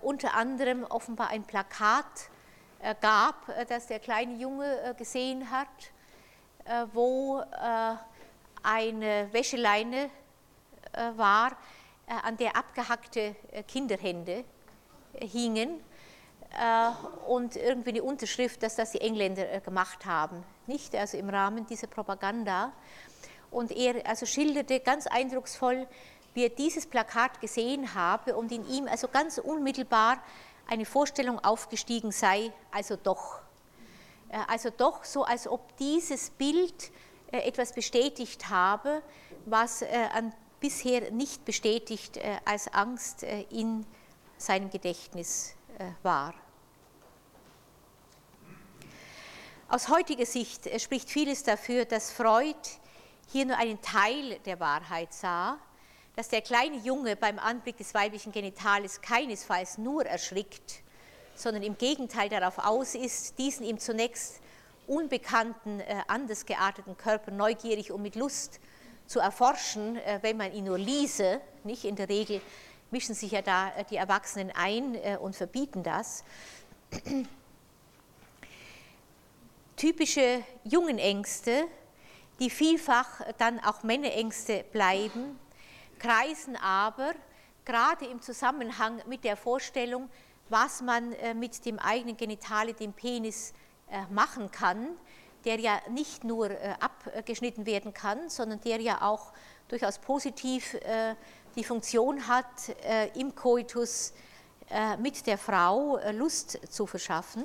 unter 0.00 0.34
anderem 0.34 0.84
offenbar 0.84 1.28
ein 1.28 1.44
Plakat 1.44 2.30
gab, 3.00 3.46
das 3.68 3.86
der 3.86 3.98
kleine 3.98 4.36
Junge 4.36 4.94
gesehen 4.96 5.50
hat, 5.50 5.68
wo 6.92 7.42
eine 8.62 9.32
Wäscheleine 9.32 10.10
war, 11.16 11.52
an 12.06 12.36
der 12.36 12.56
abgehackte 12.56 13.36
Kinderhände 13.68 14.44
hingen 15.20 15.80
äh, 16.58 16.90
und 17.26 17.56
irgendwie 17.56 17.90
eine 17.90 18.02
Unterschrift, 18.02 18.62
dass 18.62 18.76
das 18.76 18.92
die 18.92 19.00
Engländer 19.00 19.50
äh, 19.50 19.60
gemacht 19.60 20.04
haben, 20.04 20.44
nicht? 20.66 20.94
Also 20.94 21.16
im 21.16 21.30
Rahmen 21.30 21.66
dieser 21.66 21.86
Propaganda. 21.86 22.72
Und 23.50 23.70
er 23.70 24.06
also 24.06 24.26
schilderte 24.26 24.80
ganz 24.80 25.06
eindrucksvoll, 25.06 25.86
wie 26.34 26.44
er 26.44 26.48
dieses 26.48 26.86
Plakat 26.86 27.40
gesehen 27.40 27.94
habe 27.94 28.36
und 28.36 28.52
in 28.52 28.66
ihm 28.68 28.88
also 28.88 29.08
ganz 29.08 29.38
unmittelbar 29.38 30.22
eine 30.66 30.84
Vorstellung 30.84 31.38
aufgestiegen 31.40 32.12
sei, 32.12 32.52
also 32.70 32.96
doch. 32.96 33.40
Äh, 34.28 34.38
also 34.48 34.70
doch 34.70 35.04
so, 35.04 35.24
als 35.24 35.46
ob 35.46 35.76
dieses 35.76 36.30
Bild 36.30 36.90
etwas 37.30 37.72
bestätigt 37.72 38.50
habe, 38.50 39.02
was 39.46 39.82
an 40.12 40.34
bisher 40.60 41.10
nicht 41.10 41.46
bestätigt 41.46 42.20
als 42.44 42.68
Angst 42.74 43.22
in 43.22 43.86
seinem 44.36 44.68
Gedächtnis 44.68 45.54
äh, 45.78 45.92
war. 46.02 46.34
Aus 49.68 49.88
heutiger 49.88 50.26
Sicht 50.26 50.66
äh, 50.66 50.78
spricht 50.78 51.08
vieles 51.08 51.44
dafür, 51.44 51.84
dass 51.84 52.12
Freud 52.12 52.58
hier 53.30 53.46
nur 53.46 53.56
einen 53.56 53.80
Teil 53.80 54.38
der 54.40 54.60
Wahrheit 54.60 55.14
sah, 55.14 55.58
dass 56.16 56.28
der 56.28 56.42
kleine 56.42 56.76
Junge 56.78 57.16
beim 57.16 57.38
Anblick 57.38 57.78
des 57.78 57.94
weiblichen 57.94 58.32
Genitales 58.32 59.00
keinesfalls 59.00 59.78
nur 59.78 60.04
erschrickt, 60.04 60.82
sondern 61.34 61.62
im 61.62 61.78
Gegenteil 61.78 62.28
darauf 62.28 62.58
aus 62.58 62.94
ist, 62.94 63.38
diesen 63.38 63.64
ihm 63.64 63.78
zunächst 63.78 64.40
unbekannten, 64.86 65.80
äh, 65.80 66.02
anders 66.08 66.44
gearteten 66.44 66.96
Körper 66.96 67.30
neugierig 67.30 67.92
und 67.92 68.02
mit 68.02 68.16
Lust 68.16 68.60
zu 69.06 69.20
erforschen, 69.20 69.96
äh, 69.96 70.18
wenn 70.22 70.36
man 70.36 70.52
ihn 70.52 70.64
nur 70.64 70.78
ließe, 70.78 71.40
nicht 71.64 71.84
in 71.84 71.96
der 71.96 72.08
Regel 72.08 72.40
mischen 72.92 73.14
sich 73.14 73.32
ja 73.32 73.42
da 73.42 73.74
äh, 73.74 73.84
die 73.90 73.96
Erwachsenen 73.96 74.52
ein 74.54 74.94
äh, 74.94 75.16
und 75.18 75.34
verbieten 75.34 75.82
das. 75.82 76.24
Typische 79.76 80.44
jungen 80.62 80.98
Ängste, 80.98 81.64
die 82.38 82.50
vielfach 82.50 83.22
dann 83.38 83.58
auch 83.60 83.82
Männerängste 83.82 84.64
bleiben, 84.72 85.38
kreisen 86.02 86.56
aber 86.56 87.14
gerade 87.64 88.06
im 88.06 88.20
Zusammenhang 88.20 89.00
mit 89.06 89.24
der 89.24 89.36
Vorstellung, 89.36 90.10
was 90.48 90.82
man 90.82 91.12
äh, 91.12 91.34
mit 91.34 91.64
dem 91.64 91.78
eigenen 91.78 92.16
Genitale, 92.16 92.74
dem 92.74 92.92
Penis, 92.92 93.52
machen 94.08 94.50
kann, 94.50 94.96
der 95.44 95.60
ja 95.60 95.78
nicht 95.90 96.24
nur 96.24 96.50
abgeschnitten 96.80 97.66
werden 97.66 97.92
kann, 97.92 98.30
sondern 98.30 98.58
der 98.62 98.80
ja 98.80 99.02
auch 99.02 99.34
durchaus 99.68 99.98
positiv 99.98 100.74
die 101.56 101.64
Funktion 101.64 102.26
hat, 102.26 102.68
äh, 102.84 103.08
im 103.18 103.34
Koitus 103.34 104.12
äh, 104.70 104.96
mit 104.96 105.26
der 105.26 105.38
Frau 105.38 105.98
äh, 105.98 106.12
Lust 106.12 106.58
zu 106.72 106.86
verschaffen, 106.86 107.44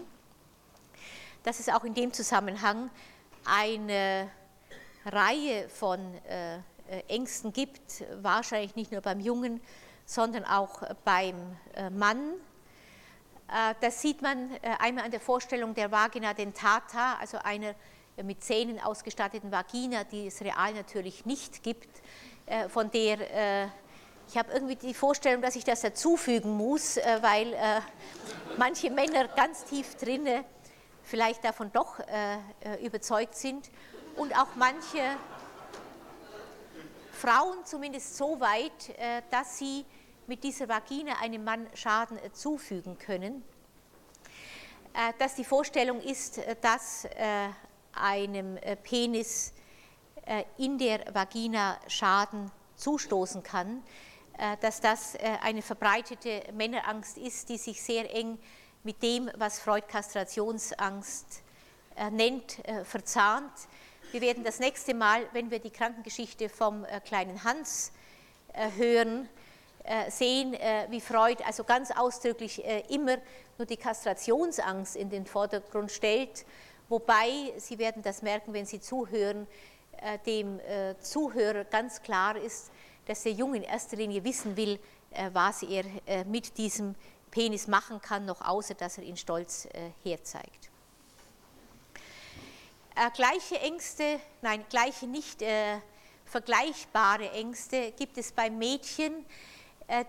dass 1.43 1.59
es 1.59 1.69
auch 1.69 1.83
in 1.83 1.93
dem 1.93 2.13
Zusammenhang 2.13 2.89
eine 3.45 4.29
Reihe 5.05 5.69
von 5.69 5.99
Ängsten 7.07 7.53
gibt, 7.53 8.03
wahrscheinlich 8.21 8.75
nicht 8.75 8.91
nur 8.91 9.01
beim 9.01 9.19
Jungen, 9.19 9.61
sondern 10.05 10.45
auch 10.45 10.83
beim 11.03 11.35
Mann. 11.91 12.33
Das 13.81 14.01
sieht 14.01 14.21
man 14.21 14.49
einmal 14.79 15.05
an 15.05 15.11
der 15.11 15.19
Vorstellung 15.19 15.73
der 15.73 15.91
Vagina 15.91 16.33
dentata, 16.33 17.15
also 17.19 17.37
einer 17.39 17.75
mit 18.23 18.43
Zähnen 18.43 18.79
ausgestatteten 18.79 19.51
Vagina, 19.51 20.03
die 20.03 20.27
es 20.27 20.41
real 20.41 20.73
natürlich 20.73 21.25
nicht 21.25 21.63
gibt, 21.63 22.01
von 22.69 22.89
der 22.91 23.69
ich 24.29 24.37
habe 24.37 24.51
irgendwie 24.51 24.75
die 24.75 24.93
Vorstellung, 24.93 25.41
dass 25.41 25.55
ich 25.55 25.63
das 25.63 25.81
dazufügen 25.81 26.51
muss, 26.57 26.97
äh, 26.97 27.19
weil 27.21 27.53
äh, 27.53 27.79
manche 28.57 28.91
Männer 28.91 29.27
ganz 29.29 29.63
tief 29.63 29.95
drinne 29.95 30.43
vielleicht 31.03 31.45
davon 31.45 31.71
doch 31.71 31.99
überzeugt 32.81 33.35
sind 33.35 33.69
und 34.17 34.37
auch 34.37 34.55
manche 34.55 34.99
Frauen 37.17 37.65
zumindest 37.65 38.15
so 38.15 38.39
weit, 38.39 38.95
dass 39.31 39.57
sie 39.57 39.83
mit 40.27 40.43
dieser 40.43 40.69
Vagina 40.69 41.13
einem 41.19 41.43
Mann 41.43 41.67
Schaden 41.73 42.19
zufügen 42.31 42.99
können, 42.99 43.43
dass 45.17 45.33
die 45.33 45.43
Vorstellung 45.43 45.99
ist, 45.99 46.39
dass 46.61 47.07
einem 47.93 48.59
Penis 48.83 49.51
in 50.57 50.77
der 50.77 51.11
Vagina 51.11 51.79
Schaden 51.87 52.51
zustoßen 52.75 53.41
kann, 53.41 53.81
dass 54.61 54.79
das 54.79 55.15
eine 55.41 55.63
verbreitete 55.63 56.43
Männerangst 56.53 57.17
ist, 57.17 57.49
die 57.49 57.57
sich 57.57 57.81
sehr 57.81 58.13
eng 58.13 58.37
mit 58.83 59.01
dem, 59.01 59.31
was 59.37 59.59
Freud 59.59 59.87
Kastrationsangst 59.87 61.41
nennt, 62.11 62.61
verzahnt. 62.83 63.53
Wir 64.11 64.21
werden 64.21 64.45
das 64.45 64.59
nächste 64.59 64.93
Mal, 64.93 65.27
wenn 65.33 65.51
wir 65.51 65.59
die 65.59 65.69
Krankengeschichte 65.69 66.47
vom 66.47 66.85
kleinen 67.03 67.43
Hans 67.43 67.91
hören, 68.77 69.27
sehen, 70.09 70.53
wie 70.89 71.01
Freud 71.01 71.43
also 71.45 71.65
ganz 71.65 71.91
ausdrücklich 71.91 72.63
immer 72.89 73.17
nur 73.57 73.65
die 73.65 73.75
Kastrationsangst 73.75 74.95
in 74.95 75.09
den 75.09 75.25
Vordergrund 75.25 75.91
stellt, 75.91 76.45
wobei, 76.87 77.53
Sie 77.57 77.77
werden 77.79 78.01
das 78.01 78.21
merken, 78.21 78.53
wenn 78.53 78.65
Sie 78.65 78.79
zuhören, 78.79 79.45
dem 80.25 80.61
Zuhörer 81.01 81.65
ganz 81.65 82.01
klar 82.01 82.37
ist, 82.37 82.71
dass 83.07 83.23
der 83.23 83.33
Junge 83.33 83.57
in 83.57 83.63
erster 83.63 83.97
Linie 83.97 84.23
wissen 84.23 84.55
will, 84.55 84.79
was 85.33 85.63
er 85.63 85.83
mit 86.25 86.57
diesem 86.57 86.95
Penis 87.29 87.67
machen 87.67 88.01
kann, 88.01 88.25
noch 88.25 88.39
außer 88.39 88.73
dass 88.73 88.97
er 88.97 89.03
ihn 89.03 89.17
stolz 89.17 89.67
herzeigt. 90.03 90.66
Gleiche 93.13 93.59
Ängste, 93.61 94.19
nein, 94.41 94.65
gleiche 94.71 95.05
nicht 95.05 95.43
vergleichbare 96.25 97.29
Ängste 97.29 97.91
gibt 97.91 98.17
es 98.17 98.31
bei 98.31 98.49
Mädchen, 98.49 99.23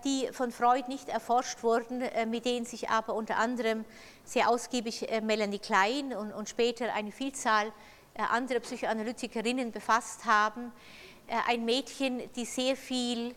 die 0.03 0.27
von 0.31 0.51
Freud 0.51 0.87
nicht 0.87 1.07
erforscht 1.07 1.61
wurden, 1.61 2.03
mit 2.31 2.45
denen 2.45 2.65
sich 2.65 2.89
aber 2.89 3.13
unter 3.13 3.37
anderem 3.37 3.85
sehr 4.25 4.49
ausgiebig 4.49 5.07
Melanie 5.21 5.59
Klein 5.59 6.13
und, 6.13 6.33
und 6.33 6.49
später 6.49 6.91
eine 6.91 7.11
Vielzahl 7.11 7.71
anderer 8.15 8.59
Psychoanalytikerinnen 8.59 9.71
befasst 9.71 10.25
haben. 10.25 10.71
Ein 11.47 11.65
Mädchen, 11.65 12.23
die 12.33 12.45
sehr 12.45 12.75
viel 12.75 13.35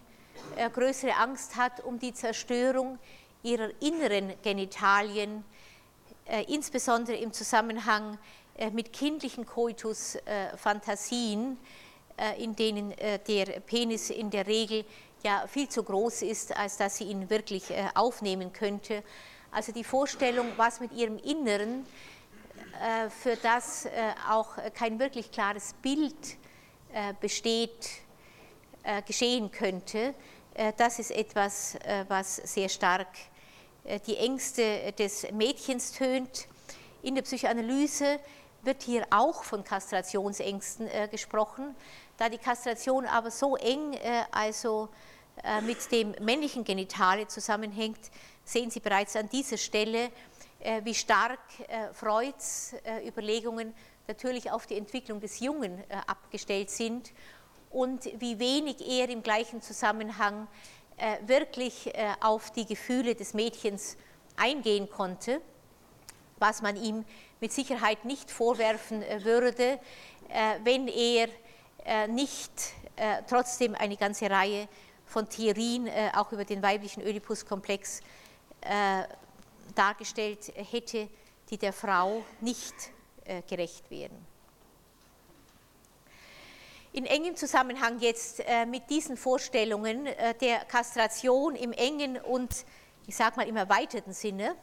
größere 0.73 1.15
Angst 1.17 1.57
hat 1.57 1.85
um 1.85 1.99
die 1.99 2.15
Zerstörung 2.15 2.99
ihrer 3.43 3.69
inneren 3.83 4.33
Genitalien, 4.43 5.45
insbesondere 6.49 7.19
im 7.19 7.35
Zusammenhang 7.35 8.13
mit 8.13 8.19
kindlichen 8.93 9.47
Koitus-Fantasien, 9.47 11.59
in 12.39 12.57
denen 12.57 12.95
der 13.27 13.61
Penis 13.61 14.11
in 14.11 14.31
der 14.31 14.47
Regel 14.47 14.85
ja 15.23 15.47
viel 15.47 15.69
zu 15.69 15.83
groß 15.83 16.23
ist, 16.23 16.57
als 16.57 16.77
dass 16.77 16.97
sie 16.97 17.05
ihn 17.05 17.31
wirklich 17.31 17.71
äh, 17.71 17.89
aufnehmen 17.95 18.53
könnte. 18.53 19.03
Also 19.51 19.73
die 19.73 19.85
Vorstellung, 19.85 20.49
was 20.57 20.81
mit 20.81 20.93
ihrem 20.93 21.19
Inneren, 21.19 21.87
äh, 22.81 23.11
für 23.11 23.37
das 23.37 23.85
äh, 23.85 23.91
auch 24.29 24.57
kein 24.75 24.99
wirklich 24.99 25.31
klares 25.31 25.75
Bild 25.75 26.37
besteht, 27.23 27.89
geschehen 29.07 29.51
könnte, 29.51 30.15
das 30.77 30.99
ist 30.99 31.11
etwas, 31.11 31.79
was 32.07 32.37
sehr 32.37 32.69
stark 32.69 33.09
die 34.07 34.19
Ängste 34.19 34.93
des 34.93 35.33
Mädchens 35.33 35.93
tönt. 35.93 36.47
In 37.01 37.15
der 37.15 37.23
Psychoanalyse 37.23 38.21
wird 38.63 38.83
hier 38.83 39.07
auch 39.11 39.43
von 39.43 39.65
Kastrationsängsten 39.65 40.89
gesprochen, 41.11 41.75
da 42.17 42.29
die 42.29 42.39
Kastration 42.39 43.07
aber 43.07 43.31
so 43.31 43.57
eng 43.57 43.99
also 44.31 44.89
äh, 45.45 45.61
mit 45.63 45.91
dem 45.91 46.15
männlichen 46.21 46.63
Genitale 46.63 47.27
zusammenhängt, 47.27 48.11
sehen 48.45 48.71
Sie 48.71 48.81
bereits 48.81 49.17
an 49.17 49.29
dieser 49.29 49.57
Stelle, 49.57 50.11
äh, 50.61 50.83
wie 50.85 50.95
stark 50.95 51.41
äh, 51.69 51.93
Freuds 51.93 52.75
Überlegungen 53.07 53.75
natürlich 54.07 54.51
auf 54.51 54.67
die 54.67 54.77
Entwicklung 54.77 55.21
des 55.21 55.41
Jungen 55.41 55.83
abgestellt 56.07 56.71
sind 56.71 57.13
und 57.71 58.05
wie 58.21 58.39
wenig 58.39 58.87
er 58.87 59.09
im 59.09 59.23
gleichen 59.23 59.63
Zusammenhang 59.63 60.49
wirklich 61.25 61.93
auf 62.21 62.51
die 62.51 62.67
Gefühle 62.67 63.15
des 63.15 63.33
Mädchens 63.33 63.97
eingehen 64.37 64.91
konnte, 64.91 65.41
was 66.43 66.61
man 66.61 66.77
ihm 66.77 67.07
mit 67.41 67.53
Sicherheit 67.53 68.05
nicht 68.05 68.31
vorwerfen 68.31 69.03
würde, 69.25 69.79
wenn 70.65 70.89
er 70.89 71.29
nicht 72.09 72.51
trotzdem 73.27 73.75
eine 73.75 73.97
ganze 73.97 74.31
Reihe 74.31 74.69
von 75.13 75.29
Theorien 75.29 75.87
äh, 75.87 76.11
auch 76.15 76.33
über 76.33 76.45
den 76.45 76.63
weiblichen 76.63 77.03
Oedipus-Komplex 77.03 78.01
äh, 78.63 79.03
dargestellt 79.75 80.53
hätte, 80.55 81.09
die 81.51 81.59
der 81.59 81.73
Frau 81.73 82.25
nicht 82.41 82.75
äh, 83.27 83.43
gerecht 83.43 83.91
werden. 83.91 84.27
In 86.95 87.07
engem 87.07 87.37
Zusammenhang 87.37 88.01
jetzt 88.01 88.43
mit 88.67 88.91
diesen 88.91 89.17
Vorstellungen 89.17 90.07
der 90.43 90.59
Kastration 90.67 91.57
im 91.57 91.73
engen 91.73 92.19
und, 92.19 92.67
ich 93.07 93.17
sage 93.17 93.37
mal, 93.37 93.49
im 93.49 93.57
erweiterten 93.57 94.13
Sinne, 94.13 94.55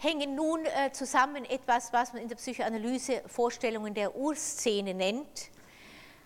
hängen 0.00 0.34
nun 0.34 0.60
zusammen 0.92 1.44
etwas, 1.44 1.92
was 1.92 2.12
man 2.12 2.22
in 2.22 2.28
der 2.28 2.36
Psychoanalyse 2.36 3.22
Vorstellungen 3.26 3.94
der 3.94 4.16
Urszene 4.16 4.94
nennt 4.94 5.50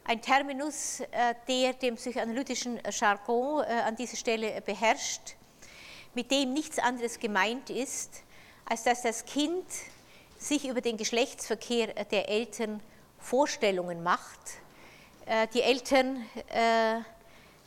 ein 0.05 0.20
Terminus, 0.20 1.01
äh, 1.01 1.35
der 1.49 1.72
dem 1.72 1.97
psychoanalytischen 1.97 2.79
Jargon 2.91 3.64
äh, 3.64 3.72
an 3.87 3.97
dieser 3.97 4.16
Stelle 4.16 4.61
beherrscht, 4.61 5.37
mit 6.14 6.31
dem 6.31 6.53
nichts 6.53 6.79
anderes 6.79 7.18
gemeint 7.18 7.70
ist, 7.70 8.22
als 8.66 8.85
dass 8.85 9.03
das 9.03 9.25
Kind 9.25 9.64
sich 10.39 10.68
über 10.68 10.81
den 10.81 10.97
Geschlechtsverkehr 10.99 12.05
der 12.05 12.29
Eltern 12.29 12.81
Vorstellungen 13.18 14.03
macht. 14.03 14.41
Äh, 15.27 15.49
die 15.55 15.62
Eltern 15.62 16.25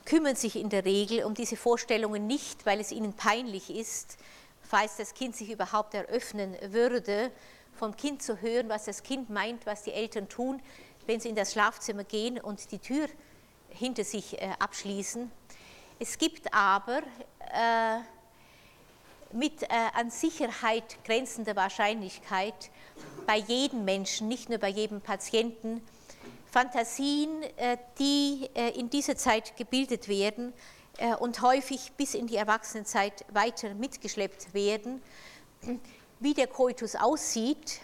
kümmern 0.05 0.35
sich 0.35 0.55
in 0.55 0.69
der 0.69 0.85
Regel 0.85 1.23
um 1.23 1.33
diese 1.33 1.57
Vorstellungen 1.57 2.27
nicht, 2.27 2.65
weil 2.65 2.79
es 2.79 2.91
ihnen 2.91 3.13
peinlich 3.13 3.69
ist, 3.69 4.17
falls 4.69 4.97
das 4.97 5.13
Kind 5.13 5.35
sich 5.35 5.49
überhaupt 5.49 5.93
eröffnen 5.93 6.55
würde, 6.61 7.31
vom 7.73 7.95
Kind 7.95 8.21
zu 8.21 8.41
hören, 8.41 8.69
was 8.69 8.85
das 8.85 9.03
Kind 9.03 9.29
meint, 9.29 9.65
was 9.65 9.83
die 9.83 9.93
Eltern 9.93 10.27
tun, 10.27 10.61
wenn 11.05 11.19
sie 11.19 11.29
in 11.29 11.35
das 11.35 11.53
Schlafzimmer 11.53 12.03
gehen 12.03 12.39
und 12.39 12.71
die 12.71 12.79
Tür 12.79 13.07
hinter 13.69 14.03
sich 14.03 14.41
äh, 14.41 14.49
abschließen. 14.59 15.31
Es 15.99 16.17
gibt 16.17 16.53
aber 16.53 16.99
äh, 17.53 17.99
mit 19.31 19.63
äh, 19.63 19.67
an 19.93 20.09
Sicherheit 20.11 20.97
grenzender 21.05 21.55
Wahrscheinlichkeit 21.55 22.69
bei 23.25 23.37
jedem 23.37 23.85
Menschen, 23.85 24.27
nicht 24.27 24.49
nur 24.49 24.57
bei 24.57 24.69
jedem 24.69 25.01
Patienten, 25.01 25.81
Fantasien, 26.51 27.43
äh, 27.57 27.77
die 27.99 28.49
äh, 28.55 28.69
in 28.79 28.89
dieser 28.89 29.15
Zeit 29.15 29.55
gebildet 29.57 30.07
werden 30.07 30.53
und 31.19 31.41
häufig 31.41 31.91
bis 31.97 32.13
in 32.13 32.27
die 32.27 32.37
Erwachsenenzeit 32.37 33.25
weiter 33.31 33.73
mitgeschleppt 33.75 34.53
werden. 34.53 35.01
Wie 36.19 36.33
der 36.33 36.47
Koitus 36.47 36.95
aussieht, 36.95 37.81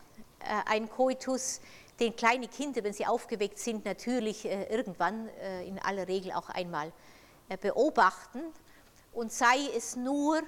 ein 0.65 0.89
Koitus, 0.89 1.61
den 1.99 2.15
kleine 2.15 2.47
Kinder, 2.47 2.83
wenn 2.83 2.93
sie 2.93 3.05
aufgeweckt 3.05 3.59
sind, 3.59 3.85
natürlich 3.85 4.45
äh, 4.45 4.65
irgendwann 4.65 5.29
äh, 5.41 5.67
in 5.67 5.79
aller 5.79 6.07
Regel 6.07 6.31
auch 6.33 6.49
einmal 6.49 6.91
äh, 7.49 7.57
beobachten. 7.57 8.41
Und 9.13 9.31
sei 9.31 9.57
es 9.75 9.95
nur, 9.95 10.41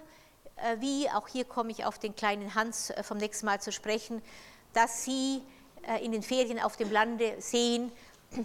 wie, 0.79 1.07
auch 1.11 1.27
hier 1.27 1.45
komme 1.45 1.69
ich 1.69 1.85
auf 1.85 1.99
den 1.99 2.15
kleinen 2.15 2.55
Hans 2.55 2.91
vom 3.03 3.19
nächsten 3.19 3.45
Mal 3.45 3.61
zu 3.61 3.71
sprechen, 3.71 4.23
dass 4.73 5.03
sie 5.03 5.43
in 6.01 6.13
den 6.13 6.23
Ferien 6.23 6.59
auf 6.59 6.75
dem 6.75 6.91
Lande 6.91 7.35
sehen, 7.37 7.91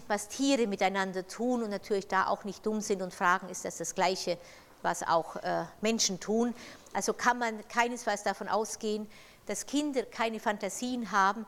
was 0.09 0.29
Tiere 0.29 0.67
miteinander 0.67 1.27
tun 1.27 1.63
und 1.63 1.71
natürlich 1.71 2.09
da 2.09 2.27
auch 2.27 2.45
nicht 2.45 2.65
dumm 2.67 2.81
sind 2.81 3.03
und 3.03 3.15
fragen, 3.15 3.49
ist 3.49 3.65
das 3.65 3.79
das 3.79 3.95
Gleiche, 3.95 4.39
was 4.83 5.03
auch 5.03 5.37
Menschen 5.83 6.21
tun. 6.21 6.55
Also 6.95 7.13
kann 7.13 7.39
man 7.39 7.69
keinesfalls 7.69 8.23
davon 8.23 8.49
ausgehen, 8.49 9.07
dass 9.47 9.67
Kinder 9.67 10.05
keine 10.05 10.41
Fantasien 10.41 11.11
haben, 11.11 11.45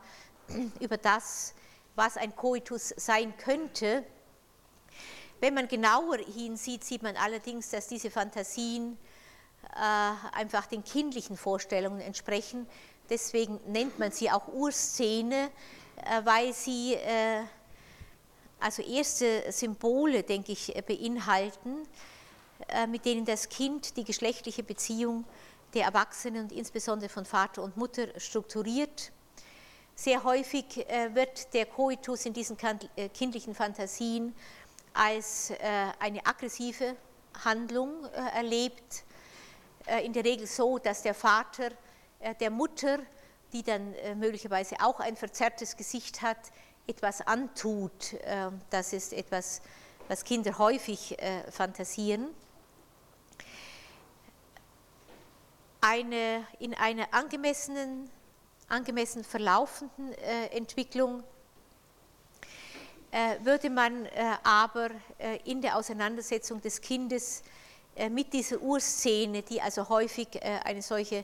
über 0.79 0.97
das, 0.97 1.53
was 1.95 2.17
ein 2.17 2.35
Koitus 2.35 2.93
sein 2.97 3.33
könnte. 3.37 4.03
Wenn 5.39 5.53
man 5.53 5.67
genauer 5.67 6.17
hinsieht, 6.17 6.83
sieht 6.83 7.03
man 7.03 7.15
allerdings, 7.17 7.69
dass 7.69 7.87
diese 7.87 8.09
Fantasien 8.09 8.97
äh, 9.75 10.37
einfach 10.37 10.65
den 10.65 10.83
kindlichen 10.83 11.37
Vorstellungen 11.37 11.99
entsprechen. 11.99 12.67
Deswegen 13.09 13.59
nennt 13.67 13.99
man 13.99 14.11
sie 14.11 14.31
auch 14.31 14.47
Urszene, 14.47 15.49
äh, 15.97 16.25
weil 16.25 16.53
sie 16.53 16.95
äh, 16.95 17.43
also 18.63 18.81
erste 18.81 19.51
Symbole, 19.51 20.23
denke 20.23 20.53
ich, 20.53 20.73
beinhalten, 20.87 21.85
äh, 22.69 22.87
mit 22.87 23.03
denen 23.03 23.25
das 23.25 23.49
Kind 23.49 23.97
die 23.97 24.05
geschlechtliche 24.05 24.63
Beziehung 24.63 25.25
der 25.73 25.83
Erwachsenen 25.83 26.43
und 26.43 26.53
insbesondere 26.53 27.09
von 27.09 27.25
Vater 27.25 27.61
und 27.61 27.75
Mutter 27.75 28.17
strukturiert. 28.17 29.11
Sehr 29.95 30.23
häufig 30.23 30.89
äh, 30.89 31.13
wird 31.13 31.53
der 31.53 31.65
Koitus 31.65 32.25
in 32.25 32.31
diesen 32.31 32.57
äh, 32.95 33.09
kindlichen 33.09 33.53
Fantasien 33.53 34.33
als 34.93 35.51
eine 35.97 36.23
aggressive 36.23 36.95
Handlung 37.43 38.05
erlebt. 38.35 39.03
In 40.03 40.13
der 40.13 40.23
Regel 40.23 40.45
so, 40.45 40.77
dass 40.77 41.01
der 41.01 41.15
Vater 41.15 41.71
der 42.39 42.51
Mutter, 42.51 42.99
die 43.53 43.63
dann 43.63 43.95
möglicherweise 44.19 44.75
auch 44.81 44.99
ein 44.99 45.15
verzerrtes 45.15 45.75
Gesicht 45.77 46.21
hat, 46.21 46.37
etwas 46.87 47.21
antut. 47.21 48.15
Das 48.69 48.93
ist 48.93 49.13
etwas, 49.13 49.61
was 50.07 50.23
Kinder 50.23 50.57
häufig 50.57 51.17
fantasieren. 51.49 52.29
Eine, 55.81 56.45
in 56.59 56.73
einer 56.73 57.13
angemessenen 57.13 58.09
angemessen 58.73 59.23
verlaufenden 59.23 60.13
äh, 60.13 60.47
Entwicklung 60.47 61.23
äh, 63.11 63.35
würde 63.43 63.69
man 63.69 64.05
äh, 64.05 64.09
aber 64.43 64.89
in 65.43 65.61
der 65.61 65.77
Auseinandersetzung 65.77 66.59
des 66.61 66.81
Kindes 66.81 67.43
mit 68.09 68.33
dieser 68.33 68.59
Urszene, 68.59 69.43
die 69.43 69.61
also 69.61 69.87
häufig 69.87 70.41
eine 70.41 70.81
solche 70.81 71.23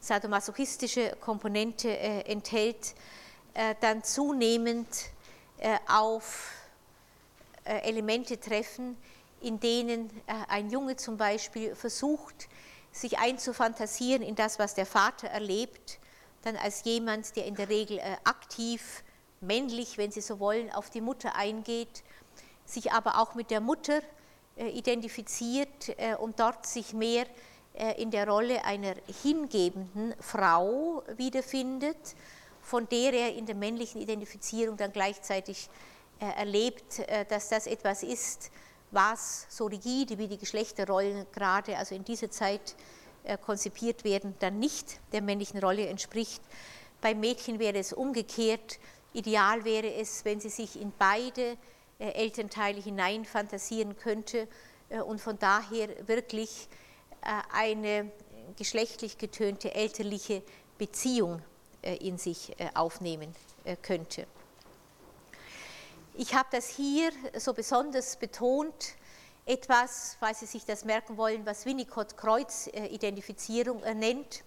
sadomasochistische 0.00 1.16
Komponente 1.18 1.88
enthält, 1.98 2.94
dann 3.80 4.04
zunehmend 4.04 4.86
auf 5.88 6.50
Elemente 7.64 8.38
treffen, 8.38 8.96
in 9.40 9.58
denen 9.60 10.10
ein 10.48 10.70
Junge 10.70 10.96
zum 10.96 11.16
Beispiel 11.16 11.74
versucht, 11.74 12.48
sich 12.92 13.18
einzufantasieren 13.18 14.22
in 14.22 14.34
das, 14.34 14.58
was 14.58 14.74
der 14.74 14.86
Vater 14.86 15.28
erlebt 15.28 16.00
dann 16.42 16.56
als 16.56 16.84
jemand, 16.84 17.36
der 17.36 17.46
in 17.46 17.54
der 17.54 17.68
Regel 17.68 17.98
äh, 17.98 18.16
aktiv, 18.24 19.02
männlich, 19.40 19.98
wenn 19.98 20.10
Sie 20.10 20.20
so 20.20 20.38
wollen, 20.38 20.70
auf 20.72 20.90
die 20.90 21.00
Mutter 21.00 21.34
eingeht, 21.34 22.02
sich 22.64 22.92
aber 22.92 23.18
auch 23.18 23.34
mit 23.34 23.50
der 23.50 23.60
Mutter 23.60 24.00
äh, 24.56 24.68
identifiziert 24.68 25.88
äh, 25.98 26.14
und 26.16 26.40
dort 26.40 26.66
sich 26.66 26.92
mehr 26.92 27.26
in 27.96 28.10
der 28.10 28.28
Rolle 28.28 28.64
einer 28.64 28.96
hingebenden 29.22 30.12
Frau 30.18 31.04
wiederfindet, 31.16 32.16
von 32.70 32.88
der 32.88 33.12
er 33.12 33.34
in 33.34 33.46
der 33.46 33.56
männlichen 33.56 34.00
Identifizierung 34.00 34.76
dann 34.76 34.92
gleichzeitig 34.92 35.68
erlebt, 36.20 37.02
dass 37.28 37.48
das 37.48 37.66
etwas 37.66 38.02
ist, 38.02 38.50
was 38.90 39.46
so 39.48 39.66
rigide 39.66 40.18
wie 40.18 40.28
die 40.28 40.38
Geschlechterrollen 40.38 41.26
gerade 41.32 41.76
also 41.76 41.94
in 41.94 42.04
dieser 42.04 42.30
Zeit 42.30 42.76
äh, 43.24 43.36
konzipiert 43.36 44.04
werden, 44.04 44.34
dann 44.38 44.58
nicht 44.58 44.98
der 45.12 45.20
männlichen 45.20 45.60
Rolle 45.60 45.86
entspricht. 45.86 46.42
Beim 47.02 47.20
Mädchen 47.20 47.58
wäre 47.58 47.78
es 47.78 47.92
umgekehrt. 47.92 48.78
Ideal 49.12 49.64
wäre 49.64 49.92
es, 49.94 50.24
wenn 50.24 50.40
sie 50.40 50.48
sich 50.48 50.80
in 50.80 50.92
beide 50.98 51.56
äh, 51.98 52.12
Elternteile 52.12 52.80
hineinfantasieren 52.80 53.96
könnte 53.96 54.48
äh, 54.88 55.00
und 55.00 55.20
von 55.20 55.38
daher 55.38 55.88
wirklich 56.08 56.68
eine 57.52 58.10
geschlechtlich 58.56 59.18
getönte 59.18 59.74
elterliche 59.74 60.42
Beziehung 60.78 61.42
in 61.82 62.18
sich 62.18 62.54
aufnehmen 62.74 63.34
könnte. 63.82 64.26
Ich 66.14 66.34
habe 66.34 66.48
das 66.50 66.68
hier 66.68 67.12
so 67.38 67.54
besonders 67.54 68.16
betont, 68.16 68.94
etwas, 69.46 70.16
falls 70.20 70.40
Sie 70.40 70.46
sich 70.46 70.64
das 70.64 70.84
merken 70.84 71.16
wollen, 71.16 71.44
was 71.46 71.66
Winnicott 71.66 72.16
Kreuzidentifizierung 72.16 73.82
äh, 73.82 73.94
nennt, 73.94 74.44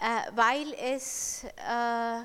äh, 0.00 0.32
weil 0.34 0.72
es 0.74 1.44
äh, 1.44 2.22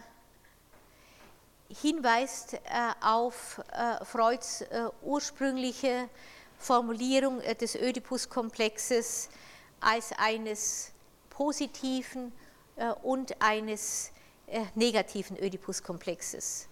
hinweist 1.81 2.59
auf 3.01 3.61
Freuds 4.03 4.65
ursprüngliche 5.01 6.09
Formulierung 6.57 7.39
des 7.39 7.77
Oedipus-Komplexes 7.77 9.29
als 9.79 10.11
eines 10.17 10.91
positiven 11.29 12.33
und 13.03 13.41
eines 13.41 14.11
negativen 14.75 15.37
Oedipus-Komplexes. 15.37 16.67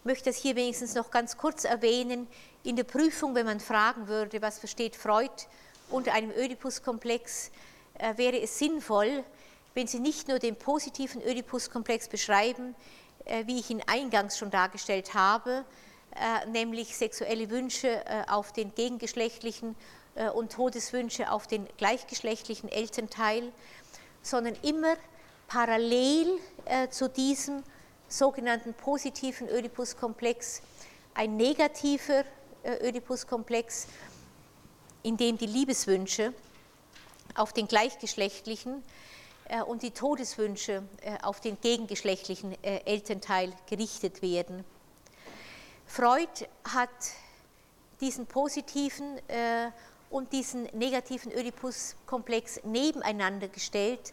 Ich 0.00 0.06
möchte 0.06 0.30
das 0.30 0.36
hier 0.36 0.54
wenigstens 0.56 0.94
noch 0.94 1.10
ganz 1.10 1.36
kurz 1.36 1.64
erwähnen 1.64 2.26
in 2.62 2.76
der 2.76 2.84
Prüfung, 2.84 3.34
wenn 3.34 3.46
man 3.46 3.60
fragen 3.60 4.08
würde, 4.08 4.42
was 4.42 4.58
versteht 4.58 4.96
Freud 4.96 5.32
unter 5.90 6.12
einem 6.12 6.30
Oedipus-Komplex, 6.30 7.50
äh, 7.98 8.16
wäre 8.16 8.40
es 8.40 8.58
sinnvoll, 8.58 9.24
wenn 9.74 9.86
Sie 9.86 10.00
nicht 10.00 10.28
nur 10.28 10.38
den 10.38 10.56
positiven 10.56 11.22
Oedipus-Komplex 11.22 12.08
beschreiben, 12.08 12.74
äh, 13.24 13.46
wie 13.46 13.58
ich 13.58 13.70
ihn 13.70 13.82
eingangs 13.86 14.38
schon 14.38 14.50
dargestellt 14.50 15.14
habe, 15.14 15.64
äh, 16.16 16.46
nämlich 16.48 16.96
sexuelle 16.96 17.50
Wünsche 17.50 18.02
auf 18.28 18.52
den 18.52 18.74
gegengeschlechtlichen 18.74 19.74
und 20.34 20.52
Todeswünsche 20.52 21.32
auf 21.32 21.48
den 21.48 21.66
gleichgeschlechtlichen 21.76 22.68
Elternteil, 22.68 23.52
sondern 24.22 24.54
immer 24.62 24.94
parallel 25.48 26.38
zu 26.90 27.08
diesem 27.08 27.62
sogenannten 28.08 28.74
positiven 28.74 29.48
Oedipus-Komplex 29.48 30.62
ein 31.14 31.36
negativer 31.36 32.24
äh, 32.64 32.86
Oedipus-Komplex, 32.86 33.86
in 35.02 35.16
dem 35.16 35.38
die 35.38 35.46
Liebeswünsche 35.46 36.34
auf 37.34 37.52
den 37.52 37.68
gleichgeschlechtlichen 37.68 38.82
äh, 39.48 39.62
und 39.62 39.82
die 39.82 39.92
Todeswünsche 39.92 40.82
äh, 41.02 41.16
auf 41.22 41.40
den 41.40 41.60
gegengeschlechtlichen 41.60 42.56
Elternteil 42.62 43.52
gerichtet 43.68 44.22
werden. 44.22 44.64
Freud 45.86 46.48
hat 46.64 46.88
diesen 48.00 48.26
positiven 48.26 49.20
und 50.10 50.32
diesen 50.32 50.64
negativen 50.72 51.32
Oedipus-Komplex 51.32 52.64
nebeneinander 52.64 53.48
gestellt, 53.48 54.12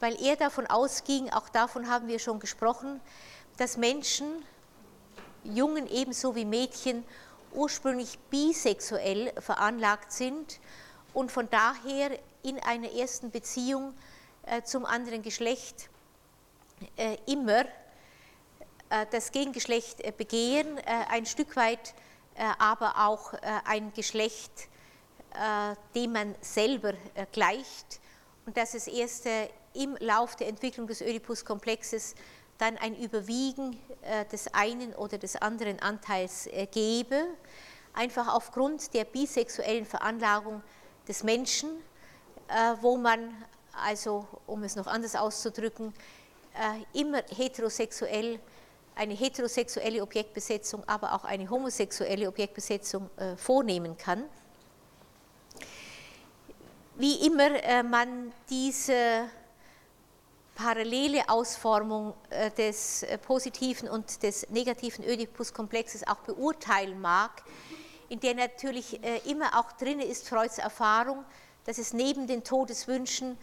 weil 0.00 0.20
er 0.22 0.36
davon 0.36 0.66
ausging, 0.66 1.30
auch 1.30 1.48
davon 1.48 1.88
haben 1.88 2.08
wir 2.08 2.18
schon 2.18 2.40
gesprochen, 2.40 3.00
dass 3.58 3.76
Menschen, 3.76 4.26
Jungen 5.44 5.86
ebenso 5.86 6.34
wie 6.34 6.44
Mädchen, 6.44 7.04
ursprünglich 7.52 8.18
bisexuell 8.30 9.32
veranlagt 9.40 10.12
sind 10.12 10.60
und 11.12 11.30
von 11.30 11.48
daher 11.50 12.18
in 12.42 12.58
einer 12.60 12.90
ersten 12.92 13.30
Beziehung 13.30 13.94
äh, 14.44 14.62
zum 14.62 14.86
anderen 14.86 15.22
Geschlecht 15.22 15.88
äh, 16.96 17.16
immer 17.26 17.64
äh, 18.88 19.06
das 19.10 19.32
Gegengeschlecht 19.32 20.16
begehen, 20.16 20.78
ein 20.86 21.26
Stück 21.26 21.56
weit 21.56 21.94
aber 22.58 23.06
auch 23.06 23.34
ein 23.66 23.92
Geschlecht, 23.92 24.50
dem 25.94 26.12
man 26.12 26.34
selber 26.40 26.94
gleicht. 27.32 28.00
Und 28.46 28.56
dass 28.56 28.72
es 28.72 28.86
erst 28.86 29.26
im 29.74 29.96
Lauf 30.00 30.36
der 30.36 30.48
Entwicklung 30.48 30.86
des 30.86 31.00
Oedipus-Komplexes 31.02 32.14
dann 32.60 32.76
ein 32.76 32.94
Überwiegen 32.94 33.78
äh, 34.02 34.24
des 34.26 34.52
einen 34.52 34.94
oder 34.94 35.18
des 35.18 35.36
anderen 35.36 35.80
Anteils 35.80 36.46
äh, 36.46 36.66
gebe, 36.66 37.26
einfach 37.94 38.28
aufgrund 38.28 38.92
der 38.92 39.04
bisexuellen 39.04 39.86
Veranlagung 39.86 40.62
des 41.08 41.22
Menschen, 41.22 41.70
äh, 42.48 42.74
wo 42.80 42.96
man, 42.96 43.34
also 43.72 44.26
um 44.46 44.62
es 44.62 44.76
noch 44.76 44.86
anders 44.86 45.16
auszudrücken, 45.16 45.94
immer 46.92 47.22
heterosexuell, 47.34 48.40
eine 48.96 49.14
heterosexuelle 49.14 50.02
Objektbesetzung, 50.02 50.82
aber 50.88 51.14
auch 51.14 51.24
eine 51.24 51.48
homosexuelle 51.48 52.26
Objektbesetzung 52.26 53.08
vornehmen 53.36 53.96
kann. 53.96 54.24
Wie 56.96 57.24
immer 57.24 57.84
man 57.84 58.32
diese 58.50 59.30
parallele 60.60 61.26
Ausformung 61.28 62.12
äh, 62.28 62.50
des 62.50 63.02
äh, 63.02 63.16
positiven 63.16 63.88
und 63.88 64.22
des 64.22 64.46
negativen 64.50 65.04
Oedipus-Komplexes 65.06 66.06
auch 66.06 66.18
beurteilen 66.18 67.00
mag, 67.00 67.42
in 68.10 68.20
der 68.20 68.34
natürlich 68.34 69.02
äh, 69.02 69.20
immer 69.30 69.58
auch 69.58 69.72
drin 69.72 70.00
ist 70.00 70.28
Freuds 70.28 70.58
Erfahrung, 70.58 71.24
dass 71.64 71.78
es 71.78 71.92
neben 71.92 72.26
den 72.26 72.44
Todeswünschen 72.44 73.36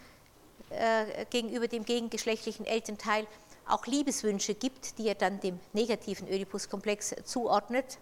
gegenüber 1.30 1.66
dem 1.66 1.82
gegengeschlechtlichen 1.86 2.66
Elternteil 2.66 3.26
auch 3.66 3.86
Liebeswünsche 3.86 4.54
gibt, 4.54 4.98
die 4.98 5.08
er 5.08 5.14
dann 5.14 5.40
dem 5.40 5.58
negativen 5.72 6.28
Oedipus-Komplex 6.28 7.14
zuordnet. 7.24 7.96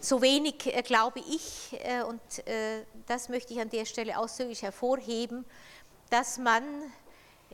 So 0.00 0.20
wenig 0.22 0.58
glaube 0.82 1.20
ich, 1.20 1.78
und 2.08 2.20
das 3.06 3.28
möchte 3.28 3.52
ich 3.52 3.60
an 3.60 3.70
der 3.70 3.84
Stelle 3.84 4.18
ausdrücklich 4.18 4.62
hervorheben, 4.62 5.44
dass 6.10 6.38
man 6.38 6.64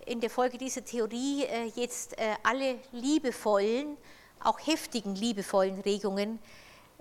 in 0.07 0.21
der 0.21 0.31
Folge 0.31 0.59
dieser 0.59 0.85
Theorie 0.85 1.45
äh, 1.45 1.67
jetzt 1.75 2.19
äh, 2.19 2.35
alle 2.43 2.79
liebevollen, 2.93 3.97
auch 4.43 4.59
heftigen 4.67 5.15
liebevollen 5.15 5.81
Regungen, 5.81 6.39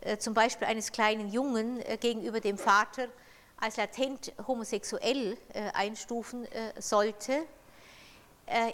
äh, 0.01 0.17
zum 0.17 0.33
Beispiel 0.33 0.67
eines 0.67 0.91
kleinen 0.91 1.31
Jungen 1.31 1.83
gegenüber 1.99 2.39
dem 2.39 2.57
Vater, 2.57 3.07
als 3.59 3.77
latent 3.77 4.33
homosexuell 4.47 5.35
einstufen 5.73 6.47
sollte. 6.77 7.43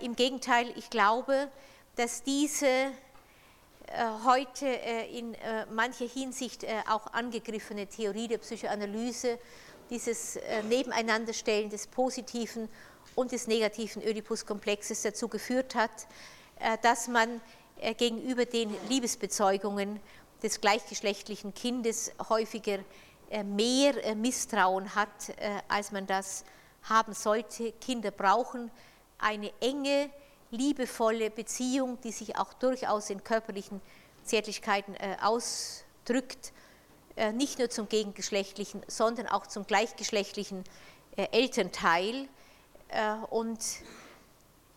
Im 0.02 0.14
Gegenteil, 0.18 0.74
ich 0.76 0.90
glaube, 0.90 1.50
dass 1.96 2.24
diese 2.24 2.92
heute 4.26 4.68
in 4.68 5.36
mancher 5.72 6.08
Hinsicht 6.08 6.66
auch 6.90 7.08
angegriffene 7.14 7.88
Theorie 7.88 8.28
der 8.28 8.40
Psychoanalyse, 8.40 9.38
dieses 9.90 10.40
Nebeneinanderstellen 10.68 11.70
des 11.70 11.88
positiven 11.88 12.70
und 13.16 13.32
des 13.32 13.48
negativen 13.48 14.02
Oedipus-Komplexes 14.04 15.02
dazu 15.02 15.28
geführt 15.28 15.76
hat, 15.76 16.08
äh, 16.60 16.78
dass 16.82 17.08
man 17.08 17.42
äh, 17.80 17.94
gegenüber 17.94 18.46
den 18.46 18.74
Liebesbezeugungen 18.90 20.00
des 20.42 20.60
gleichgeschlechtlichen 20.62 21.54
Kindes 21.54 22.12
häufiger 22.30 22.80
äh, 23.30 23.44
mehr 23.44 24.16
Misstrauen 24.16 24.94
hat, 24.94 25.34
als 25.70 25.92
man 25.92 26.06
das 26.06 26.44
haben 26.84 27.14
sollte. 27.14 27.72
Kinder 27.72 28.12
brauchen 28.12 28.70
eine 29.18 29.52
enge, 29.62 30.10
liebevolle 30.54 31.30
Beziehung, 31.30 32.00
die 32.02 32.12
sich 32.12 32.38
auch 32.38 32.54
durchaus 32.54 33.10
in 33.10 33.24
körperlichen 33.24 33.82
Zärtlichkeiten 34.24 34.96
ausdrückt, 35.22 36.54
nicht 37.34 37.60
nur 37.60 37.70
zum 37.70 37.90
gegengeschlechtlichen, 37.90 38.82
sondern 38.88 39.28
auch 39.28 39.48
zum 39.48 39.68
gleichgeschlechtlichen 39.68 40.64
Elternteil. 41.16 42.28
Äh, 42.94 43.14
und 43.30 43.60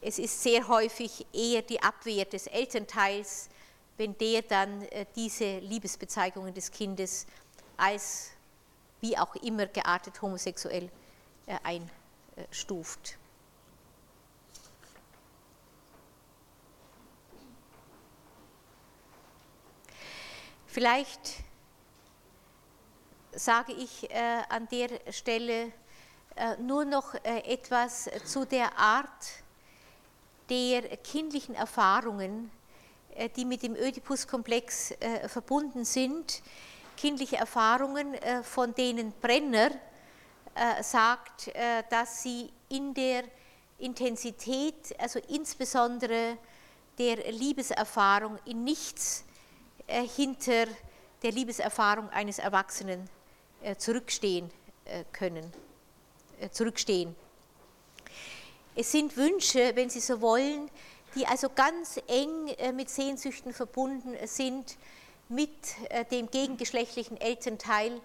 es 0.01 0.19
ist 0.19 0.43
sehr 0.43 0.69
häufig 0.69 1.27
eher 1.33 1.63
die 1.63 1.83
Abwehr 1.83 2.25
des 2.25 2.47
Elternteils, 2.47 3.49
wenn 3.97 4.17
der 4.19 4.43
dann 4.43 4.83
äh, 4.83 5.07
diese 5.15 5.59
Liebesbezeigungen 5.59 6.55
des 6.55 6.71
Kindes 6.71 7.27
als 7.77 8.31
wie 9.01 9.17
auch 9.17 9.35
immer 9.37 9.67
geartet 9.67 10.21
homosexuell 10.23 10.89
äh, 11.47 11.83
einstuft. 12.37 13.19
Vielleicht 20.77 21.37
sage 23.33 23.73
ich 23.73 24.11
an 24.51 24.69
der 24.71 24.91
Stelle 25.11 25.73
äh, 26.35 26.55
nur 26.59 26.85
noch 26.85 27.15
äh, 27.15 27.39
etwas 27.51 28.11
zu 28.27 28.45
der 28.45 28.77
Art 28.77 29.25
der 30.51 30.99
kindlichen 30.99 31.55
Erfahrungen, 31.55 32.51
äh, 33.15 33.31
die 33.31 33.47
mit 33.47 33.63
dem 33.63 33.75
Ödipus-Komplex 33.75 34.93
verbunden 35.29 35.87
sind. 35.87 36.43
Kindliche 36.95 37.37
Erfahrungen, 37.39 38.15
von 38.43 38.75
denen 38.75 39.13
Brenner 39.23 39.71
sagt, 40.83 41.51
dass 41.89 42.23
sie 42.23 42.53
in 42.69 42.93
der 42.93 43.25
Intensität, 43.79 44.95
also 44.99 45.21
insbesondere 45.29 46.37
der 46.99 47.33
Liebeserfahrung, 47.33 48.39
in 48.45 48.63
nichts 48.63 49.25
hinter 49.89 50.67
der 51.23 51.33
Liebeserfahrung 51.33 52.09
eines 52.11 52.39
Erwachsenen 52.39 53.09
zurückstehen 53.79 54.51
können. 55.13 55.53
Äh, 56.41 56.51
zurückstehen. 56.51 57.17
Es 58.75 58.93
sind 58.93 59.17
Wünsche, 59.17 59.73
wenn 59.75 59.89
Sie 59.89 60.01
so 60.01 60.21
wollen, 60.21 60.71
die 61.15 61.27
also 61.27 61.49
ganz 61.49 61.99
eng 62.09 62.49
äh, 62.59 62.73
mit 62.73 62.91
Sehnsüchten 62.91 63.55
verbunden 63.55 64.15
sind, 64.27 64.77
mit 65.31 65.51
äh, 65.89 66.05
dem 66.05 66.31
gegengeschlechtlichen 66.31 67.19
Elternteil, 67.19 68.03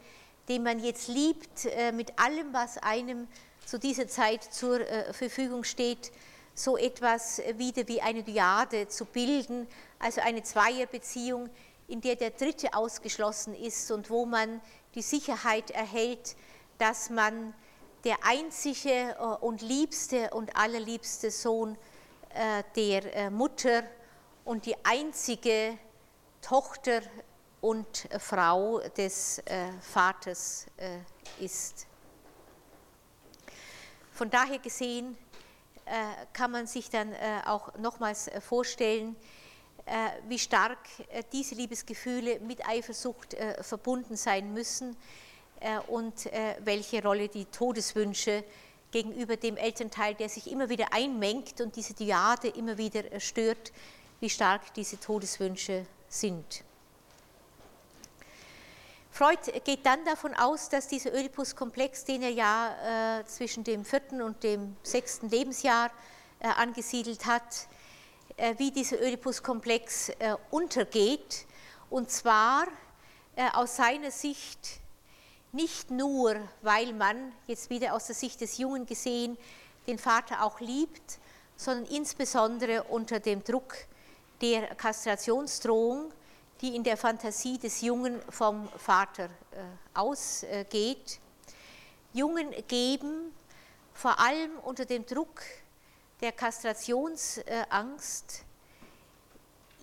den 0.47 0.63
man 0.63 0.79
jetzt 0.79 1.07
liebt, 1.07 1.67
mit 1.93 2.17
allem, 2.19 2.51
was 2.51 2.77
einem 2.79 3.27
zu 3.65 3.77
dieser 3.77 4.07
Zeit 4.07 4.43
zur 4.43 4.83
Verfügung 5.13 5.63
steht, 5.63 6.11
so 6.55 6.77
etwas 6.77 7.41
wieder 7.57 7.87
wie 7.87 8.01
eine 8.01 8.23
Dyade 8.23 8.87
zu 8.87 9.05
bilden, 9.05 9.67
also 9.99 10.19
eine 10.19 10.41
Zweierbeziehung, 10.41 11.49
in 11.87 12.01
der 12.01 12.15
der 12.15 12.31
Dritte 12.31 12.73
ausgeschlossen 12.73 13.53
ist 13.53 13.91
und 13.91 14.09
wo 14.09 14.25
man 14.25 14.61
die 14.95 15.01
Sicherheit 15.01 15.71
erhält, 15.71 16.35
dass 16.77 17.09
man 17.09 17.53
der 18.03 18.17
einzige 18.23 18.89
äh, 18.89 19.23
und 19.41 19.61
liebste 19.61 20.31
und 20.31 20.55
allerliebste 20.55 21.31
Sohn 21.31 21.77
äh, 22.33 22.63
der 22.75 23.15
äh, 23.15 23.29
Mutter 23.29 23.83
und 24.45 24.65
die 24.65 24.75
einzige 24.83 25.77
Tochter 26.41 27.01
und 27.61 28.07
Frau 28.17 28.79
des 28.97 29.39
Vaters 29.81 30.65
ist. 31.39 31.85
Von 34.11 34.31
daher 34.31 34.57
gesehen 34.57 35.15
kann 36.33 36.49
man 36.49 36.65
sich 36.65 36.89
dann 36.89 37.13
auch 37.45 37.71
nochmals 37.75 38.31
vorstellen, 38.39 39.15
wie 40.27 40.39
stark 40.39 40.77
diese 41.31 41.55
Liebesgefühle 41.55 42.39
mit 42.39 42.67
Eifersucht 42.67 43.35
verbunden 43.61 44.15
sein 44.15 44.53
müssen 44.53 44.95
äh, 45.61 45.79
und 45.87 46.25
äh, 46.25 46.55
welche 46.63 47.03
Rolle 47.03 47.29
die 47.29 47.45
Todeswünsche 47.45 48.43
gegenüber 48.91 49.37
dem 49.37 49.57
Elternteil, 49.57 50.15
der 50.15 50.27
sich 50.27 50.51
immer 50.51 50.69
wieder 50.69 50.91
einmengt 50.91 51.61
und 51.61 51.75
diese 51.75 51.93
Dyade 51.93 52.49
immer 52.49 52.77
wieder 52.77 53.11
äh, 53.11 53.19
stört, 53.19 53.71
wie 54.19 54.29
stark 54.29 54.73
diese 54.73 54.99
Todeswünsche 54.99 55.85
sind. 56.09 56.63
Freud 59.11 59.39
geht 59.63 59.85
dann 59.85 60.03
davon 60.05 60.33
aus, 60.33 60.69
dass 60.69 60.87
dieser 60.87 61.13
Oedipus-Komplex, 61.13 62.05
den 62.05 62.23
er 62.23 62.31
ja 62.31 63.19
äh, 63.19 63.25
zwischen 63.25 63.63
dem 63.63 63.85
vierten 63.85 64.21
und 64.21 64.41
dem 64.43 64.75
sechsten 64.81 65.29
Lebensjahr 65.29 65.91
äh, 66.39 66.47
angesiedelt 66.47 67.25
hat, 67.25 67.43
äh, 67.43 67.80
wie 68.57 68.71
dieser 68.71 68.97
Oedipus-Komplex 68.99 70.11
untergeht. 70.49 71.45
Und 71.89 72.09
zwar 72.09 72.67
aus 73.53 73.75
seiner 73.75 74.11
Sicht 74.11 74.81
nicht 75.51 75.91
nur, 75.91 76.35
weil 76.61 76.93
man 76.93 77.33
jetzt 77.47 77.69
wieder 77.69 77.93
aus 77.93 78.07
der 78.07 78.15
Sicht 78.15 78.41
des 78.41 78.57
Jungen 78.57 78.85
gesehen 78.85 79.37
den 79.87 79.97
Vater 79.97 80.43
auch 80.43 80.59
liebt, 80.59 81.19
sondern 81.55 81.85
insbesondere 81.93 82.83
unter 82.83 83.19
dem 83.19 83.43
Druck 83.43 83.75
der 84.41 84.75
Kastrationsdrohung, 84.75 86.11
die 86.61 86.75
in 86.75 86.83
der 86.83 86.97
Fantasie 86.97 87.57
des 87.57 87.81
Jungen 87.81 88.19
vom 88.29 88.69
Vater 88.77 89.25
äh, 89.25 89.29
ausgeht. 89.93 91.19
Jungen 92.13 92.51
geben 92.67 93.33
vor 93.93 94.19
allem 94.19 94.51
unter 94.63 94.85
dem 94.85 95.05
Druck 95.05 95.41
der 96.21 96.31
Kastrationsangst 96.31 98.43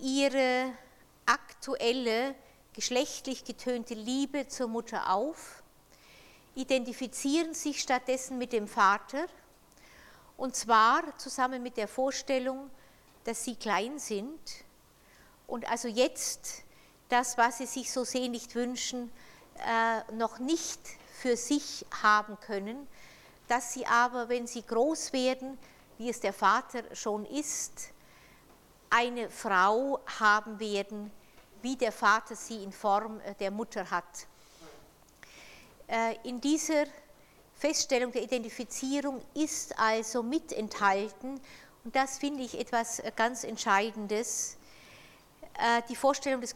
ihre 0.00 0.72
aktuelle 1.26 2.34
geschlechtlich 2.72 3.44
getönte 3.44 3.94
Liebe 3.94 4.46
zur 4.46 4.68
Mutter 4.68 5.12
auf, 5.12 5.64
identifizieren 6.54 7.54
sich 7.54 7.80
stattdessen 7.80 8.38
mit 8.38 8.52
dem 8.52 8.68
Vater 8.68 9.26
und 10.36 10.54
zwar 10.54 11.02
zusammen 11.18 11.62
mit 11.62 11.76
der 11.76 11.88
Vorstellung, 11.88 12.70
dass 13.24 13.44
sie 13.44 13.56
klein 13.56 13.98
sind 13.98 14.38
und 15.48 15.68
also 15.68 15.88
jetzt 15.88 16.62
das, 17.08 17.36
was 17.36 17.58
sie 17.58 17.66
sich 17.66 17.90
so 17.90 18.04
sehnlich 18.04 18.54
wünschen, 18.54 19.10
äh, 19.66 20.12
noch 20.12 20.38
nicht 20.38 20.78
für 21.20 21.36
sich 21.36 21.84
haben 22.02 22.38
können, 22.40 22.86
dass 23.48 23.72
sie 23.72 23.86
aber, 23.86 24.28
wenn 24.28 24.46
sie 24.46 24.62
groß 24.62 25.12
werden, 25.12 25.58
wie 25.98 26.08
es 26.08 26.20
der 26.20 26.32
Vater 26.32 26.82
schon 26.94 27.26
ist, 27.26 27.90
eine 28.90 29.28
Frau 29.28 30.00
haben 30.18 30.58
werden, 30.58 31.12
wie 31.62 31.76
der 31.76 31.92
Vater 31.92 32.34
sie 32.36 32.62
in 32.62 32.72
Form 32.72 33.20
äh, 33.20 33.34
der 33.34 33.50
Mutter 33.50 33.90
hat. 33.90 34.26
Äh, 35.88 36.14
in 36.22 36.40
dieser 36.40 36.84
Feststellung 37.54 38.12
der 38.12 38.22
Identifizierung 38.22 39.20
ist 39.34 39.78
also 39.78 40.22
mit 40.22 40.52
enthalten, 40.52 41.38
und 41.84 41.94
das 41.94 42.16
finde 42.18 42.42
ich 42.42 42.58
etwas 42.58 42.98
äh, 43.00 43.12
ganz 43.14 43.44
Entscheidendes, 43.44 44.56
die 45.88 45.96
Vorstellung 45.96 46.40
des, 46.40 46.54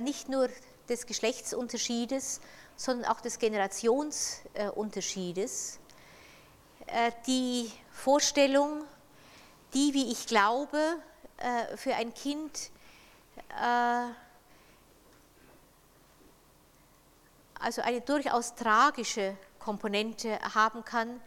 nicht 0.00 0.30
nur 0.30 0.48
des 0.88 1.04
Geschlechtsunterschiedes, 1.04 2.40
sondern 2.76 3.10
auch 3.10 3.20
des 3.20 3.38
Generationsunterschiedes. 3.38 5.78
Die 7.26 7.70
Vorstellung, 7.90 8.84
die, 9.74 9.92
wie 9.94 10.10
ich 10.10 10.26
glaube, 10.26 10.78
für 11.76 11.94
ein 11.94 12.14
Kind 12.14 12.70
also 17.60 17.82
eine 17.82 18.00
durchaus 18.00 18.54
tragische 18.54 19.36
Komponente 19.58 20.38
haben 20.54 20.84
kann. 20.84 21.20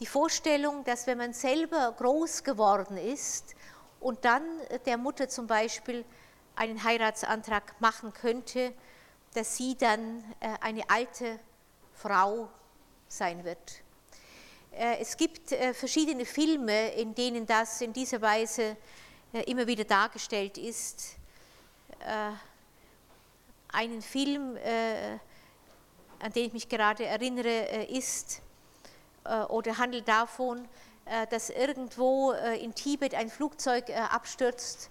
Die 0.00 0.06
Vorstellung, 0.06 0.84
dass 0.84 1.06
wenn 1.06 1.18
man 1.18 1.32
selber 1.32 1.94
groß 1.96 2.44
geworden 2.44 2.96
ist 2.96 3.54
und 4.00 4.24
dann 4.24 4.42
der 4.86 4.96
Mutter 4.96 5.28
zum 5.28 5.46
Beispiel 5.46 6.04
einen 6.54 6.82
Heiratsantrag 6.82 7.80
machen 7.80 8.12
könnte, 8.12 8.72
dass 9.34 9.56
sie 9.56 9.76
dann 9.76 10.24
äh, 10.40 10.48
eine 10.60 10.88
alte 10.88 11.38
Frau 11.94 12.48
sein 13.08 13.44
wird. 13.44 13.82
Es 14.80 15.16
gibt 15.16 15.50
verschiedene 15.72 16.24
Filme, 16.24 16.90
in 16.92 17.12
denen 17.12 17.44
das 17.46 17.80
in 17.80 17.92
dieser 17.92 18.22
Weise 18.22 18.76
immer 19.46 19.66
wieder 19.66 19.82
dargestellt 19.82 20.56
ist. 20.56 21.16
Einen 23.72 24.02
Film, 24.02 24.56
an 26.20 26.32
den 26.32 26.46
ich 26.46 26.52
mich 26.52 26.68
gerade 26.68 27.06
erinnere, 27.06 27.86
ist 27.86 28.40
oder 29.48 29.78
handelt 29.78 30.06
davon, 30.06 30.68
dass 31.28 31.50
irgendwo 31.50 32.30
in 32.30 32.72
Tibet 32.72 33.16
ein 33.16 33.30
Flugzeug 33.30 33.90
abstürzt 33.90 34.90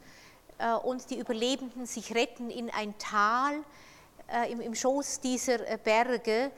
und 0.83 1.09
die 1.11 1.17
Überlebenden 1.17 1.85
sich 1.85 2.13
retten 2.13 2.49
in 2.49 2.69
ein 2.71 2.93
Tal 2.97 3.63
im 4.49 4.75
Schoß 4.75 5.21
dieser 5.21 5.59
Berge, 5.77 6.51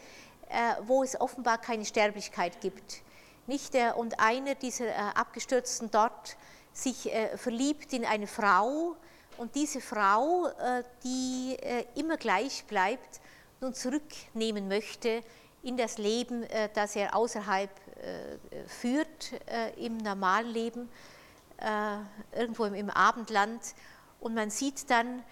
wo 0.82 1.04
es 1.04 1.22
offenbar 1.22 1.60
keine 1.60 1.86
Sterblichkeit 1.86 2.60
gibt. 2.60 3.04
Nicht? 3.50 3.74
Und 3.96 4.20
einer 4.20 4.54
dieser 4.54 5.18
Abgestürzten 5.18 5.90
dort 5.90 6.38
sich 6.72 7.10
verliebt 7.36 7.94
in 7.94 8.06
eine 8.06 8.28
Frau 8.28 8.96
und 9.38 9.56
diese 9.56 9.82
Frau, 9.82 10.52
die 11.04 11.58
immer 11.96 12.18
gleich 12.18 12.66
bleibt, 12.66 13.20
nun 13.60 13.74
zurücknehmen 13.74 14.68
möchte 14.68 15.24
in 15.64 15.78
das 15.78 15.98
Leben, 15.98 16.46
das 16.76 16.96
er 16.96 17.16
außerhalb 17.16 17.72
führt, 18.68 19.32
im 19.78 19.98
normalen 19.98 20.50
Leben, 20.52 20.88
irgendwo 22.32 22.66
im 22.66 22.92
Abendland. 22.92 23.64
Und 24.20 24.36
man 24.36 24.52
sieht 24.52 24.92
dann, 24.92 25.24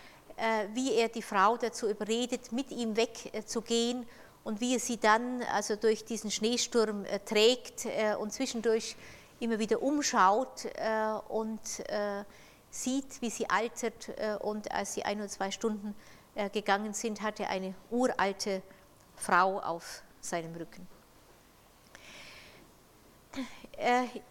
wie 0.73 0.95
er 0.95 1.09
die 1.09 1.21
Frau 1.21 1.55
dazu 1.55 1.87
überredet, 1.87 2.51
mit 2.51 2.71
ihm 2.71 2.97
wegzugehen 2.97 4.07
und 4.47 4.61
wie 4.61 4.75
er 4.75 4.79
sie 4.79 4.95
dann 4.95 5.43
also 5.43 5.75
durch 5.75 6.05
diesen 6.05 6.31
Schneesturm 6.31 7.05
trägt 7.25 7.85
und 8.17 8.31
zwischendurch 8.31 8.95
immer 9.41 9.59
wieder 9.59 9.83
umschaut 9.83 10.69
und 11.27 11.59
sieht, 12.69 13.21
wie 13.21 13.29
sie 13.29 13.49
altert. 13.49 14.09
Und 14.39 14.71
als 14.71 14.93
sie 14.93 15.03
ein 15.03 15.19
oder 15.19 15.27
zwei 15.27 15.51
Stunden 15.51 15.93
gegangen 16.53 16.93
sind, 16.93 17.21
hat 17.21 17.41
er 17.41 17.49
eine 17.49 17.75
uralte 17.91 18.61
Frau 19.17 19.59
auf 19.59 20.01
seinem 20.21 20.55
Rücken. 20.55 20.87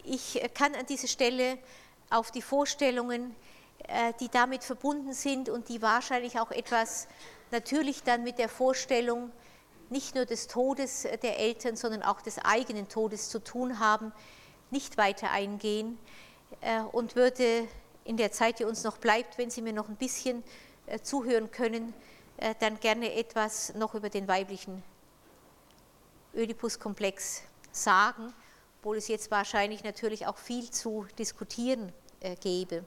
Ich 0.03 0.41
kann 0.55 0.75
an 0.77 0.87
dieser 0.87 1.09
Stelle 1.09 1.59
auf 2.09 2.31
die 2.31 2.41
Vorstellungen, 2.41 3.37
die 4.19 4.31
damit 4.31 4.65
verbunden 4.65 5.13
sind 5.13 5.51
und 5.51 5.69
die 5.69 5.83
wahrscheinlich 5.83 6.41
auch 6.41 6.53
etwas 6.53 7.07
natürlich 7.51 8.03
dann 8.03 8.23
mit 8.23 8.39
der 8.39 8.49
Vorstellung 8.49 9.31
nicht 9.91 10.15
nur 10.15 10.25
des 10.25 10.47
Todes 10.47 11.07
der 11.23 11.39
Eltern, 11.39 11.77
sondern 11.77 12.03
auch 12.03 12.21
des 12.21 12.39
eigenen 12.39 12.89
Todes 12.89 13.29
zu 13.29 13.39
tun 13.39 13.79
haben, 13.79 14.13
nicht 14.71 14.97
weiter 14.97 15.31
eingehen 15.31 15.99
und 16.93 17.15
würde 17.15 17.69
in 18.07 18.17
der 18.17 18.33
Zeit, 18.33 18.59
die 18.59 18.65
uns 18.65 18.85
noch 18.85 18.99
bleibt, 18.99 19.39
wenn 19.39 19.51
Sie 19.51 19.63
mir 19.63 19.73
noch 19.73 19.89
ein 19.89 19.97
bisschen 19.97 20.43
äh, 20.87 21.01
zuhören 21.01 21.51
können, 21.51 21.93
äh, 22.37 22.55
dann 22.61 22.79
gerne 22.79 23.13
etwas 23.15 23.75
noch 23.75 23.95
über 23.95 24.09
den 24.09 24.29
weiblichen 24.29 24.83
Ödipus-Komplex 26.35 27.43
sagen, 27.73 28.33
obwohl 28.79 28.97
es 28.97 29.09
jetzt 29.09 29.31
wahrscheinlich 29.31 29.83
natürlich 29.83 30.27
auch 30.27 30.37
viel 30.37 30.71
zu 30.71 31.07
diskutieren 31.19 31.93
äh, 32.21 32.37
gäbe. 32.37 32.85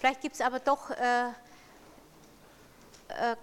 Vielleicht 0.00 0.22
gibt 0.22 0.34
es 0.34 0.40
aber 0.40 0.58
doch 0.58 0.90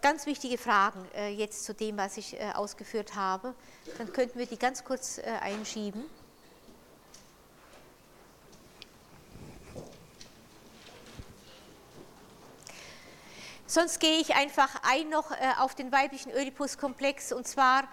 ganz 0.02 0.26
wichtige 0.26 0.58
Fragen 0.58 1.06
jetzt 1.36 1.64
zu 1.64 1.74
dem, 1.74 1.98
was 1.98 2.18
ich 2.18 2.40
ausgeführt 2.56 3.16
habe. 3.16 3.54
Dann 3.98 4.12
könnten 4.14 4.40
wir 4.40 4.46
die 4.46 4.58
ganz 4.58 4.84
kurz 4.84 5.20
einschieben. 5.20 6.04
Sonst 13.70 14.00
gehe 14.00 14.22
ich 14.22 14.34
einfach 14.34 14.70
ein 14.84 15.10
noch 15.10 15.30
äh, 15.32 15.36
auf 15.60 15.76
den 15.76 15.92
weiblichen 15.92 16.32
Oedipus-Komplex 16.32 17.34
und 17.34 17.46
zwar 17.46 17.84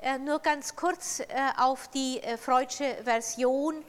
äh, 0.00 0.16
nur 0.16 0.38
ganz 0.38 0.76
kurz 0.76 1.18
äh, 1.18 1.26
auf 1.58 1.88
die 1.88 2.20
Freudsche 2.38 2.96
Version, 3.02 3.84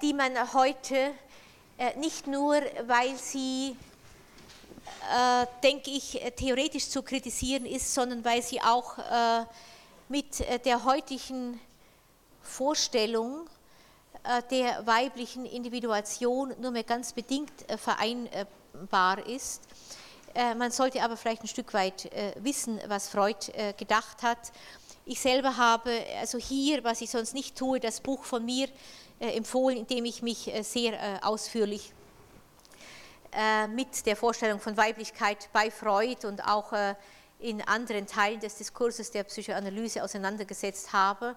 die 0.00 0.14
man 0.14 0.54
heute 0.54 1.12
nicht 1.96 2.26
nur, 2.26 2.54
weil 2.86 3.14
sie, 3.16 3.76
denke 5.62 5.90
ich, 5.90 6.20
theoretisch 6.36 6.88
zu 6.88 7.02
kritisieren 7.02 7.66
ist, 7.66 7.92
sondern 7.94 8.24
weil 8.24 8.42
sie 8.42 8.60
auch 8.60 8.96
mit 10.08 10.44
der 10.64 10.84
heutigen 10.84 11.60
Vorstellung 12.42 13.48
der 14.50 14.86
weiblichen 14.86 15.46
Individuation 15.46 16.54
nur 16.60 16.70
mehr 16.70 16.84
ganz 16.84 17.12
bedingt 17.12 17.52
vereinbar 17.76 19.26
ist. 19.26 19.62
Äh, 20.34 20.54
man 20.54 20.70
sollte 20.70 21.02
aber 21.02 21.16
vielleicht 21.16 21.42
ein 21.42 21.48
Stück 21.48 21.74
weit 21.74 22.06
äh, 22.12 22.32
wissen, 22.38 22.80
was 22.86 23.08
Freud 23.08 23.50
äh, 23.52 23.72
gedacht 23.72 24.22
hat. 24.22 24.52
Ich 25.04 25.20
selber 25.20 25.56
habe 25.56 25.90
also 26.20 26.38
hier, 26.38 26.84
was 26.84 27.00
ich 27.00 27.10
sonst 27.10 27.34
nicht 27.34 27.56
tue, 27.56 27.80
das 27.80 28.00
Buch 28.00 28.22
von 28.24 28.44
mir 28.44 28.68
empfohlen, 29.18 29.78
in 29.78 29.86
dem 29.86 30.04
ich 30.04 30.22
mich 30.22 30.50
sehr 30.62 31.20
ausführlich 31.22 31.92
mit 33.74 34.06
der 34.06 34.16
Vorstellung 34.16 34.60
von 34.60 34.76
Weiblichkeit 34.76 35.48
bei 35.52 35.70
Freud 35.70 36.26
und 36.26 36.44
auch 36.44 36.72
in 37.38 37.62
anderen 37.62 38.06
Teilen 38.06 38.40
des 38.40 38.56
Diskurses 38.56 39.10
der 39.10 39.24
Psychoanalyse 39.24 40.02
auseinandergesetzt 40.02 40.92
habe. 40.92 41.36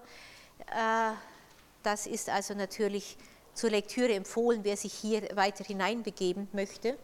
Das 1.82 2.06
ist 2.06 2.28
also 2.28 2.54
natürlich 2.54 3.16
zur 3.54 3.70
Lektüre 3.70 4.12
empfohlen, 4.14 4.64
wer 4.64 4.76
sich 4.76 4.92
hier 4.92 5.22
weiter 5.36 5.64
hineinbegeben 5.64 6.48
möchte. 6.52 6.98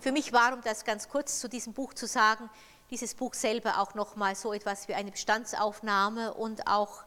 Für 0.00 0.10
mich 0.10 0.32
war, 0.32 0.54
um 0.54 0.62
das 0.62 0.84
ganz 0.84 1.08
kurz 1.08 1.38
zu 1.38 1.48
diesem 1.48 1.74
Buch 1.74 1.94
zu 1.94 2.06
sagen, 2.06 2.50
dieses 2.90 3.14
Buch 3.14 3.34
selber 3.34 3.78
auch 3.78 3.94
nochmal 3.94 4.34
so 4.34 4.52
etwas 4.52 4.88
wie 4.88 4.94
eine 4.94 5.10
Bestandsaufnahme 5.10 6.34
und 6.34 6.66
auch 6.66 7.04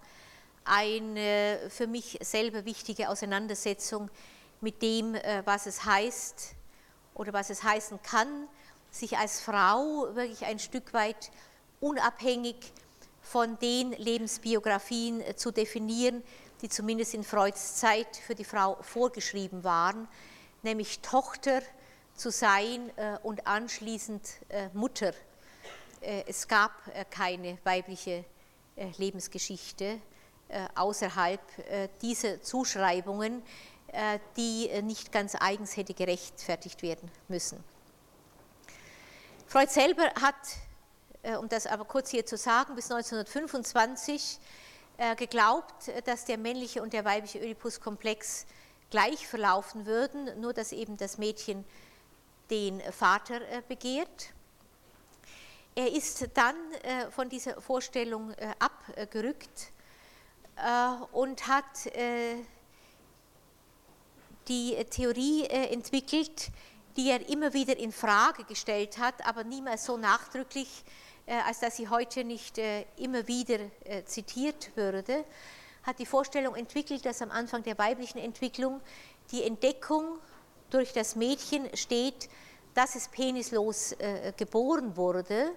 eine 0.64 1.60
für 1.70 1.88
mich 1.88 2.18
selber 2.22 2.66
wichtige 2.66 3.10
Auseinandersetzung 3.10 4.10
mit 4.66 4.82
dem, 4.82 5.13
äh, 5.13 5.43
was 5.45 5.68
es 5.68 5.86
heißt 5.86 6.55
oder 7.13 7.34
was 7.34 7.51
es 7.51 7.61
heißen 7.61 8.01
kann, 8.01 8.47
sich 8.89 9.16
als 9.16 9.39
Frau 9.39 10.07
wirklich 10.16 10.43
ein 10.43 10.57
Stück 10.57 10.91
weit 10.91 11.30
unabhängig 11.82 12.74
von 13.22 13.59
den 13.59 13.91
Lebensbiografien 13.91 15.22
äh, 15.22 15.36
zu 15.36 15.51
definieren, 15.51 16.24
die 16.63 16.70
zumindest 16.70 17.13
in 17.13 17.24
Freuds 17.24 17.76
Zeit 17.76 18.18
für 18.18 18.34
die 18.34 18.43
Frau 18.43 18.82
vorgeschrieben 18.82 19.63
waren, 19.63 20.07
nämlich 20.63 20.99
Tochter 21.01 21.61
zu 22.16 22.32
sein 22.32 22.89
äh, 22.97 23.20
und 23.22 23.45
anschließend 23.45 24.28
Mutter. 24.74 25.13
Es 26.01 26.47
gab 26.47 26.72
keine 27.09 27.57
weibliche 27.63 28.26
Lebensgeschichte 28.97 29.99
außerhalb 30.76 31.41
dieser 32.01 32.43
Zuschreibungen, 32.43 33.41
die 34.36 34.70
nicht 34.82 35.12
ganz 35.12 35.36
eigens 35.36 35.78
hätte 35.78 35.94
gerechtfertigt 35.94 36.82
werden 36.82 37.10
müssen. 37.28 37.64
Freud 39.48 39.70
selber 39.72 40.12
hat, 40.22 40.36
um 41.40 41.48
das 41.48 41.66
aber 41.66 41.86
kurz 41.86 42.10
hier 42.10 42.26
zu 42.26 42.36
sagen, 42.36 42.76
bis 42.76 42.92
1925 42.92 44.38
geglaubt, 45.16 45.92
dass 46.06 46.26
der 46.26 46.38
männliche 46.38 46.82
und 46.82 46.92
der 46.92 47.06
weibliche 47.06 47.40
Oedipus-Komplex 47.40 48.46
gleich 48.90 49.28
verlaufen 49.28 49.86
würden, 49.86 50.40
nur 50.40 50.54
dass 50.54 50.72
eben 50.72 50.98
das 50.98 51.18
Mädchen 51.18 51.66
den 52.50 52.82
Vater 52.92 53.42
äh, 53.50 53.62
begehrt. 53.68 54.30
Er 55.76 55.92
ist 55.92 56.30
dann 56.34 56.56
äh, 56.84 57.12
von 57.12 57.28
dieser 57.28 57.62
Vorstellung 57.62 58.32
äh, 58.32 58.54
abgerückt 58.60 59.72
und 61.12 61.48
hat 61.50 61.66
die 64.48 64.76
Theorie 64.89 65.46
entwickelt, 65.46 66.50
die 66.98 67.10
er 67.10 67.28
immer 67.30 67.54
wieder 67.54 67.78
in 67.78 67.91
Frage 67.91 68.43
gestellt 68.43 68.98
hat, 68.98 69.26
aber 69.26 69.43
niemals 69.43 69.86
so 69.86 69.98
nachdrücklich, 69.98 70.84
als 71.46 71.60
dass 71.60 71.78
sie 71.78 71.89
heute 71.89 72.24
nicht 72.24 72.60
immer 72.98 73.28
wieder 73.28 73.60
zitiert 74.06 74.72
würde, 74.76 75.26
hat 75.84 76.00
die 76.00 76.06
Vorstellung 76.06 76.56
entwickelt, 76.56 77.06
dass 77.06 77.22
am 77.22 77.32
Anfang 77.32 77.64
der 77.64 77.78
weiblichen 77.78 78.18
Entwicklung 78.18 78.82
die 79.32 79.43
Entdeckung 79.43 80.20
durch 80.70 80.93
das 80.93 81.16
Mädchen 81.16 81.70
steht, 81.76 82.30
dass 82.74 82.96
es 82.96 83.08
penislos 83.08 83.93
äh, 83.93 84.34
geboren 84.36 84.98
wurde, 84.98 85.52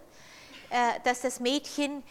äh, 0.71 1.01
dass 1.05 1.23
das 1.23 1.41
Mädchen 1.41 2.03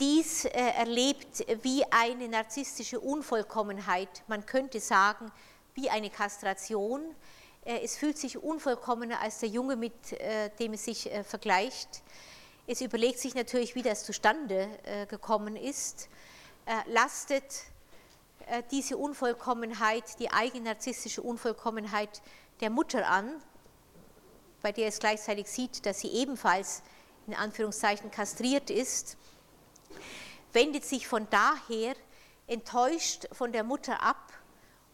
dies 0.00 0.44
äh, 0.44 0.50
erlebt 0.50 1.44
wie 1.62 1.84
eine 1.90 2.28
narzisstische 2.28 3.00
Unvollkommenheit, 3.00 4.08
man 4.28 4.46
könnte 4.46 4.80
sagen, 4.80 5.30
wie 5.80 5.90
eine 5.90 6.10
Kastration, 6.10 7.14
Es 7.64 7.96
fühlt 7.98 8.16
sich 8.16 8.38
unvollkommener 8.38 9.20
als 9.20 9.40
der 9.40 9.48
Junge, 9.50 9.76
mit 9.76 9.92
dem 10.58 10.72
es 10.72 10.86
sich 10.86 11.10
vergleicht. 11.22 12.02
Es 12.66 12.80
überlegt 12.80 13.18
sich 13.18 13.34
natürlich, 13.34 13.74
wie 13.74 13.82
das 13.82 14.04
zustande 14.04 14.68
gekommen 15.08 15.54
ist, 15.54 16.08
lastet 16.86 17.44
diese 18.70 18.96
Unvollkommenheit, 18.96 20.18
die 20.18 20.30
eigennarzisstische 20.30 21.20
Unvollkommenheit 21.20 22.22
der 22.60 22.70
Mutter 22.70 23.06
an, 23.06 23.40
bei 24.62 24.72
der 24.72 24.88
es 24.88 24.98
gleichzeitig 24.98 25.46
sieht, 25.48 25.84
dass 25.84 26.00
sie 26.00 26.08
ebenfalls 26.08 26.82
in 27.26 27.34
Anführungszeichen 27.34 28.10
kastriert 28.10 28.70
ist, 28.70 29.18
wendet 30.54 30.86
sich 30.86 31.06
von 31.06 31.28
daher 31.28 31.94
enttäuscht 32.46 33.28
von 33.32 33.52
der 33.52 33.62
Mutter 33.62 34.02
ab 34.02 34.32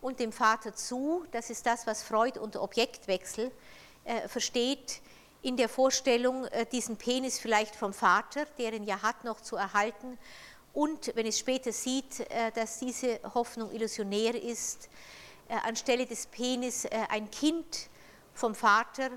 und 0.04 0.20
dem 0.20 0.32
Vater 0.32 0.74
zu. 0.74 1.24
Das 1.32 1.48
ist 1.48 1.64
das, 1.64 1.86
was 1.86 2.02
Freud 2.02 2.38
unter 2.38 2.62
Objektwechsel 2.62 3.50
äh, 4.04 4.28
versteht, 4.28 5.00
in 5.40 5.56
der 5.56 5.70
Vorstellung, 5.70 6.44
äh, 6.46 6.66
diesen 6.66 6.98
Penis 6.98 7.38
vielleicht 7.38 7.74
vom 7.74 7.94
Vater, 7.94 8.44
der 8.58 8.74
ihn 8.74 8.84
ja 8.84 9.00
hat, 9.00 9.24
noch 9.24 9.40
zu 9.40 9.56
erhalten. 9.56 10.18
Und 10.74 11.16
wenn 11.16 11.26
es 11.26 11.38
später 11.38 11.72
sieht, 11.72 12.20
äh, 12.20 12.52
dass 12.52 12.80
diese 12.80 13.18
Hoffnung 13.32 13.72
illusionär 13.72 14.34
ist, 14.34 14.90
äh, 15.48 15.54
anstelle 15.54 16.04
des 16.04 16.26
Penis 16.26 16.84
äh, 16.84 16.90
ein 17.08 17.30
Kind 17.30 17.88
vom 18.34 18.54
Vater 18.54 19.08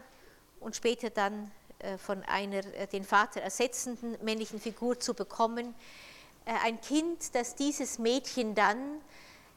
und 0.61 0.77
später 0.77 1.09
dann 1.09 1.51
äh, 1.79 1.97
von 1.97 2.23
einer 2.23 2.61
den 2.61 3.03
Vater 3.03 3.41
ersetzenden 3.41 4.17
männlichen 4.23 4.61
Figur 4.61 4.97
zu 5.01 5.13
bekommen. 5.13 5.75
Ein 6.45 6.79
Kind, 6.79 7.35
das 7.35 7.55
dieses 7.55 7.99
Mädchen 7.99 8.55
dann 8.55 9.01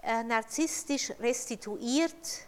narzisstisch 0.02 1.12
restituiert, 1.20 2.46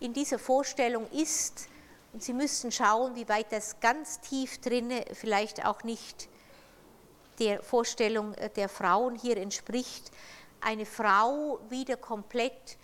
in 0.00 0.12
dieser 0.12 0.38
Vorstellung 0.38 1.06
ist, 1.10 1.68
und 2.12 2.22
Sie 2.22 2.32
müssten 2.32 2.72
schauen, 2.72 3.14
wie 3.14 3.28
weit 3.28 3.52
das 3.52 3.78
ganz 3.80 4.20
tief 4.20 4.60
drinne 4.60 5.04
vielleicht 5.12 5.64
auch 5.64 5.84
nicht 5.84 6.28
der 7.38 7.62
Vorstellung 7.62 8.34
der 8.56 8.68
Frauen 8.68 9.14
hier 9.14 9.36
entspricht, 9.36 10.10
eine 10.60 10.86
Frau 10.86 11.60
wieder 11.68 11.96
komplett 11.96 12.78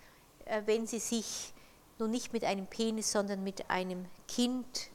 äh, 0.47 0.61
wenn 0.65 0.87
sie 0.87 0.99
sich 0.99 1.53
nun 1.99 2.11
nicht 2.11 2.33
mit 2.33 2.43
einem 2.43 2.67
Penis, 2.67 3.11
sondern 3.11 3.43
mit 3.43 3.69
einem 3.69 4.05
Kind 4.27 4.89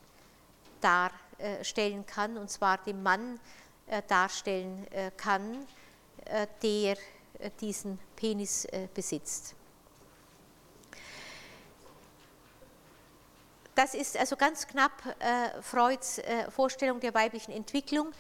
darstellen 0.80 2.07
kann, 2.07 2.36
und 2.36 2.50
zwar 2.50 2.78
dem 2.78 3.03
Mann 3.03 3.40
äh, 3.86 4.03
darstellen 4.07 4.86
äh, 4.92 5.11
kann, 5.16 5.66
der 6.62 6.96
diesen 7.60 7.98
Penis 8.16 8.66
besitzt. 8.94 9.54
Das 13.74 13.94
ist 13.94 14.16
also 14.16 14.36
ganz 14.36 14.66
knapp 14.66 14.92
Freuds 15.62 16.20
Vorstellung 16.50 17.00
der 17.00 17.14
weiblichen 17.14 17.52
Entwicklung, 17.52 18.12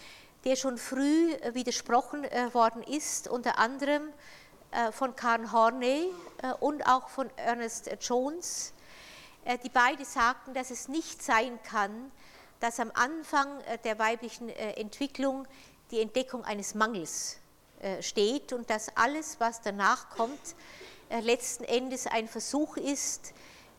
der 0.44 0.56
schon 0.56 0.78
früh 0.78 1.34
widersprochen 1.52 2.24
worden 2.52 2.82
ist, 2.82 3.28
unter 3.28 3.58
anderem 3.58 4.12
äh, 4.72 4.90
von 4.90 5.14
Karen 5.14 5.52
Horney 5.52 6.10
äh, 6.42 6.52
und 6.60 6.86
auch 6.86 7.10
von 7.10 7.28
Ernest 7.36 7.90
Jones, 8.00 8.72
äh, 9.44 9.58
die 9.58 9.68
beide 9.68 10.02
sagten, 10.06 10.54
dass 10.54 10.70
es 10.70 10.88
nicht 10.88 11.22
sein 11.22 11.58
kann, 11.62 12.10
dass 12.58 12.80
am 12.80 12.90
Anfang 12.94 13.48
der 13.82 13.98
weiblichen 13.98 14.48
Entwicklung 14.48 15.48
die 15.90 16.00
Entdeckung 16.00 16.44
eines 16.44 16.76
Mangels 16.76 17.40
steht 18.00 18.52
und 18.52 18.70
dass 18.70 18.96
alles, 18.96 19.40
was 19.40 19.60
danach 19.60 20.10
kommt, 20.10 20.54
letzten 21.20 21.64
Endes 21.64 22.06
ein 22.06 22.28
Versuch 22.28 22.76
ist, 22.76 23.32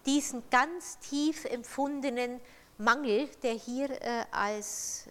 diesen 0.06 0.44
ganz 0.50 1.00
tief 1.00 1.46
empfundenen 1.46 2.42
Mangel, 2.78 3.30
der 3.44 3.54
hier 3.54 3.90
als 4.32 5.08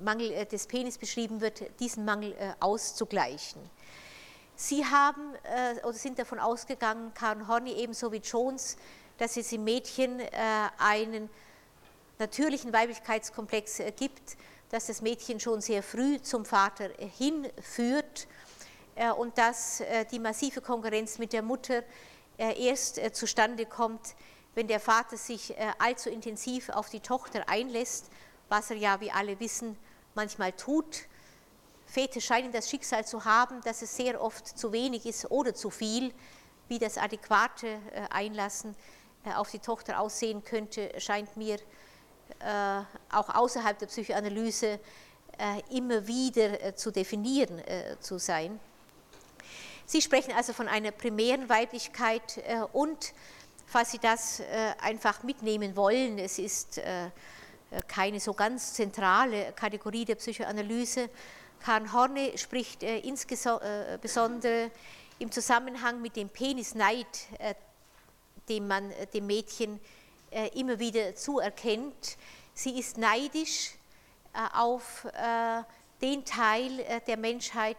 Mangel 0.00 0.32
äh, 0.32 0.46
des 0.46 0.66
Penis 0.66 0.98
beschrieben 0.98 1.40
wird, 1.40 1.62
diesen 1.80 2.04
Mangel 2.04 2.32
äh, 2.32 2.52
auszugleichen. 2.60 3.60
Sie 4.54 4.84
haben 4.84 5.34
äh, 5.44 5.84
oder 5.84 5.92
sind 5.92 6.18
davon 6.18 6.38
ausgegangen, 6.38 7.12
Karen 7.14 7.46
Horney 7.48 7.72
ebenso 7.72 8.12
wie 8.12 8.18
Jones, 8.18 8.76
dass 9.18 9.36
es 9.36 9.50
im 9.52 9.64
Mädchen 9.64 10.20
einen 10.76 11.30
natürlichen 12.18 12.70
Weiblichkeitskomplex 12.70 13.80
gibt, 13.96 14.36
dass 14.70 14.86
das 14.86 15.02
Mädchen 15.02 15.40
schon 15.40 15.60
sehr 15.60 15.82
früh 15.82 16.20
zum 16.20 16.44
Vater 16.44 16.90
hinführt 17.16 18.26
und 19.18 19.36
dass 19.36 19.82
die 20.10 20.18
massive 20.18 20.60
Konkurrenz 20.60 21.18
mit 21.18 21.32
der 21.32 21.42
Mutter 21.42 21.82
erst 22.38 23.00
zustande 23.14 23.66
kommt, 23.66 24.14
wenn 24.54 24.66
der 24.66 24.80
Vater 24.80 25.16
sich 25.16 25.54
allzu 25.78 26.08
intensiv 26.08 26.70
auf 26.70 26.88
die 26.88 27.00
Tochter 27.00 27.48
einlässt, 27.48 28.10
was 28.48 28.70
er 28.70 28.76
ja, 28.76 29.00
wie 29.00 29.10
alle 29.10 29.38
wissen, 29.38 29.76
manchmal 30.14 30.52
tut. 30.52 31.06
Väter 31.86 32.20
scheinen 32.20 32.52
das 32.52 32.68
Schicksal 32.68 33.06
zu 33.06 33.24
haben, 33.24 33.60
dass 33.62 33.82
es 33.82 33.96
sehr 33.96 34.20
oft 34.20 34.46
zu 34.46 34.72
wenig 34.72 35.06
ist 35.06 35.30
oder 35.30 35.54
zu 35.54 35.70
viel, 35.70 36.12
wie 36.68 36.78
das 36.78 36.98
adäquate 36.98 37.68
äh, 37.68 38.06
Einlassen 38.10 38.74
äh, 39.24 39.32
auf 39.34 39.50
die 39.50 39.60
Tochter 39.60 40.00
aussehen 40.00 40.42
könnte, 40.42 40.92
scheint 40.98 41.36
mir 41.36 41.54
äh, 41.54 41.60
auch 43.12 43.34
außerhalb 43.34 43.78
der 43.78 43.86
Psychoanalyse 43.86 44.78
immer 45.70 46.06
wieder 46.06 46.76
zu 46.76 46.90
definieren 46.90 47.62
zu 48.00 48.18
sein. 48.18 48.58
Sie 49.84 50.02
sprechen 50.02 50.32
also 50.32 50.52
von 50.52 50.68
einer 50.68 50.90
primären 50.90 51.48
Weiblichkeit 51.48 52.42
und 52.72 53.12
falls 53.66 53.92
Sie 53.92 53.98
das 53.98 54.42
einfach 54.80 55.22
mitnehmen 55.22 55.76
wollen, 55.76 56.18
es 56.18 56.38
ist 56.38 56.80
äh, 57.70 57.80
keine 57.88 58.20
so 58.20 58.32
ganz 58.32 58.74
zentrale 58.74 59.52
Kategorie 59.52 60.04
der 60.04 60.14
Psychoanalyse. 60.14 61.10
Karen 61.60 61.92
Horne 61.92 62.38
spricht 62.38 62.82
äh, 62.84 63.00
insbesondere 63.00 64.64
äh, 64.64 64.70
im 65.18 65.32
Zusammenhang 65.32 66.00
mit 66.00 66.14
dem 66.14 66.28
Penisneid, 66.28 67.06
den 68.48 68.68
man 68.68 68.92
dem 69.14 69.26
Mädchen 69.26 69.80
immer 70.54 70.78
wieder 70.78 71.14
zuerkennt. 71.14 72.16
Sie 72.54 72.78
ist 72.78 72.98
neidisch 72.98 73.72
auf 74.54 75.06
den 76.02 76.24
Teil 76.24 76.84
der 77.06 77.16
Menschheit, 77.16 77.76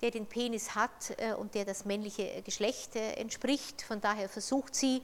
der 0.00 0.10
den 0.10 0.26
Penis 0.26 0.74
hat 0.74 1.16
und 1.38 1.54
der 1.54 1.64
das 1.64 1.84
männliche 1.84 2.42
Geschlecht 2.42 2.96
entspricht. 2.96 3.82
Von 3.82 4.00
daher 4.00 4.28
versucht 4.28 4.74
sie, 4.74 5.02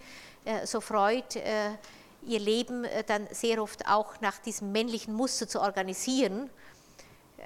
so 0.65 0.81
Freud, 0.81 1.39
ihr 2.27 2.41
Leben 2.41 2.85
äh, 2.85 3.05
dann 3.05 3.27
sehr 3.31 3.63
oft 3.63 3.87
auch 3.87 4.21
nach 4.21 4.39
diesem 4.39 4.73
männlichen 4.73 5.15
Muster 5.15 5.49
zu 5.49 5.61
organisieren, 5.61 6.51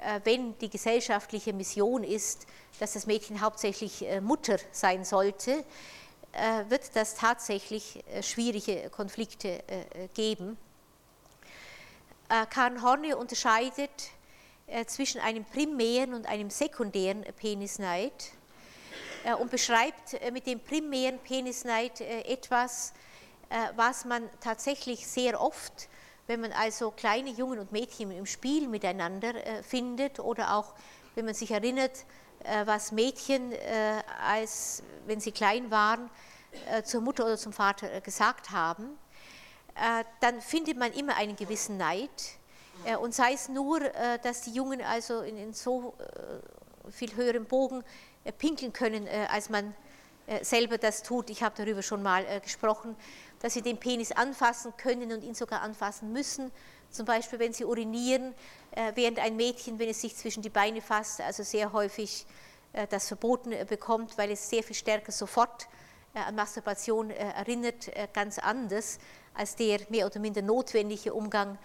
äh, 0.03 0.19
wenn 0.23 0.57
die 0.59 0.69
gesellschaftliche 0.69 1.53
Mission 1.53 2.03
ist, 2.03 2.47
dass 2.79 2.93
das 2.93 3.05
Mädchen 3.05 3.41
hauptsächlich 3.41 4.05
äh, 4.05 4.21
Mutter 4.21 4.57
sein 4.71 5.03
sollte, 5.05 5.63
wird 6.67 6.95
das 6.95 7.15
tatsächlich 7.15 8.03
schwierige 8.21 8.89
Konflikte 8.89 9.63
geben. 10.13 10.57
Karen 12.49 12.83
Horne 12.83 13.17
unterscheidet 13.17 14.11
zwischen 14.85 15.19
einem 15.21 15.43
primären 15.43 16.13
und 16.13 16.27
einem 16.27 16.49
sekundären 16.49 17.23
Penisneid 17.37 18.31
und 19.39 19.49
beschreibt 19.49 20.19
mit 20.31 20.45
dem 20.45 20.59
primären 20.59 21.17
Penisneid 21.19 21.99
etwas, 22.01 22.93
äh, 23.49 23.69
was 23.75 24.05
man 24.05 24.29
tatsächlich 24.41 25.07
sehr 25.07 25.41
oft, 25.41 25.89
wenn 26.27 26.41
man 26.41 26.51
also 26.51 26.91
kleine 26.91 27.31
Jungen 27.31 27.57
und 27.57 27.71
Mädchen 27.71 28.11
im 28.11 28.27
Spiel 28.27 28.67
miteinander 28.67 29.33
äh, 29.33 29.63
findet 29.63 30.19
oder 30.19 30.55
auch 30.55 30.75
wenn 31.15 31.25
man 31.25 31.33
sich 31.33 31.49
erinnert, 31.49 31.97
äh, 31.97 32.03
was 32.65 32.91
Mädchen, 32.91 33.53
als 34.25 34.83
wenn 35.05 35.19
sie 35.19 35.31
klein 35.31 35.71
waren, 35.71 36.09
zur 36.83 37.01
Mutter 37.01 37.25
oder 37.25 37.37
zum 37.37 37.53
Vater 37.53 38.01
gesagt 38.01 38.51
haben, 38.51 38.97
dann 40.19 40.41
findet 40.41 40.77
man 40.77 40.91
immer 40.93 41.15
einen 41.15 41.35
gewissen 41.35 41.77
Neid. 41.77 42.09
Und 43.01 43.13
sei 43.13 43.33
es 43.33 43.49
nur, 43.49 43.79
dass 44.23 44.41
die 44.41 44.51
Jungen 44.51 44.81
also 44.81 45.21
in, 45.21 45.53
so 45.53 45.93
viel 46.89 47.15
höherem 47.15 47.45
Bogen 47.45 47.83
pinkeln 48.37 48.73
können, 48.73 49.07
als 49.29 49.49
man 49.49 49.75
selber 50.41 50.77
das 50.77 51.03
tut. 51.03 51.29
Ich 51.29 51.43
habe 51.43 51.55
darüber 51.57 51.81
schon 51.81 52.01
mal 52.01 52.39
gesprochen 52.41 52.95
dass 53.39 53.53
sie 53.53 53.61
den 53.61 53.77
Penis 53.77 54.11
anfassen 54.11 54.73
können 54.77 55.11
und 55.11 55.23
ihn 55.23 55.33
sogar 55.33 55.61
anfassen 55.61 56.11
müssen. 56.11 56.51
Zum 56.91 57.05
Beispiel, 57.05 57.39
wenn 57.39 57.53
sie 57.53 57.65
urinieren, 57.65 58.33
äh, 58.71 58.91
während 58.95 59.19
ein 59.19 59.35
Mädchen, 59.35 59.77
wenn 59.77 59.89
es 59.89 60.01
sich 60.01 60.15
zwischen 60.15 60.41
die 60.41 60.49
Beine 60.49 60.81
fasst, 60.81 61.21
also 61.21 61.43
sehr 61.43 61.71
häufig 61.71 62.25
äh, 62.73 62.87
das 62.87 63.07
verboten 63.07 63.51
äh, 63.51 63.65
bekommt, 63.67 64.17
weil 64.17 64.31
es 64.31 64.49
sehr 64.49 64.63
viel 64.63 64.75
stärker 64.75 65.11
sofort 65.11 65.67
an 66.15 66.33
Masturbation 66.33 67.11
erinnert, 67.11 67.91
ganz 68.13 68.39
anders 68.39 68.97
als 69.35 69.55
der 69.55 69.79
mehr 69.89 70.07
oder 70.07 70.19
minder 70.19 70.41
notwendige 70.41 71.13
Umgang 71.13 71.59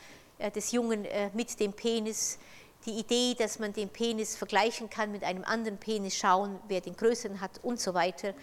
des 0.54 0.70
Jungen 0.70 1.06
mit 1.32 1.58
dem 1.60 1.72
Penis. 1.72 2.38
Die 2.84 2.90
Idee, 2.90 3.34
dass 3.38 3.58
man 3.58 3.72
den 3.72 3.88
Penis 3.88 4.36
vergleichen 4.36 4.90
kann 4.90 5.10
mit 5.12 5.24
einem 5.24 5.44
anderen 5.44 5.78
Penis, 5.78 6.14
schauen, 6.14 6.60
wer 6.68 6.82
den 6.82 6.94
größeren 6.94 7.40
hat 7.40 7.52
und 7.62 7.80
so 7.80 7.94
weiter. 7.94 8.34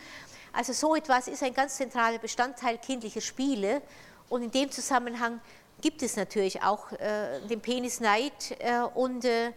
Also 0.52 0.74
so 0.74 0.96
etwas 0.96 1.28
ist 1.28 1.44
ein 1.44 1.54
ganz 1.54 1.76
zentraler 1.76 2.18
Bestandteil 2.18 2.80
kindlicher 2.80 3.22
Spiele 3.22 3.84
und 4.28 4.42
in 4.42 4.50
dem 4.50 4.72
Zusammenhang 4.72 5.40
gibt 5.82 6.04
es 6.04 6.16
natürlich 6.16 6.62
auch 6.62 6.92
äh, 6.94 7.40
den 7.50 7.62
Penisneid 7.62 8.34
äh, 8.60 8.82
und 8.94 9.26
äh, 9.26 9.52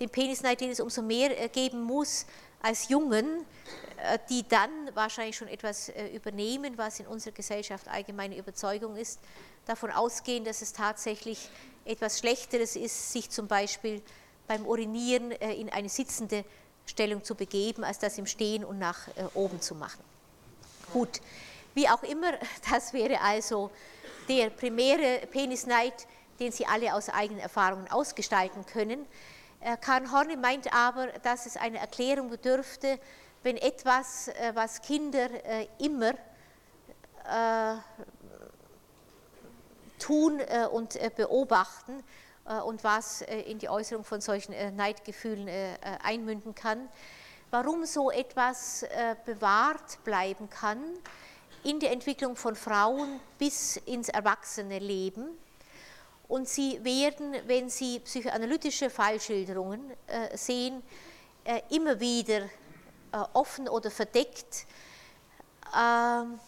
den 0.00 0.08
Penisneid, 0.08 0.60
den 0.60 0.70
es 0.70 0.80
umso 0.80 1.02
mehr 1.02 1.38
äh, 1.38 1.48
geben 1.48 1.82
muss 1.82 2.26
als 2.62 2.88
Jungen, 2.88 3.44
äh, 3.98 4.18
die 4.28 4.46
dann 4.48 4.70
wahrscheinlich 4.94 5.36
schon 5.36 5.48
etwas 5.48 5.90
äh, 5.90 6.08
übernehmen, 6.08 6.76
was 6.76 7.00
in 7.00 7.06
unserer 7.06 7.32
Gesellschaft 7.32 7.86
allgemeine 7.88 8.36
Überzeugung 8.36 8.96
ist, 8.96 9.20
davon 9.66 9.90
ausgehen, 9.90 10.44
dass 10.44 10.62
es 10.62 10.72
tatsächlich 10.72 11.50
etwas 11.84 12.18
Schlechteres 12.18 12.76
ist, 12.76 13.12
sich 13.12 13.30
zum 13.30 13.46
Beispiel 13.46 14.02
beim 14.48 14.66
Urinieren 14.66 15.30
in 15.30 15.68
eine 15.70 15.88
sitzende 15.88 16.44
Stellung 16.84 17.22
zu 17.22 17.34
begeben, 17.34 17.84
als 17.84 17.98
das 17.98 18.18
im 18.18 18.26
Stehen 18.26 18.64
und 18.64 18.78
nach 18.78 19.06
oben 19.34 19.60
zu 19.60 19.74
machen. 19.76 20.02
Gut, 20.92 21.20
wie 21.74 21.88
auch 21.88 22.02
immer, 22.02 22.32
das 22.70 22.92
wäre 22.92 23.20
also 23.20 23.70
der 24.30 24.50
primäre 24.50 25.26
Penisneid, 25.26 26.06
den 26.38 26.52
Sie 26.52 26.64
alle 26.64 26.94
aus 26.94 27.08
eigenen 27.08 27.40
Erfahrungen 27.40 27.90
ausgestalten 27.90 28.64
können. 28.64 29.04
Äh, 29.58 29.76
Karl 29.76 30.08
Horne 30.12 30.36
meint 30.36 30.72
aber, 30.72 31.08
dass 31.24 31.46
es 31.46 31.56
eine 31.56 31.78
Erklärung 31.78 32.30
bedürfte, 32.30 33.00
wenn 33.42 33.56
etwas, 33.56 34.28
äh, 34.28 34.52
was 34.54 34.82
Kinder 34.82 35.28
äh, 35.44 35.66
immer 35.78 36.12
tun 39.98 40.40
und 40.72 40.98
beobachten 41.14 42.02
und 42.64 42.82
was 42.82 43.20
in 43.20 43.58
die 43.60 43.68
Äußerung 43.68 44.02
von 44.02 44.20
solchen 44.20 44.54
Neidgefühlen 44.74 45.48
einmünden 46.02 46.56
kann, 46.56 46.88
warum 47.50 47.84
so 47.84 48.10
etwas 48.10 48.84
bewahrt 49.26 50.02
bleiben 50.02 50.50
kann 50.50 50.82
in 51.64 51.80
der 51.80 51.92
Entwicklung 51.92 52.36
von 52.36 52.56
Frauen 52.56 53.20
bis 53.38 53.76
ins 53.76 54.08
erwachsene 54.08 54.78
Leben. 54.78 55.26
Und 56.28 56.48
sie 56.48 56.82
werden, 56.84 57.34
wenn 57.46 57.68
sie 57.68 57.98
psychoanalytische 58.00 58.88
Fallschilderungen 58.88 59.90
äh, 60.06 60.36
sehen, 60.36 60.82
äh, 61.44 61.60
immer 61.70 61.98
wieder 61.98 62.42
äh, 62.42 62.48
offen 63.32 63.68
oder 63.68 63.90
verdeckt 63.90 64.66
ähm, 65.76 66.38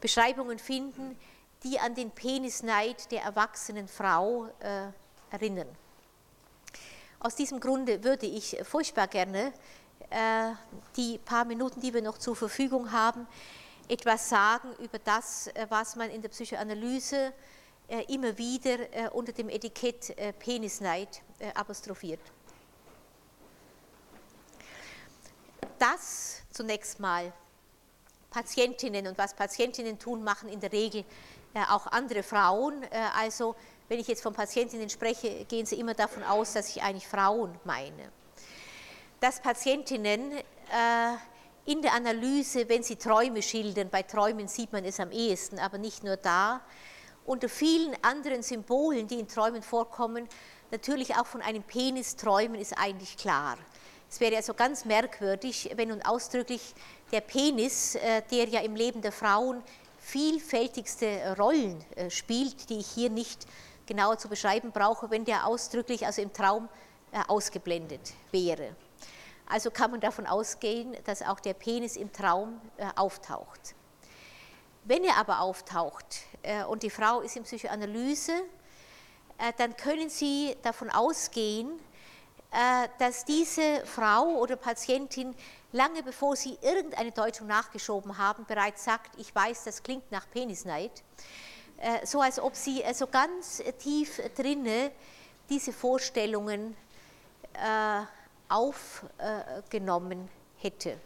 Beschreibungen 0.00 0.58
finden, 0.58 1.16
die 1.62 1.78
an 1.78 1.94
den 1.94 2.10
Penisneid 2.10 3.10
der 3.10 3.22
erwachsenen 3.22 3.86
Frau 3.86 4.46
äh, 4.60 4.88
erinnern. 5.30 5.68
Aus 7.20 7.36
diesem 7.36 7.60
Grunde 7.60 8.02
würde 8.02 8.26
ich 8.26 8.56
furchtbar 8.64 9.06
gerne 9.06 9.52
äh, 10.10 10.52
die 10.96 11.18
paar 11.18 11.44
Minuten, 11.44 11.80
die 11.80 11.94
wir 11.94 12.02
noch 12.02 12.18
zur 12.18 12.34
Verfügung 12.34 12.90
haben, 12.90 13.28
etwas 13.88 14.28
sagen 14.28 14.72
über 14.78 14.98
das, 14.98 15.48
äh, 15.48 15.66
was 15.68 15.96
man 15.96 16.10
in 16.10 16.22
der 16.22 16.28
Psychoanalyse 16.28 17.32
äh, 17.88 18.04
immer 18.12 18.36
wieder 18.38 18.78
äh, 18.92 19.08
unter 19.12 19.32
dem 19.32 19.48
Etikett 19.48 20.14
Penisneid 20.38 21.22
apostrophiert. 21.54 22.20
Das 25.78 26.42
zunächst 26.52 27.00
mal 27.00 27.32
Patientinnen 28.30 29.08
und 29.08 29.18
was 29.18 29.34
Patientinnen 29.34 29.98
tun, 29.98 30.22
machen 30.22 30.48
in 30.48 30.60
der 30.60 30.72
Regel 30.72 31.04
auch 31.68 31.88
andere 31.88 32.22
Frauen. 32.22 32.86
Also 33.16 33.56
wenn 33.88 33.98
ich 33.98 34.06
jetzt 34.06 34.22
von 34.22 34.32
Patientinnen 34.32 34.88
spreche, 34.88 35.44
gehen 35.46 35.66
Sie 35.66 35.78
immer 35.78 35.94
davon 35.94 36.22
aus, 36.22 36.52
dass 36.52 36.68
ich 36.68 36.82
eigentlich 36.82 37.08
Frauen 37.08 37.58
meine. 37.64 38.12
Dass 39.20 39.40
Patientinnen 39.40 40.32
in 41.64 41.82
der 41.82 41.94
Analyse, 41.94 42.68
wenn 42.68 42.82
Sie 42.82 42.96
Träume 42.96 43.42
schildern, 43.42 43.88
bei 43.88 44.02
Träumen 44.02 44.48
sieht 44.48 44.72
man 44.72 44.84
es 44.84 44.98
am 44.98 45.12
ehesten, 45.12 45.58
aber 45.58 45.78
nicht 45.78 46.02
nur 46.02 46.16
da, 46.16 46.60
unter 47.24 47.48
vielen 47.48 47.96
anderen 48.02 48.42
Symbolen, 48.42 49.06
die 49.06 49.20
in 49.20 49.28
Träumen 49.28 49.62
vorkommen, 49.62 50.28
natürlich 50.72 51.14
auch 51.14 51.26
von 51.26 51.40
einem 51.40 51.62
Penis 51.62 52.16
träumen, 52.16 52.60
ist 52.60 52.76
eigentlich 52.76 53.16
klar. 53.16 53.56
Es 54.10 54.20
wäre 54.20 54.36
also 54.36 54.54
ganz 54.54 54.84
merkwürdig, 54.84 55.70
wenn 55.76 55.88
nun 55.88 56.02
ausdrücklich 56.02 56.74
der 57.12 57.20
Penis, 57.20 57.94
äh, 57.94 58.22
der 58.30 58.48
ja 58.48 58.60
im 58.60 58.74
Leben 58.74 59.00
der 59.00 59.12
Frauen 59.12 59.62
vielfältigste 59.98 61.36
Rollen 61.38 61.82
äh, 61.94 62.10
spielt, 62.10 62.68
die 62.68 62.78
ich 62.78 62.88
hier 62.88 63.08
nicht 63.08 63.46
genauer 63.86 64.18
zu 64.18 64.28
beschreiben 64.28 64.72
brauche, 64.72 65.10
wenn 65.10 65.24
der 65.24 65.46
ausdrücklich 65.46 66.04
also 66.04 66.20
im 66.20 66.32
Traum 66.32 66.68
äh, 67.12 67.20
ausgeblendet 67.28 68.12
wäre. 68.32 68.74
Also 69.52 69.70
kann 69.70 69.90
man 69.90 70.00
davon 70.00 70.26
ausgehen, 70.26 70.96
dass 71.04 71.20
auch 71.20 71.38
der 71.38 71.52
Penis 71.52 71.96
im 71.96 72.10
Traum 72.10 72.58
äh, 72.78 72.86
auftaucht. 72.96 73.74
Wenn 74.84 75.04
er 75.04 75.18
aber 75.18 75.40
auftaucht 75.40 76.22
äh, 76.40 76.64
und 76.64 76.82
die 76.82 76.88
Frau 76.88 77.20
ist 77.20 77.36
in 77.36 77.42
Psychoanalyse, 77.42 78.32
äh, 78.32 79.52
dann 79.58 79.76
können 79.76 80.08
Sie 80.08 80.56
davon 80.62 80.88
ausgehen, 80.88 81.78
dass 82.98 83.24
diese 83.24 83.82
Frau 83.86 84.36
oder 84.36 84.56
Patientin 84.56 85.34
lange 85.72 86.02
bevor 86.02 86.36
Sie 86.36 86.58
irgendeine 86.60 87.10
Deutung 87.10 87.46
nachgeschoben 87.46 88.18
haben, 88.18 88.44
bereits 88.44 88.84
sagt, 88.84 89.18
ich 89.18 89.34
weiß, 89.34 89.64
das 89.64 89.82
klingt 89.82 90.12
nach 90.12 90.28
Penisneid. 90.30 91.02
So 92.04 92.20
als 92.20 92.38
ob 92.38 92.54
sie 92.54 92.84
so 92.92 93.06
ganz 93.06 93.62
tief 93.78 94.20
drinne 94.36 94.92
diese 95.48 95.72
Vorstellungen 95.72 96.76
aufgenommen 98.52 100.28
hätte. 100.58 100.98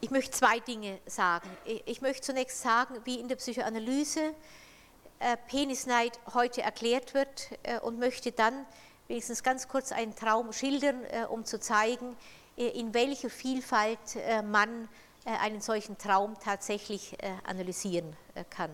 Ich 0.00 0.10
möchte 0.10 0.32
zwei 0.32 0.58
Dinge 0.58 0.98
sagen. 1.06 1.48
Ich 1.86 2.00
möchte 2.00 2.22
zunächst 2.22 2.60
sagen, 2.60 2.96
wie 3.04 3.20
in 3.20 3.28
der 3.28 3.36
Psychoanalyse 3.36 4.34
äh, 5.20 5.36
Penisneid 5.46 6.18
heute 6.34 6.62
erklärt 6.62 7.14
wird 7.14 7.50
äh, 7.62 7.78
und 7.78 8.00
möchte 8.00 8.32
dann 8.32 8.66
wenigstens 9.06 9.44
ganz 9.44 9.68
kurz 9.68 9.92
einen 9.92 10.16
Traum 10.16 10.52
schildern, 10.52 11.04
äh, 11.04 11.26
um 11.28 11.44
zu 11.44 11.60
zeigen, 11.60 12.16
in 12.56 12.92
welcher 12.92 13.30
Vielfalt 13.30 13.98
man 14.44 14.86
einen 15.24 15.62
solchen 15.62 15.96
Traum 15.96 16.36
tatsächlich 16.38 17.16
analysieren 17.44 18.14
kann. 18.50 18.70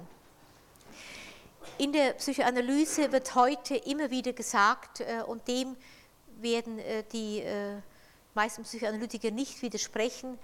In 1.76 1.92
der 1.92 2.14
Psychoanalyse 2.14 3.12
wird 3.12 3.34
heute 3.34 3.76
immer 3.76 4.10
wieder 4.10 4.32
gesagt, 4.32 5.00
äh, 5.00 5.22
und 5.26 5.46
dem 5.46 5.76
werden 6.40 6.78
äh, 6.78 7.04
die 7.12 7.40
äh, 7.40 7.76
meisten 8.34 8.62
Psychoanalytiker 8.62 9.30
nicht 9.30 9.60
widersprechen, 9.62 10.38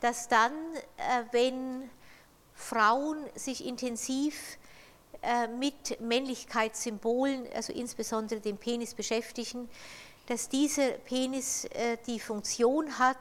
dass 0.00 0.28
dann, 0.28 0.52
wenn 1.32 1.90
Frauen 2.54 3.18
sich 3.34 3.66
intensiv 3.66 4.56
mit 5.58 6.00
Männlichkeitssymbolen, 6.00 7.46
also 7.54 7.74
insbesondere 7.74 8.40
dem 8.40 8.56
Penis 8.56 8.94
beschäftigen, 8.94 9.68
dass 10.26 10.48
dieser 10.48 10.92
Penis 10.92 11.68
die 12.06 12.18
Funktion 12.18 12.98
hat, 12.98 13.18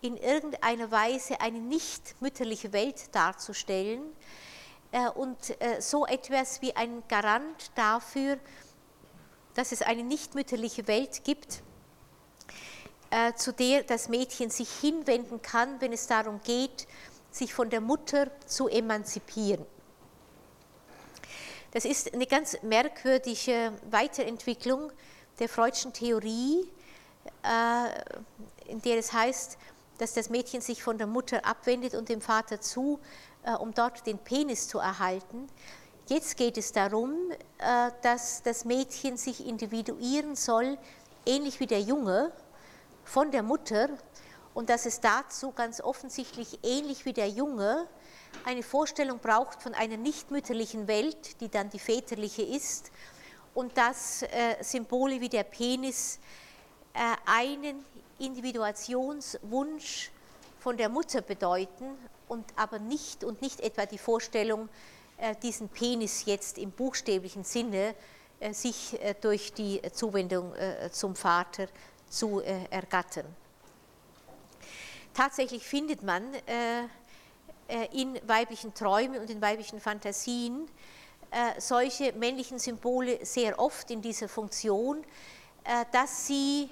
in 0.00 0.16
irgendeiner 0.16 0.90
Weise 0.90 1.42
eine 1.42 1.58
nicht 1.58 2.14
mütterliche 2.22 2.72
Welt 2.72 3.14
darzustellen, 3.14 4.00
und 5.14 5.38
äh, 5.60 5.80
so 5.80 6.06
etwas 6.06 6.60
wie 6.60 6.76
ein 6.76 7.02
Garant 7.08 7.70
dafür, 7.74 8.38
dass 9.54 9.72
es 9.72 9.82
eine 9.82 10.02
nichtmütterliche 10.02 10.86
Welt 10.86 11.24
gibt, 11.24 11.62
äh, 13.10 13.32
zu 13.34 13.52
der 13.52 13.84
das 13.84 14.08
Mädchen 14.08 14.50
sich 14.50 14.70
hinwenden 14.70 15.40
kann, 15.40 15.80
wenn 15.80 15.92
es 15.92 16.06
darum 16.06 16.40
geht, 16.42 16.86
sich 17.30 17.54
von 17.54 17.70
der 17.70 17.80
Mutter 17.80 18.30
zu 18.46 18.68
emanzipieren. 18.68 19.64
Das 21.70 21.86
ist 21.86 22.12
eine 22.12 22.26
ganz 22.26 22.62
merkwürdige 22.62 23.72
Weiterentwicklung 23.90 24.92
der 25.38 25.48
Freudschen 25.48 25.94
Theorie, 25.94 26.68
in 28.66 28.82
der 28.82 28.98
es 28.98 29.14
heißt, 29.14 29.56
dass 29.96 30.12
das 30.12 30.28
Mädchen 30.28 30.60
sich 30.60 30.82
von 30.82 30.98
der 30.98 31.06
Mutter 31.06 31.46
abwendet 31.46 31.94
und 31.94 32.08
dem 32.08 32.20
Vater 32.20 32.60
zu 32.60 32.98
äh, 33.00 33.22
um 33.60 33.74
dort 33.74 34.06
den 34.06 34.18
Penis 34.18 34.68
zu 34.68 34.78
erhalten. 34.78 35.48
Jetzt 36.08 36.36
geht 36.36 36.58
es 36.58 36.72
darum, 36.72 37.14
äh, 37.58 37.90
dass 38.02 38.42
das 38.42 38.64
Mädchen 38.64 39.16
sich 39.16 39.46
individuieren 39.46 40.34
soll, 40.36 40.76
ähnlich 41.24 41.60
wie 41.60 41.66
der 41.66 41.80
Junge, 41.80 42.32
von 43.04 43.30
der 43.30 43.42
Mutter 43.42 43.88
und 44.54 44.68
dass 44.68 44.86
es 44.86 45.00
dazu 45.00 45.52
ganz 45.52 45.80
offensichtlich 45.80 46.58
ähnlich 46.62 47.04
wie 47.04 47.12
der 47.12 47.28
Junge 47.28 47.86
eine 48.44 48.62
Vorstellung 48.62 49.18
braucht 49.18 49.62
von 49.62 49.74
einer 49.74 49.96
nichtmütterlichen 49.96 50.86
Welt, 50.86 51.40
die 51.40 51.48
dann 51.48 51.70
die 51.70 51.78
väterliche 51.78 52.42
ist 52.42 52.90
und 53.54 53.76
dass 53.76 54.22
äh, 54.22 54.56
Symbole 54.60 55.20
wie 55.20 55.28
der 55.28 55.44
Penis 55.44 56.18
einen 57.24 57.84
Individuationswunsch 58.18 60.10
von 60.60 60.76
der 60.76 60.88
Mutter 60.88 61.22
bedeuten 61.22 61.96
und 62.32 62.46
aber 62.56 62.78
nicht 62.78 63.24
und 63.24 63.42
nicht 63.42 63.60
etwa 63.60 63.84
die 63.84 63.98
Vorstellung, 63.98 64.70
äh, 65.18 65.36
diesen 65.42 65.68
Penis 65.68 66.24
jetzt 66.24 66.56
im 66.56 66.70
buchstäblichen 66.70 67.44
Sinne 67.44 67.94
äh, 68.40 68.54
sich 68.54 69.00
äh, 69.02 69.14
durch 69.20 69.52
die 69.52 69.82
Zuwendung 69.92 70.54
zum 70.90 71.14
Vater 71.14 71.68
zu 72.08 72.40
ergattern. 72.40 73.26
Tatsächlich 75.14 75.66
findet 75.66 76.02
man 76.02 76.24
in 77.92 78.20
weiblichen 78.26 78.74
Träumen 78.74 79.20
und 79.20 79.30
in 79.30 79.40
weiblichen 79.40 79.80
Fantasien 79.80 80.68
solche 81.56 82.12
männlichen 82.12 82.58
Symbole 82.58 83.24
sehr 83.24 83.58
oft 83.58 83.90
in 83.90 84.02
dieser 84.02 84.28
Funktion, 84.28 85.02
dass 85.90 86.26
sie 86.26 86.68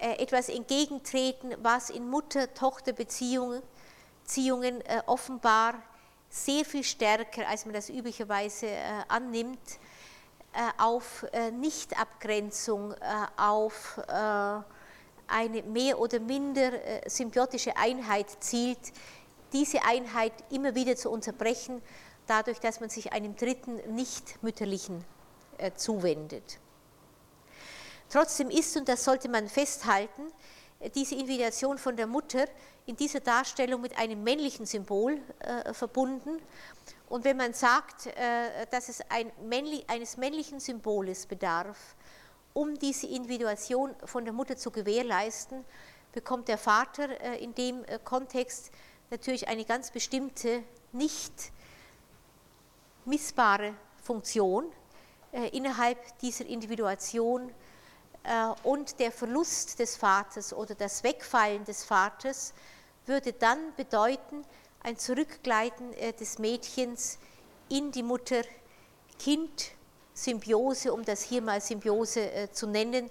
etwas 0.00 0.48
entgegentreten, 0.48 1.54
was 1.62 1.90
in 1.90 2.08
Mutter-Tochter-Beziehungen 2.08 3.62
offenbar 5.06 5.74
sehr 6.30 6.64
viel 6.64 6.84
stärker, 6.84 7.48
als 7.48 7.64
man 7.64 7.74
das 7.74 7.88
üblicherweise 7.88 8.68
annimmt, 9.08 9.78
auf 10.76 11.24
Nichtabgrenzung, 11.52 12.94
auf 13.36 14.00
eine 15.26 15.62
mehr 15.62 15.98
oder 15.98 16.20
minder 16.20 16.72
symbiotische 17.06 17.76
Einheit 17.76 18.26
zielt, 18.40 18.92
diese 19.52 19.82
Einheit 19.84 20.32
immer 20.50 20.74
wieder 20.74 20.96
zu 20.96 21.10
unterbrechen, 21.10 21.82
dadurch, 22.26 22.60
dass 22.60 22.80
man 22.80 22.90
sich 22.90 23.12
einem 23.12 23.36
dritten 23.36 23.76
nicht-mütterlichen 23.94 25.04
zuwendet. 25.76 26.58
Trotzdem 28.10 28.50
ist, 28.50 28.76
und 28.76 28.88
das 28.88 29.04
sollte 29.04 29.28
man 29.28 29.48
festhalten, 29.48 30.32
diese 30.94 31.14
Individuation 31.14 31.78
von 31.78 31.96
der 31.96 32.06
Mutter 32.06 32.44
in 32.86 32.96
dieser 32.96 33.20
Darstellung 33.20 33.80
mit 33.80 33.98
einem 33.98 34.22
männlichen 34.22 34.64
Symbol 34.64 35.20
äh, 35.40 35.72
verbunden. 35.74 36.40
Und 37.08 37.24
wenn 37.24 37.36
man 37.36 37.52
sagt, 37.52 38.06
äh, 38.06 38.66
dass 38.70 38.88
es 38.88 39.00
ein 39.08 39.32
männlich, 39.42 39.84
eines 39.88 40.16
männlichen 40.16 40.60
Symboles 40.60 41.26
bedarf, 41.26 41.96
um 42.52 42.78
diese 42.78 43.06
Individuation 43.06 43.94
von 44.04 44.24
der 44.24 44.32
Mutter 44.32 44.56
zu 44.56 44.70
gewährleisten, 44.70 45.64
bekommt 46.12 46.48
der 46.48 46.58
Vater 46.58 47.20
äh, 47.20 47.42
in 47.42 47.54
dem 47.54 47.84
äh, 47.84 47.98
Kontext 48.02 48.70
natürlich 49.10 49.48
eine 49.48 49.64
ganz 49.64 49.90
bestimmte, 49.90 50.62
nicht 50.92 51.32
missbare 53.04 53.74
Funktion 54.02 54.70
äh, 55.32 55.48
innerhalb 55.56 56.18
dieser 56.20 56.46
Individuation 56.46 57.52
und 58.62 58.98
der 58.98 59.10
Verlust 59.10 59.78
des 59.78 59.96
Vaters 59.96 60.52
oder 60.52 60.74
das 60.74 61.02
Wegfallen 61.02 61.64
des 61.64 61.84
Vaters 61.84 62.52
würde 63.06 63.32
dann 63.32 63.74
bedeuten, 63.76 64.44
ein 64.80 64.98
Zurückgleiten 64.98 65.94
äh, 65.94 66.12
des 66.12 66.38
Mädchens 66.38 67.18
in 67.68 67.90
die 67.90 68.02
Mutter-Kind-Symbiose, 68.02 70.92
um 70.92 71.02
das 71.04 71.22
hier 71.22 71.40
mal 71.42 71.60
Symbiose 71.60 72.32
äh, 72.32 72.52
zu 72.52 72.66
nennen, 72.66 73.10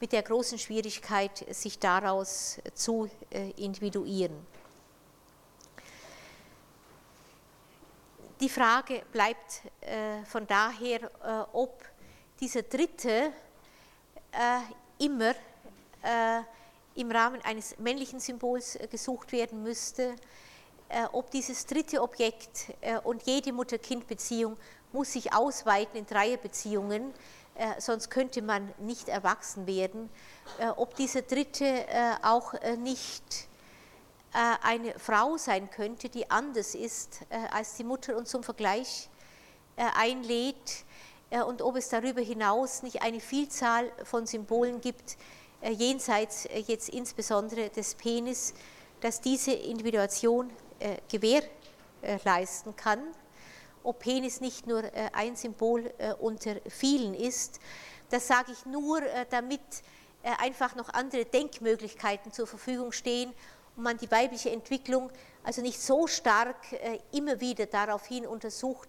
mit 0.00 0.12
der 0.12 0.22
großen 0.22 0.60
Schwierigkeit, 0.60 1.44
sich 1.52 1.80
daraus 1.80 2.60
zu 2.72 3.10
individuieren. 3.56 4.46
Die 8.38 8.48
Frage 8.48 9.02
bleibt 9.10 9.62
von 10.28 10.46
daher, 10.46 11.10
ob 11.52 11.84
dieser 12.38 12.62
dritte 12.62 13.32
äh, 14.32 15.04
immer 15.04 15.30
äh, 16.02 16.42
im 16.94 17.10
Rahmen 17.10 17.40
eines 17.42 17.78
männlichen 17.78 18.20
Symbols 18.20 18.76
äh, 18.76 18.86
gesucht 18.88 19.32
werden 19.32 19.62
müsste, 19.62 20.14
ob 21.12 21.30
dieses 21.30 21.66
dritte 21.66 22.00
Objekt 22.00 22.72
und 23.04 23.24
jede 23.24 23.52
Mutter-Kind-Beziehung 23.52 24.56
muss 24.90 25.12
sich 25.12 25.34
ausweiten 25.34 25.98
in 25.98 26.06
Dreierbeziehungen, 26.06 27.12
sonst 27.76 28.08
könnte 28.08 28.40
man 28.40 28.72
nicht 28.78 29.10
erwachsen 29.10 29.66
werden, 29.66 30.08
ob 30.76 30.94
dieser 30.94 31.20
dritte 31.20 31.84
auch 32.22 32.54
nicht 32.78 33.48
eine 34.32 34.98
Frau 34.98 35.36
sein 35.36 35.68
könnte, 35.68 36.08
die 36.08 36.30
anders 36.30 36.74
ist 36.74 37.20
als 37.50 37.74
die 37.74 37.84
Mutter 37.84 38.16
und 38.16 38.26
zum 38.26 38.42
Vergleich 38.42 39.10
einlädt, 39.76 40.56
äh, 40.56 40.87
und 41.30 41.60
ob 41.60 41.76
es 41.76 41.90
darüber 41.90 42.22
hinaus 42.22 42.82
nicht 42.82 43.02
eine 43.02 43.20
Vielzahl 43.20 43.92
von 44.04 44.26
Symbolen 44.26 44.80
gibt, 44.80 45.18
äh, 45.60 45.72
jenseits 45.72 46.46
äh, 46.46 46.60
jetzt 46.60 46.88
insbesondere 46.88 47.68
des 47.68 47.94
Penis, 47.94 48.54
dass 49.00 49.20
diese 49.20 49.52
Individuation 49.52 50.50
gewährleisten 51.08 52.74
kann. 52.76 53.00
Ob 53.82 54.00
Penis 54.00 54.40
nicht 54.40 54.66
nur 54.66 54.82
ein 55.12 55.34
Symbol 55.36 55.92
unter 56.20 56.56
vielen 56.68 57.14
ist, 57.14 57.60
das 58.10 58.26
sage 58.26 58.52
ich 58.52 58.66
nur, 58.66 59.00
damit 59.30 59.60
einfach 60.22 60.74
noch 60.74 60.88
andere 60.90 61.24
Denkmöglichkeiten 61.24 62.32
zur 62.32 62.46
Verfügung 62.48 62.90
stehen 62.90 63.32
und 63.76 63.82
man 63.84 63.96
die 63.98 64.10
weibliche 64.10 64.50
Entwicklung 64.50 65.10
also 65.44 65.62
nicht 65.62 65.80
so 65.80 66.06
stark 66.06 66.58
immer 67.12 67.40
wieder 67.40 67.66
daraufhin 67.66 68.26
untersucht, 68.26 68.88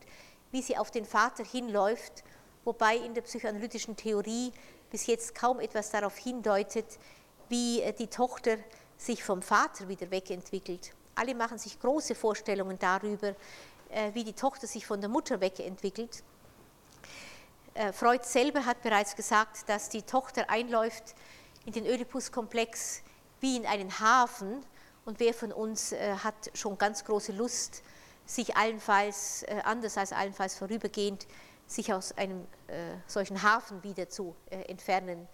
wie 0.52 0.62
sie 0.62 0.78
auf 0.78 0.92
den 0.92 1.06
Vater 1.06 1.44
hinläuft, 1.44 2.24
wobei 2.66 2.98
in 2.98 3.14
der 3.14 3.22
psychoanalytischen 3.22 3.96
Theorie 3.96 4.52
bis 4.90 5.08
jetzt 5.08 5.36
kaum 5.36 5.60
etwas 5.60 5.92
darauf 5.92 6.18
hindeutet, 6.18 6.98
wie 7.48 7.82
äh, 7.82 7.94
die 7.94 8.08
Tochter 8.08 8.58
sich 8.98 9.24
vom 9.24 9.42
Vater 9.42 9.88
wieder 9.88 10.10
wegentwickelt. 10.12 10.94
Alle 11.16 11.36
machen 11.36 11.58
sich 11.58 11.80
große 11.80 12.16
Vorstellungen 12.16 12.80
darüber, 12.80 13.36
äh, 13.90 14.14
wie 14.14 14.24
die 14.24 14.34
Tochter 14.34 14.68
sich 14.68 14.86
von 14.86 15.00
der 15.02 15.10
Mutter 15.10 15.42
wegentwickelt. 15.42 16.24
Äh, 17.74 17.94
Freud 17.94 18.24
selber 18.24 18.66
hat 18.66 18.82
bereits 18.82 19.16
gesagt, 19.16 19.68
dass 19.70 19.90
die 19.90 20.02
Tochter 20.02 20.50
einläuft 20.50 21.16
in 21.66 21.74
den 21.74 21.86
Oedipus-Komplex 21.86 23.04
wie 23.42 23.58
in 23.58 23.66
einen 23.66 24.00
Hafen 24.00 24.64
und 25.06 25.20
wer 25.20 25.34
von 25.34 25.52
uns 25.52 25.94
hat 25.94 26.52
schon 26.54 26.78
ganz 26.78 27.06
große 27.06 27.32
Lust, 27.32 27.84
sich 28.30 28.56
allenfalls, 28.56 29.44
anders 29.64 29.98
als 29.98 30.14
allenfalls 30.14 30.56
vorübergehend, 30.56 31.26
sich 31.66 31.94
aus 31.94 32.18
einem 32.18 32.42
äh, 32.68 32.96
solchen 33.08 33.42
Hafen 33.44 33.84
wieder 33.84 34.10
zu 34.10 34.36
äh, 34.50 34.62
entfernen. 34.64 35.28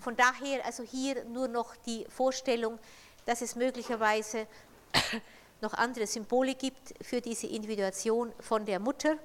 Von 0.00 0.16
daher 0.16 0.64
also 0.64 0.82
hier 0.82 1.24
nur 1.24 1.48
noch 1.48 1.74
die 1.76 2.06
Vorstellung, 2.08 2.78
dass 3.26 3.40
es 3.40 3.56
möglicherweise 3.56 4.46
noch 5.60 5.74
andere 5.74 6.06
Symbole 6.06 6.54
gibt 6.54 6.94
für 7.02 7.20
diese 7.20 7.46
Individuation 7.46 8.32
von 8.40 8.64
der 8.64 8.78
Mutter. 8.78 9.16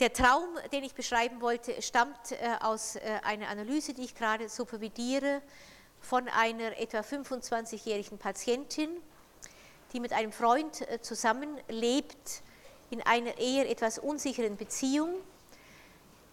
Der 0.00 0.12
Traum, 0.12 0.48
den 0.72 0.82
ich 0.82 0.94
beschreiben 0.94 1.40
wollte, 1.40 1.80
stammt 1.80 2.32
äh, 2.32 2.36
aus 2.60 2.96
äh, 2.96 3.00
einer 3.22 3.48
Analyse, 3.48 3.94
die 3.94 4.02
ich 4.02 4.14
gerade 4.14 4.48
supervidiere, 4.48 5.40
von 6.00 6.28
einer 6.28 6.78
etwa 6.78 6.98
25-jährigen 6.98 8.18
Patientin, 8.18 8.90
die 9.94 10.00
mit 10.00 10.12
einem 10.12 10.32
Freund 10.32 10.80
äh, 10.90 11.00
zusammenlebt 11.00 12.42
in 12.90 13.00
einer 13.02 13.38
eher 13.38 13.70
etwas 13.70 13.98
unsicheren 13.98 14.56
Beziehung. 14.56 15.14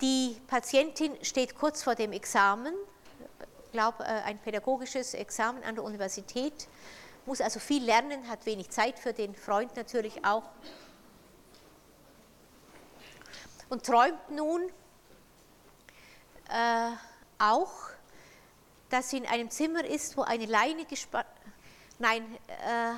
Die 0.02 0.36
Patientin 0.48 1.24
steht 1.24 1.56
kurz 1.56 1.84
vor 1.84 1.94
dem 1.94 2.12
Examen, 2.12 2.74
glaube 3.72 4.04
äh, 4.04 4.08
ein 4.08 4.40
pädagogisches 4.40 5.14
Examen 5.14 5.64
an 5.64 5.76
der 5.76 5.84
Universität, 5.84 6.68
muss 7.28 7.40
also 7.40 7.60
viel 7.60 7.84
lernen, 7.86 8.28
hat 8.28 8.48
wenig 8.48 8.72
Zeit 8.72 8.98
für 8.98 9.14
den 9.14 9.36
Freund 9.36 9.76
natürlich 9.76 10.26
auch 10.26 10.50
und 13.70 13.86
träumt 13.86 14.32
nun 14.32 14.64
äh, 16.50 16.90
auch, 17.38 17.72
dass 18.90 19.12
sie 19.12 19.18
in 19.18 19.28
einem 19.28 19.52
Zimmer 19.52 19.86
ist, 19.86 20.18
wo 20.18 20.24
eine 20.24 20.48
Leine 20.48 20.86
gespannt, 20.86 21.28
nein, 22.00 22.24
äh, 22.48 22.96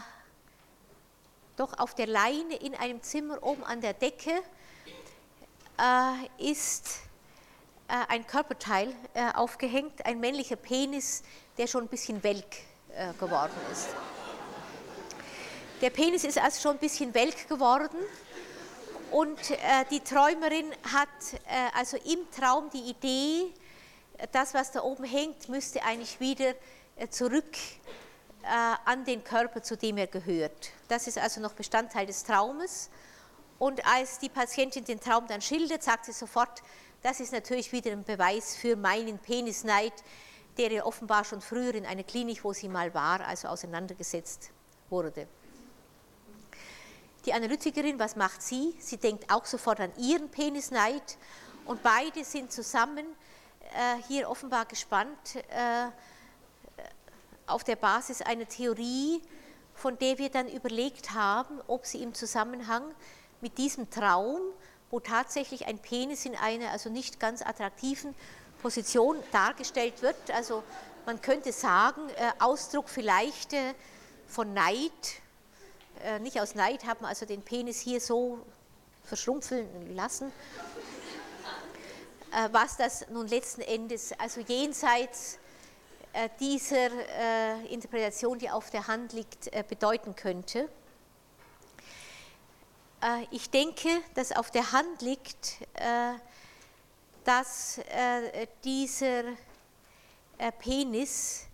doch 1.56 1.78
auf 1.78 1.94
der 1.94 2.08
Leine 2.08 2.56
in 2.56 2.76
einem 2.76 3.02
Zimmer 3.02 3.42
oben 3.44 3.64
an 3.64 3.82
der 3.82 3.94
Decke 3.94 4.32
äh, 5.80 6.52
ist 6.52 7.00
äh, 7.88 7.94
ein 8.08 8.26
Körperteil 8.26 8.94
äh, 9.14 9.32
aufgehängt, 9.34 10.06
ein 10.06 10.20
männlicher 10.20 10.56
Penis, 10.56 11.24
der 11.58 11.68
schon 11.68 11.84
ein 11.84 11.90
bisschen 11.90 12.24
welk 12.24 12.58
äh, 12.96 13.14
geworden 13.14 13.54
ist. 13.72 13.90
Der 15.82 15.90
Penis 15.90 16.24
ist 16.24 16.38
also 16.38 16.62
schon 16.62 16.72
ein 16.78 16.80
bisschen 16.80 17.14
welk 17.14 17.48
geworden 17.48 18.00
und 19.12 19.52
äh, 19.52 19.86
die 19.92 20.00
Träumerin 20.00 20.72
hat 20.92 21.10
äh, 21.46 21.78
also 21.78 21.98
im 21.98 22.20
Traum 22.32 22.70
die 22.72 22.90
Idee, 22.90 23.54
das, 24.32 24.54
was 24.54 24.72
da 24.72 24.82
oben 24.82 25.04
hängt, 25.04 25.50
müsste 25.50 25.84
eigentlich 25.84 26.20
wieder 26.20 26.54
zurück 27.10 27.58
an 28.44 29.06
den 29.06 29.24
Körper, 29.24 29.64
zu 29.64 29.78
dem 29.78 29.98
er 29.98 30.08
gehört. 30.08 30.72
Das 30.88 31.08
ist 31.08 31.18
also 31.18 31.40
noch 31.40 31.54
Bestandteil 31.54 32.06
des 32.06 32.24
Traumes. 32.24 32.90
Und 33.60 33.86
als 33.86 34.20
die 34.20 34.30
Patientin 34.30 34.84
den 34.84 35.00
Traum 35.00 35.28
dann 35.28 35.42
schildert, 35.42 35.84
sagt 35.84 36.06
sie 36.06 36.12
sofort, 36.12 36.62
das 37.02 37.20
ist 37.20 37.32
natürlich 37.32 37.72
wieder 37.72 37.92
ein 37.92 38.04
Beweis 38.04 38.56
für 38.56 38.76
meinen 38.76 39.20
Penisneid, 39.20 39.94
der 40.58 40.72
ja 40.72 40.86
offenbar 40.86 41.24
schon 41.24 41.42
früher 41.42 41.74
in 41.76 41.86
einer 41.86 42.04
Klinik, 42.04 42.44
wo 42.44 42.54
sie 42.54 42.68
mal 42.68 42.94
war, 42.94 43.26
also 43.26 43.48
auseinandergesetzt 43.48 44.52
wurde. 44.90 45.28
Die 47.26 47.34
Analytikerin, 47.34 47.98
was 48.00 48.16
macht 48.16 48.42
sie? 48.42 48.76
Sie 48.80 48.98
denkt 48.98 49.32
auch 49.34 49.46
sofort 49.46 49.80
an 49.80 49.92
ihren 49.98 50.30
Penisneid 50.30 51.18
und 51.66 51.82
beide 51.82 52.24
sind 52.26 52.52
zusammen 52.52 53.06
hier 54.08 54.30
offenbar 54.30 54.66
gespannt 54.66 55.38
auf 57.48 57.64
der 57.64 57.76
Basis 57.76 58.22
einer 58.22 58.48
Theorie, 58.48 59.22
von 59.74 59.98
der 59.98 60.18
wir 60.18 60.30
dann 60.30 60.48
überlegt 60.48 61.12
haben, 61.12 61.60
ob 61.68 61.86
sie 61.86 62.02
im 62.02 62.14
Zusammenhang 62.14 62.84
mit 63.42 63.58
diesem 63.58 63.90
Traum, 63.90 64.40
wo 64.92 65.00
tatsächlich 65.00 65.66
ein 65.66 65.80
Penis 65.80 66.26
in 66.26 66.36
einer 66.36 66.72
also 66.72 66.90
nicht 66.90 67.20
ganz 67.20 67.42
attraktiven 67.42 68.14
Position 68.62 69.18
dargestellt 69.32 70.02
wird, 70.02 70.16
also 70.32 70.64
man 71.06 71.22
könnte 71.22 71.52
sagen, 71.52 72.02
äh, 72.16 72.32
Ausdruck 72.40 72.88
vielleicht 72.88 73.54
äh, 73.54 73.74
von 74.28 74.54
Neid, 74.54 74.92
äh, 76.02 76.20
nicht 76.20 76.40
aus 76.40 76.56
Neid 76.56 76.86
haben 76.86 77.06
also 77.06 77.26
den 77.26 77.42
Penis 77.42 77.80
hier 77.80 78.00
so 78.00 78.40
verschrumpfeln 79.04 79.96
lassen, 79.96 80.32
was 82.52 82.78
das 82.78 83.08
nun 83.10 83.28
letzten 83.28 83.62
Endes, 83.62 84.12
also 84.18 84.40
jenseits 84.40 85.38
dieser 86.40 86.90
äh, 86.92 87.66
Interpretation, 87.74 88.38
die 88.38 88.50
auf 88.50 88.70
der 88.70 88.88
Hand 88.88 89.14
liegt, 89.14 89.48
äh, 89.48 89.64
bedeuten 89.68 90.16
könnte. 90.16 90.70
Ich 93.32 93.50
denke, 93.50 93.90
dass 94.14 94.32
auf 94.32 94.50
der 94.50 94.72
Hand 94.72 95.02
liegt, 95.02 95.58
dass 97.26 97.82
dieser 98.64 99.24
Penis 100.60 101.48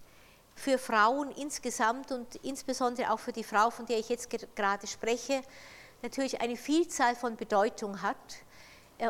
für 0.53 0.77
Frauen 0.77 1.31
insgesamt 1.31 2.11
und 2.11 2.35
insbesondere 2.43 3.11
auch 3.11 3.17
für 3.17 3.31
die 3.31 3.43
Frau, 3.43 3.71
von 3.71 3.87
der 3.87 3.97
ich 3.97 4.09
jetzt 4.09 4.29
gerade 4.55 4.85
spreche, 4.85 5.41
natürlich 6.03 6.39
eine 6.39 6.55
Vielzahl 6.55 7.15
von 7.15 7.35
Bedeutung 7.35 7.99
hat. 8.03 8.15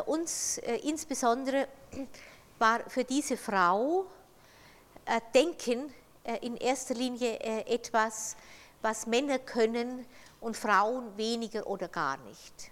Uns 0.06 0.56
insbesondere 0.82 1.68
war 2.58 2.88
für 2.88 3.04
diese 3.04 3.36
Frau 3.36 4.06
äh, 4.06 4.19
denken 5.18 5.92
äh, 6.24 6.38
in 6.46 6.56
erster 6.56 6.94
Linie 6.94 7.40
äh, 7.40 7.74
etwas, 7.74 8.36
was 8.82 9.06
Männer 9.06 9.38
können 9.38 10.06
und 10.40 10.56
Frauen 10.56 11.16
weniger 11.16 11.66
oder 11.66 11.88
gar 11.88 12.16
nicht. 12.18 12.70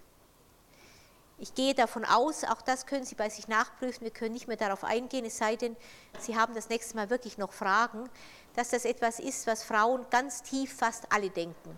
Ich 1.37 1.53
gehe 1.53 1.73
davon 1.73 2.03
aus, 2.03 2.43
auch 2.43 2.61
das 2.61 2.85
können 2.85 3.05
Sie 3.05 3.15
bei 3.15 3.29
sich 3.29 3.47
nachprüfen, 3.47 4.01
wir 4.01 4.11
können 4.11 4.33
nicht 4.33 4.47
mehr 4.47 4.57
darauf 4.57 4.83
eingehen, 4.83 5.25
es 5.25 5.37
sei 5.37 5.55
denn, 5.55 5.75
Sie 6.19 6.35
haben 6.35 6.53
das 6.53 6.69
nächste 6.69 6.95
Mal 6.95 7.09
wirklich 7.09 7.37
noch 7.37 7.53
Fragen, 7.53 8.09
dass 8.55 8.69
das 8.69 8.85
etwas 8.85 9.19
ist, 9.19 9.47
was 9.47 9.63
Frauen 9.63 10.05
ganz 10.09 10.43
tief 10.43 10.73
fast 10.73 11.11
alle 11.11 11.29
denken. 11.29 11.77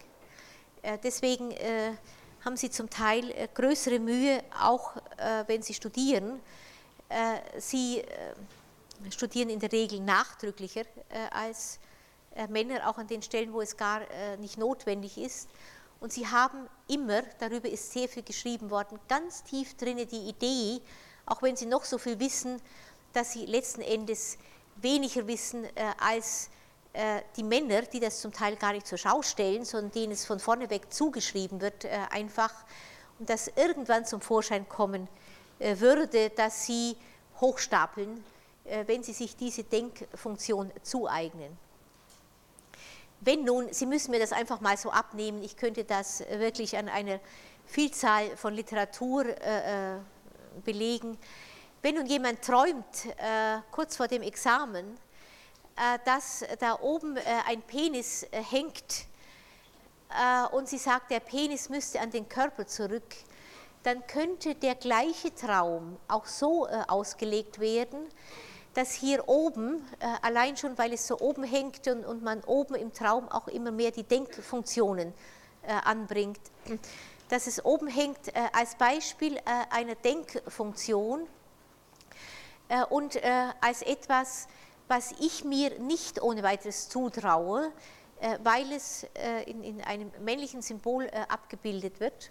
Deswegen 1.04 1.54
haben 2.44 2.58
sie 2.58 2.72
zum 2.72 2.90
Teil 2.90 3.50
größere 3.54 4.00
Mühe, 4.00 4.44
auch 4.60 4.96
wenn 5.46 5.62
sie 5.62 5.76
studieren. 5.76 6.40
Sie 7.60 8.04
studieren 9.10 9.49
in 9.49 9.60
der 9.60 9.72
Regel 9.72 9.99
nachdrücklicher 9.99 10.82
äh, 11.10 11.28
als 11.32 11.80
äh, 12.36 12.48
Männer, 12.48 12.88
auch 12.90 12.98
an 12.98 13.07
den 13.07 13.22
Stellen, 13.22 13.53
wo 13.53 13.61
es 13.61 13.76
gar 13.78 14.02
äh, 14.02 14.38
nicht 14.38 14.57
notwendig 14.57 15.18
ist. 15.18 15.49
Und 15.99 16.14
sie 16.14 16.28
haben 16.28 16.68
immer, 16.88 17.22
darüber 17.40 17.69
ist 17.69 17.91
sehr 17.91 18.07
viel 18.07 18.23
geschrieben 18.23 18.69
worden, 18.69 18.99
ganz 19.07 19.44
tief 19.44 19.76
drinne 19.78 20.06
die 20.06 20.30
Idee, 20.30 20.82
auch 21.26 21.41
wenn 21.41 21.56
sie 21.56 21.68
noch 21.68 21.84
so 21.84 21.98
viel 21.98 22.19
wissen, 22.19 22.61
dass 23.14 23.34
sie 23.34 23.45
letzten 23.45 23.82
Endes 23.82 24.38
weniger 24.78 25.28
wissen 25.28 25.68
als 25.99 26.49
die 27.38 27.44
Männer, 27.44 27.84
die 27.84 27.99
das 27.99 28.19
zum 28.19 28.34
Teil 28.34 28.56
gar 28.56 28.73
nicht 28.73 28.88
zur 28.88 28.98
Schau 28.98 29.22
stellen, 29.22 29.64
sondern 29.64 29.91
denen 29.91 30.14
es 30.14 30.26
von 30.26 30.40
vorne 30.40 30.72
weg 30.72 30.91
zugeschrieben 30.91 31.61
wird, 31.61 31.86
einfach, 32.10 32.52
und 33.19 33.30
das 33.30 33.49
irgendwann 33.56 34.06
zum 34.06 34.22
Vorschein 34.22 34.68
kommen 34.68 35.07
würde, 35.60 36.32
dass 36.32 36.65
sie 36.65 36.98
hochstapeln 37.40 38.23
wenn 38.64 39.04
Sie 39.04 39.14
sich 39.14 39.36
diese 39.36 39.64
Denkfunktion 39.64 40.72
zueignen. 40.84 41.58
Wenn 43.20 43.44
nun, 43.44 43.72
Sie 43.72 43.86
müssen 43.86 44.12
mir 44.12 44.20
das 44.20 44.32
einfach 44.32 44.62
mal 44.62 44.78
so 44.78 44.92
abnehmen, 44.92 45.44
ich 45.44 45.58
könnte 45.58 45.84
das 45.84 46.22
wirklich 46.30 46.78
an 46.78 46.90
einer 46.90 47.20
Vielzahl 47.66 48.36
von 48.38 48.54
Literatur 48.54 49.26
äh, 49.26 49.96
äh 49.96 50.00
belegen. 50.64 51.18
Wenn 51.82 51.96
nun 51.96 52.06
jemand 52.06 52.42
träumt, 52.44 53.06
äh, 53.06 53.60
kurz 53.72 53.96
vor 53.96 54.08
dem 54.08 54.22
Examen, 54.22 54.98
äh, 55.76 55.98
dass 56.06 56.46
da 56.60 56.80
oben 56.80 57.18
äh, 57.18 57.22
ein 57.48 57.62
Penis 57.62 58.26
hängt 58.32 59.08
und 60.52 60.68
sie 60.68 60.78
sagt, 60.78 61.10
der 61.10 61.22
Penis 61.22 61.70
müsste 61.70 62.02
an 62.02 62.12
den 62.12 62.28
Körper 62.28 62.68
zurück, 62.68 63.16
dann 63.84 64.06
könnte 64.08 64.56
der 64.56 64.76
gleiche 64.76 65.34
Traum 65.34 65.98
auch 66.10 66.26
so 66.26 66.68
ausgelegt 66.68 67.62
werden, 67.62 68.10
dass 68.73 68.93
hier 68.93 69.27
oben, 69.27 69.85
äh, 69.99 70.06
allein 70.22 70.56
schon 70.56 70.77
weil 70.77 70.93
es 70.93 71.06
so 71.06 71.19
oben 71.19 71.43
hängt 71.43 71.88
und, 71.88 72.06
und, 72.06 72.23
man 72.23 72.43
oben 72.45 72.76
im 72.76 72.93
Traum 72.93 73.27
auch 73.30 73.48
immer 73.48 73.72
mehr 73.72 73.91
die 73.91 74.03
Denkfunktionen 74.03 75.14
äh, 75.64 75.73
anbringt, 75.84 76.39
dass 77.30 77.48
es 77.48 77.64
oben 77.64 77.88
hängt 77.88 78.30
äh, 78.30 78.31
als 78.53 78.76
Beispiel 78.76 79.39
einer 79.69 79.95
Denkfunktion 79.95 81.27
und 82.89 83.22
als 83.60 83.81
etwas, 83.81 84.48
was 84.88 85.11
ich 85.19 85.43
mir 85.43 85.77
nicht 85.80 86.22
ohne 86.22 86.41
weiteres 86.41 86.88
zutraue, 86.88 87.69
weil 88.43 88.72
es 88.72 89.06
in, 89.45 89.61
in, 89.61 89.81
einem 89.81 90.10
männlichen 90.22 90.61
Symbol 90.61 91.10
abgebildet 91.27 91.99
wird 91.99 92.30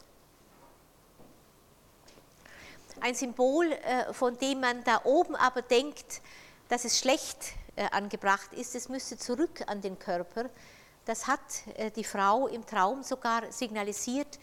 ein 3.01 3.15
Symbol, 3.15 3.73
äh, 3.73 4.13
von 4.13 4.37
dem 4.39 4.61
man 4.61 4.85
da 4.85 5.01
oben 5.05 5.35
aber 5.37 5.63
denkt, 5.63 6.21
dass 6.69 6.85
es 6.85 6.99
schlecht 6.99 7.55
äh, 7.77 7.87
angebracht 7.91 8.53
ist, 8.53 8.75
es 8.75 8.89
müsste 8.89 9.17
zurück 9.19 9.63
an 9.67 9.81
den 9.81 9.99
Körper. 9.99 10.51
Das 11.05 11.27
hat 11.27 11.41
äh, 11.77 11.91
die 11.91 12.05
Frau 12.05 12.47
im 12.47 12.65
Traum 12.67 13.03
sogar 13.03 13.51
signalisiert 13.51 14.39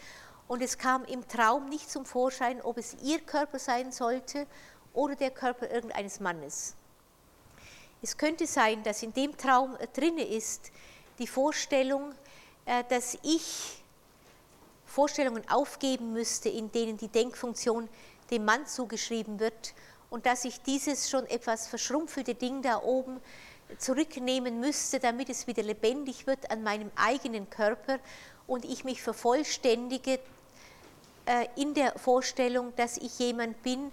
und 0.48 0.62
es 0.62 0.78
kam 0.78 1.06
im 1.06 1.28
Traum 1.28 1.70
nicht 1.70 1.90
zum 1.90 2.06
Vorschein, 2.06 2.62
ob 2.62 2.78
es 2.78 2.96
ihr 3.04 3.20
Körper 3.20 3.60
sein 3.60 3.92
sollte 3.92 4.48
oder 4.94 5.16
der 5.16 5.32
Körper 5.32 5.70
irgendeines 5.70 6.20
Mannes. 6.20 6.76
Es 8.02 8.18
könnte 8.18 8.48
sein, 8.48 8.84
dass 8.84 9.04
in 9.04 9.14
dem 9.14 9.36
Traum 9.38 9.76
drinne 9.94 10.24
ist 10.24 10.72
die 11.18 11.28
Vorstellung, 11.28 12.14
dass 12.90 13.18
ich 13.24 13.84
Vorstellungen 14.86 15.44
aufgeben 15.50 16.14
müsste, 16.14 16.50
in 16.50 16.72
denen 16.72 16.98
die 16.98 17.08
Denkfunktion 17.08 17.90
dem 18.32 18.46
Mann 18.46 18.66
zugeschrieben 18.66 19.40
wird 19.40 19.74
und 20.10 20.26
dass 20.26 20.46
ich 20.46 20.62
dieses 20.62 21.10
schon 21.10 21.26
etwas 21.28 21.68
verschrumpfelte 21.68 22.36
Ding 22.36 22.62
da 22.62 22.82
oben 22.82 23.20
zurücknehmen 23.78 24.60
müsste, 24.60 25.00
damit 25.00 25.30
es 25.30 25.48
wieder 25.48 25.64
lebendig 25.64 26.28
wird 26.28 26.50
an 26.50 26.64
meinem 26.64 26.92
eigenen 26.96 27.50
Körper 27.50 28.00
und 28.48 28.64
ich 28.64 28.84
mich 28.84 29.02
vervollständige 29.02 30.20
äh, 31.26 31.48
in 31.56 31.74
der 31.74 31.98
Vorstellung, 32.00 32.74
dass 32.78 32.98
ich 32.98 33.20
jemand 33.20 33.62
bin, 33.64 33.92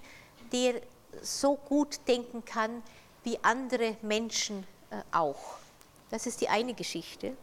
der 0.52 0.80
so 1.22 1.56
gut 1.56 1.98
denken 2.06 2.44
kann 2.44 2.82
wie 3.24 3.38
andere 3.42 3.96
Menschen 4.02 4.66
äh, 4.90 4.96
auch. 5.10 5.56
Das 6.10 6.26
ist 6.26 6.40
die 6.40 6.48
eine 6.48 6.74
Geschichte. 6.74 7.36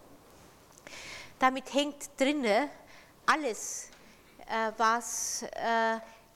Damit 1.39 1.73
hängt 1.73 2.09
drinne 2.17 2.69
alles, 3.25 3.89
äh, 4.47 4.71
was 4.77 5.43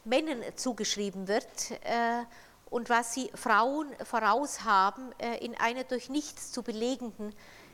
Männern 0.05 0.43
zugeschrieben 0.55 1.27
wird 1.27 1.71
äh, 1.83 2.23
und 2.69 2.89
was 2.89 3.13
sie 3.13 3.31
Frauen 3.33 3.87
voraus 4.03 4.63
haben 4.63 5.11
äh, 5.19 5.43
in 5.43 5.55
einer 5.55 5.83
durch 5.83 6.09
nichts 6.09 6.51
zu 6.51 6.63
belegenden 6.63 7.33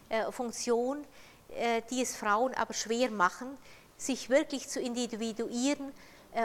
äh, 0.09 0.31
Funktion, 0.31 1.05
die 1.89 2.01
es 2.01 2.15
Frauen 2.15 2.53
aber 2.53 2.73
schwer 2.73 3.11
machen, 3.11 3.57
sich 3.97 4.29
wirklich 4.29 4.69
zu 4.69 4.79
individuieren 4.79 5.91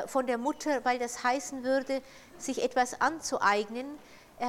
von 0.08 0.26
der 0.26 0.36
Mutter, 0.36 0.84
weil 0.84 0.98
das 0.98 1.22
heißen 1.22 1.62
würde, 1.62 2.02
sich 2.38 2.60
etwas 2.64 3.00
anzueignen 3.00 3.86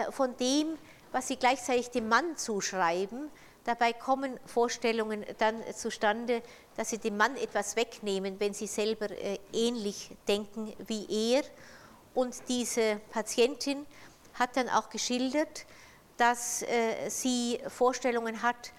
von 0.09 0.35
dem, 0.37 0.75
was 1.11 1.27
sie 1.27 1.35
gleichzeitig 1.35 1.91
dem 1.91 2.09
Mann 2.09 2.37
zuschreiben. 2.37 3.29
Dabei 3.65 3.93
kommen 3.93 4.39
Vorstellungen 4.47 5.23
dann 5.37 5.61
zustande, 5.75 6.41
dass 6.77 6.91
sie 6.91 6.99
dem 6.99 7.17
Mann 7.17 7.35
etwas 7.37 7.75
wegnehmen, 7.75 8.39
wenn 8.39 8.53
sie 8.53 8.67
selber 8.67 9.09
äh, 9.09 9.39
ähnlich 9.51 10.11
denken 10.27 10.73
wie 10.85 11.33
er. 11.33 11.43
Und 12.13 12.35
diese 12.47 13.01
Patientin 13.09 13.85
hat 14.35 14.55
dann 14.55 14.69
auch 14.69 14.89
geschildert, 14.89 15.65
dass 16.17 16.61
äh, 16.61 17.09
sie 17.09 17.59
Vorstellungen 17.67 18.43
hat, 18.43 18.71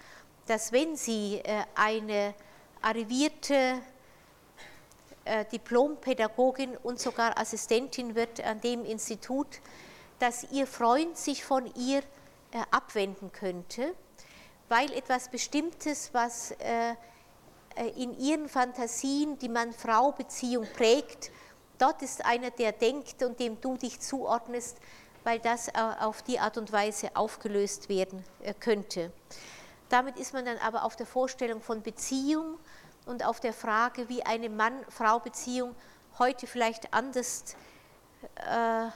dass 0.47 0.71
wenn 0.71 0.95
sie 0.95 1.41
äh, 1.43 1.63
eine 1.75 2.33
arrivierte 2.81 3.81
Diplompädagogin 5.51 6.75
und 6.77 6.99
sogar 6.99 7.37
Assistentin 7.37 8.15
wird 8.15 8.43
an 8.43 8.61
dem 8.61 8.83
Institut, 8.83 9.59
dass 10.17 10.49
ihr 10.51 10.65
Freund 10.65 11.17
sich 11.17 11.43
von 11.43 11.71
ihr 11.75 12.01
abwenden 12.71 13.31
könnte, 13.31 13.93
weil 14.69 14.91
etwas 14.93 15.29
Bestimmtes, 15.29 16.09
was 16.13 16.55
in 17.95 18.17
ihren 18.19 18.49
Fantasien 18.49 19.37
die 19.39 19.49
Mann-Frau-Beziehung 19.49 20.67
prägt. 20.75 21.31
Dort 21.77 22.01
ist 22.01 22.25
einer, 22.25 22.51
der 22.51 22.73
denkt 22.73 23.23
und 23.23 23.39
dem 23.39 23.61
du 23.61 23.77
dich 23.77 23.99
zuordnest, 23.99 24.77
weil 25.23 25.39
das 25.39 25.69
auf 25.75 26.21
die 26.23 26.39
Art 26.39 26.57
und 26.57 26.71
Weise 26.71 27.15
aufgelöst 27.15 27.89
werden 27.89 28.23
könnte. 28.59 29.11
Damit 29.89 30.17
ist 30.17 30.33
man 30.33 30.45
dann 30.45 30.57
aber 30.57 30.83
auf 30.83 30.95
der 30.95 31.05
Vorstellung 31.05 31.61
von 31.61 31.81
Beziehung 31.81 32.59
und 33.05 33.25
auf 33.25 33.39
der 33.39 33.53
Frage, 33.53 34.07
wie 34.09 34.23
eine 34.23 34.49
Mann-Frau-Beziehung 34.49 35.75
heute 36.19 36.47
vielleicht 36.47 36.93
anders 36.93 37.55
äh, 38.35 38.89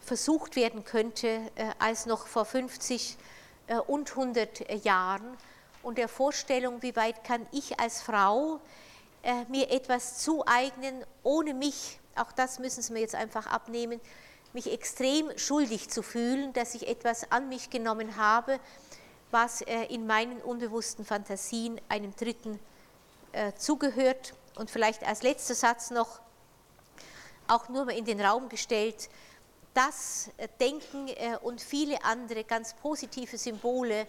versucht 0.00 0.56
werden 0.56 0.84
könnte 0.84 1.28
äh, 1.54 1.70
als 1.78 2.06
noch 2.06 2.26
vor 2.26 2.44
50 2.44 3.16
äh, 3.68 3.78
und 3.78 4.10
100 4.10 4.84
Jahren 4.84 5.36
und 5.86 5.98
der 5.98 6.08
Vorstellung, 6.08 6.82
wie 6.82 6.96
weit 6.96 7.22
kann 7.22 7.46
ich 7.52 7.78
als 7.78 8.02
Frau 8.02 8.58
äh, 9.22 9.44
mir 9.48 9.70
etwas 9.70 10.18
zueignen, 10.18 11.04
ohne 11.22 11.54
mich, 11.54 12.00
auch 12.16 12.32
das 12.32 12.58
müssen 12.58 12.82
Sie 12.82 12.92
mir 12.92 12.98
jetzt 12.98 13.14
einfach 13.14 13.46
abnehmen, 13.46 14.00
mich 14.52 14.72
extrem 14.72 15.30
schuldig 15.38 15.88
zu 15.88 16.02
fühlen, 16.02 16.52
dass 16.54 16.74
ich 16.74 16.88
etwas 16.88 17.30
an 17.30 17.48
mich 17.48 17.70
genommen 17.70 18.16
habe, 18.16 18.58
was 19.30 19.60
in 19.60 20.08
meinen 20.08 20.42
unbewussten 20.42 21.04
Fantasien 21.04 21.80
einem 21.88 22.16
Dritten 22.16 22.58
zugehört. 23.58 24.34
Und 24.54 24.70
vielleicht 24.70 25.04
als 25.04 25.22
letzter 25.22 25.54
Satz 25.54 25.90
noch, 25.90 26.20
auch 27.48 27.68
nur 27.68 27.84
mal 27.84 27.96
in 27.96 28.06
den 28.06 28.20
Raum 28.20 28.48
gestellt, 28.48 29.10
das 29.74 30.30
Denken 30.58 31.10
und 31.42 31.60
viele 31.60 32.02
andere 32.02 32.44
ganz 32.44 32.72
positive 32.74 33.36
Symbole 33.36 34.06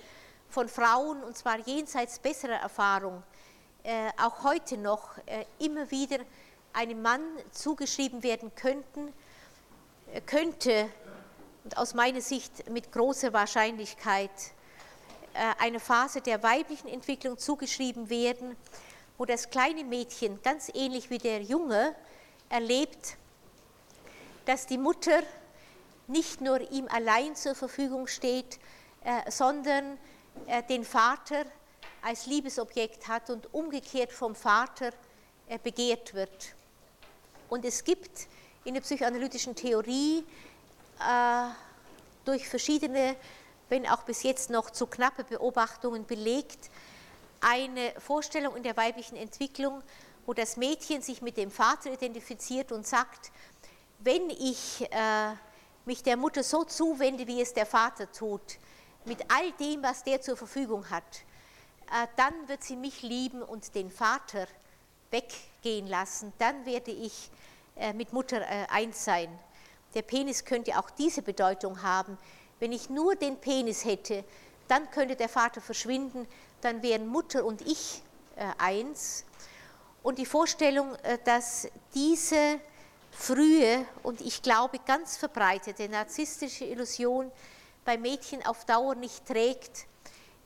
von 0.49 0.69
Frauen, 0.69 1.23
und 1.23 1.37
zwar 1.37 1.59
jenseits 1.59 2.19
besserer 2.19 2.55
Erfahrung, 2.61 3.23
äh, 3.87 4.09
auch 4.21 4.43
heute 4.43 4.77
noch 4.77 5.17
äh, 5.27 5.45
immer 5.59 5.89
wieder 5.91 6.19
einem 6.73 7.01
Mann 7.01 7.21
zugeschrieben 7.51 8.21
werden 8.21 8.51
könnten, 8.53 9.13
äh, 10.13 10.19
könnte 10.19 10.89
und 11.63 11.77
aus 11.77 11.93
meiner 11.93 12.19
Sicht 12.19 12.69
mit 12.69 12.91
großer 12.91 13.33
Wahrscheinlichkeit 13.33 14.31
eine 15.59 15.79
Phase 15.79 16.21
der 16.21 16.41
weiblichen 16.41 16.87
Entwicklung 16.87 17.37
zugeschrieben 17.37 18.09
werden, 18.09 18.55
wo 19.19 19.25
das 19.25 19.51
kleine 19.51 19.83
Mädchen, 19.83 20.41
ganz 20.41 20.71
ähnlich 20.73 21.11
wie 21.11 21.19
der 21.19 21.43
Junge, 21.43 21.93
erlebt, 22.49 23.17
dass 24.45 24.65
die 24.65 24.79
Mutter 24.79 25.21
nicht 26.07 26.41
nur 26.41 26.59
ihm 26.71 26.87
allein 26.87 27.35
zur 27.35 27.53
Verfügung 27.53 28.07
steht, 28.07 28.57
sondern 29.29 29.85
er 29.85 29.97
den 30.69 30.83
Vater 30.83 31.45
als 32.01 32.25
Liebesobjekt 32.25 33.07
hat 33.07 33.29
und 33.29 33.53
umgekehrt 33.53 34.11
vom 34.11 34.35
Vater 34.35 34.91
begehrt 35.63 36.13
wird. 36.13 36.53
Und 37.49 37.65
es 37.65 37.83
gibt 37.83 38.27
in 38.63 38.73
der 38.73 38.81
psychoanalytischen 38.81 39.55
Theorie 39.55 40.25
äh, 40.99 41.47
durch 42.25 42.47
verschiedene, 42.49 43.15
wenn 43.69 43.87
auch 43.87 44.03
bis 44.03 44.23
jetzt 44.23 44.49
noch 44.49 44.69
zu 44.69 44.87
knappe 44.87 45.23
Beobachtungen 45.23 46.05
belegt, 46.05 46.69
eine 47.39 47.93
Vorstellung 47.99 48.55
in 48.55 48.63
der 48.63 48.75
weiblichen 48.75 49.15
Entwicklung, 49.15 49.81
wo 50.25 50.33
das 50.33 50.57
Mädchen 50.57 51.01
sich 51.01 51.21
mit 51.21 51.37
dem 51.37 51.51
Vater 51.51 51.93
identifiziert 51.93 52.71
und 52.71 52.85
sagt, 52.85 53.31
wenn 53.99 54.29
ich 54.29 54.85
äh, 54.91 55.33
mich 55.85 56.03
der 56.03 56.17
Mutter 56.17 56.43
so 56.43 56.65
zuwende, 56.65 57.25
wie 57.27 57.41
es 57.41 57.53
der 57.53 57.65
Vater 57.65 58.11
tut, 58.11 58.57
mit 59.05 59.19
all 59.31 59.51
dem, 59.53 59.83
was 59.83 60.03
der 60.03 60.21
zur 60.21 60.37
Verfügung 60.37 60.89
hat, 60.89 61.03
äh, 61.91 62.07
dann 62.17 62.33
wird 62.47 62.63
sie 62.63 62.75
mich 62.75 63.01
lieben 63.01 63.41
und 63.41 63.73
den 63.75 63.89
Vater 63.89 64.47
weggehen 65.09 65.87
lassen. 65.87 66.33
Dann 66.37 66.65
werde 66.65 66.91
ich 66.91 67.29
äh, 67.77 67.93
mit 67.93 68.11
Mutter 68.11 68.41
äh, 68.41 68.65
eins 68.69 69.05
sein. 69.05 69.29
Der 69.93 70.01
Penis 70.01 70.43
könnte 70.43 70.77
auch 70.77 70.89
diese 70.89 71.21
Bedeutung 71.21 71.81
haben. 71.81 72.17
Wenn 72.59 72.73
ich 72.73 72.89
nur 72.89 73.15
den 73.15 73.37
Penis 73.37 73.85
hätte, 73.85 74.23
dann 74.67 74.91
könnte 74.91 75.15
der 75.15 75.29
Vater 75.29 75.61
verschwinden, 75.61 76.27
dann 76.61 76.83
wären 76.83 77.07
Mutter 77.07 77.45
und 77.45 77.61
ich 77.61 78.01
eins. 78.57 79.23
Und 80.03 80.17
die 80.17 80.25
Vorstellung, 80.25 80.95
dass 81.23 81.67
diese 81.93 82.59
frühe 83.11 83.85
und 84.03 84.21
ich 84.21 84.41
glaube 84.41 84.79
ganz 84.85 85.17
verbreitete 85.17 85.87
narzisstische 85.87 86.65
Illusion 86.65 87.31
bei 87.87 87.97
Mädchen 87.97 88.45
auf 88.45 88.65
Dauer 88.65 88.95
nicht 88.95 89.25
trägt, 89.25 89.85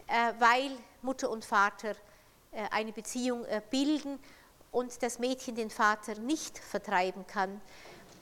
äh, 0.05 0.33
weil 0.37 0.69
Mutter 1.01 1.31
und 1.31 1.43
Vater 1.43 1.95
äh, 2.51 2.67
eine 2.69 2.93
Beziehung 2.93 3.45
äh, 3.45 3.63
bilden 3.71 4.19
und 4.71 5.01
das 5.01 5.17
Mädchen 5.17 5.55
den 5.55 5.71
Vater 5.71 6.13
nicht 6.19 6.59
vertreiben 6.59 7.25
kann. 7.25 7.59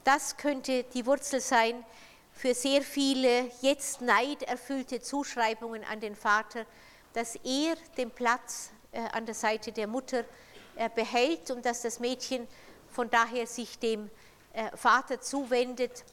Das 0.04 0.38
könnte 0.38 0.84
die 0.84 1.04
Wurzel 1.04 1.42
sein 1.42 1.84
für 2.32 2.54
sehr 2.54 2.80
viele 2.80 3.50
jetzt 3.60 4.00
neiderfüllte 4.00 5.02
Zuschreibungen 5.02 5.84
an 5.84 6.00
den 6.00 6.16
Vater, 6.16 6.64
dass 7.12 7.36
er 7.44 7.76
den 7.98 8.10
Platz 8.10 8.70
an 9.12 9.26
der 9.26 9.34
Seite 9.34 9.72
der 9.72 9.86
Mutter 9.86 10.24
behält 10.94 11.50
und 11.50 11.66
dass 11.66 11.82
das 11.82 12.00
Mädchen 12.00 12.48
von 12.88 13.10
daher 13.10 13.46
sich 13.46 13.78
dem 13.78 14.10
Vater 14.74 15.20
zuwendet, 15.20 16.04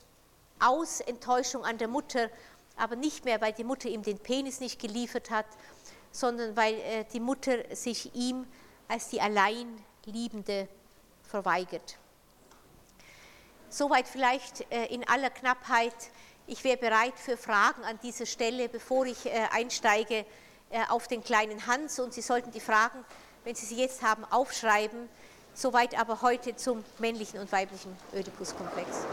aus 0.59 0.99
Enttäuschung 0.99 1.63
an 1.63 1.77
der 1.77 1.87
Mutter 1.87 2.29
aber 2.77 2.95
nicht 2.95 3.25
mehr, 3.25 3.41
weil 3.41 3.53
die 3.53 3.63
Mutter 3.63 3.89
ihm 3.89 4.03
den 4.03 4.19
Penis 4.19 4.59
nicht 4.59 4.79
geliefert 4.79 5.29
hat, 5.29 5.45
sondern 6.11 6.55
weil 6.55 6.75
äh, 6.75 7.05
die 7.11 7.19
Mutter 7.19 7.75
sich 7.75 8.13
ihm 8.15 8.45
als 8.87 9.09
die 9.09 9.21
Alleinliebende 9.21 10.67
verweigert. 11.23 11.97
Soweit 13.69 14.07
vielleicht 14.07 14.71
äh, 14.71 14.85
in 14.85 15.07
aller 15.07 15.29
Knappheit. 15.29 15.95
Ich 16.49 16.63
wäre 16.63 16.77
bereit 16.77 17.19
für 17.19 17.35
Fragen 17.35 17.83
an 17.83 17.99
dieser 18.01 18.25
Stelle, 18.25 18.69
bevor 18.69 19.05
ich 19.05 19.25
äh, 19.25 19.47
einsteige 19.51 20.25
auf 20.89 21.07
den 21.07 21.23
kleinen 21.23 21.65
Hans. 21.65 21.97
Und 21.97 22.13
Sie 22.13 22.21
sollten 22.21 22.51
die 22.51 22.59
Fragen, 22.59 23.05
wenn 23.45 23.55
Sie 23.55 23.65
sie 23.65 23.77
jetzt 23.77 24.01
haben, 24.01 24.25
aufschreiben. 24.25 25.07
Soweit 25.53 25.97
aber 25.97 26.21
heute 26.21 26.57
zum 26.57 26.83
männlichen 26.99 27.39
und 27.39 27.49
weiblichen 27.53 27.95
Ödipus-Komplex. 28.13 29.05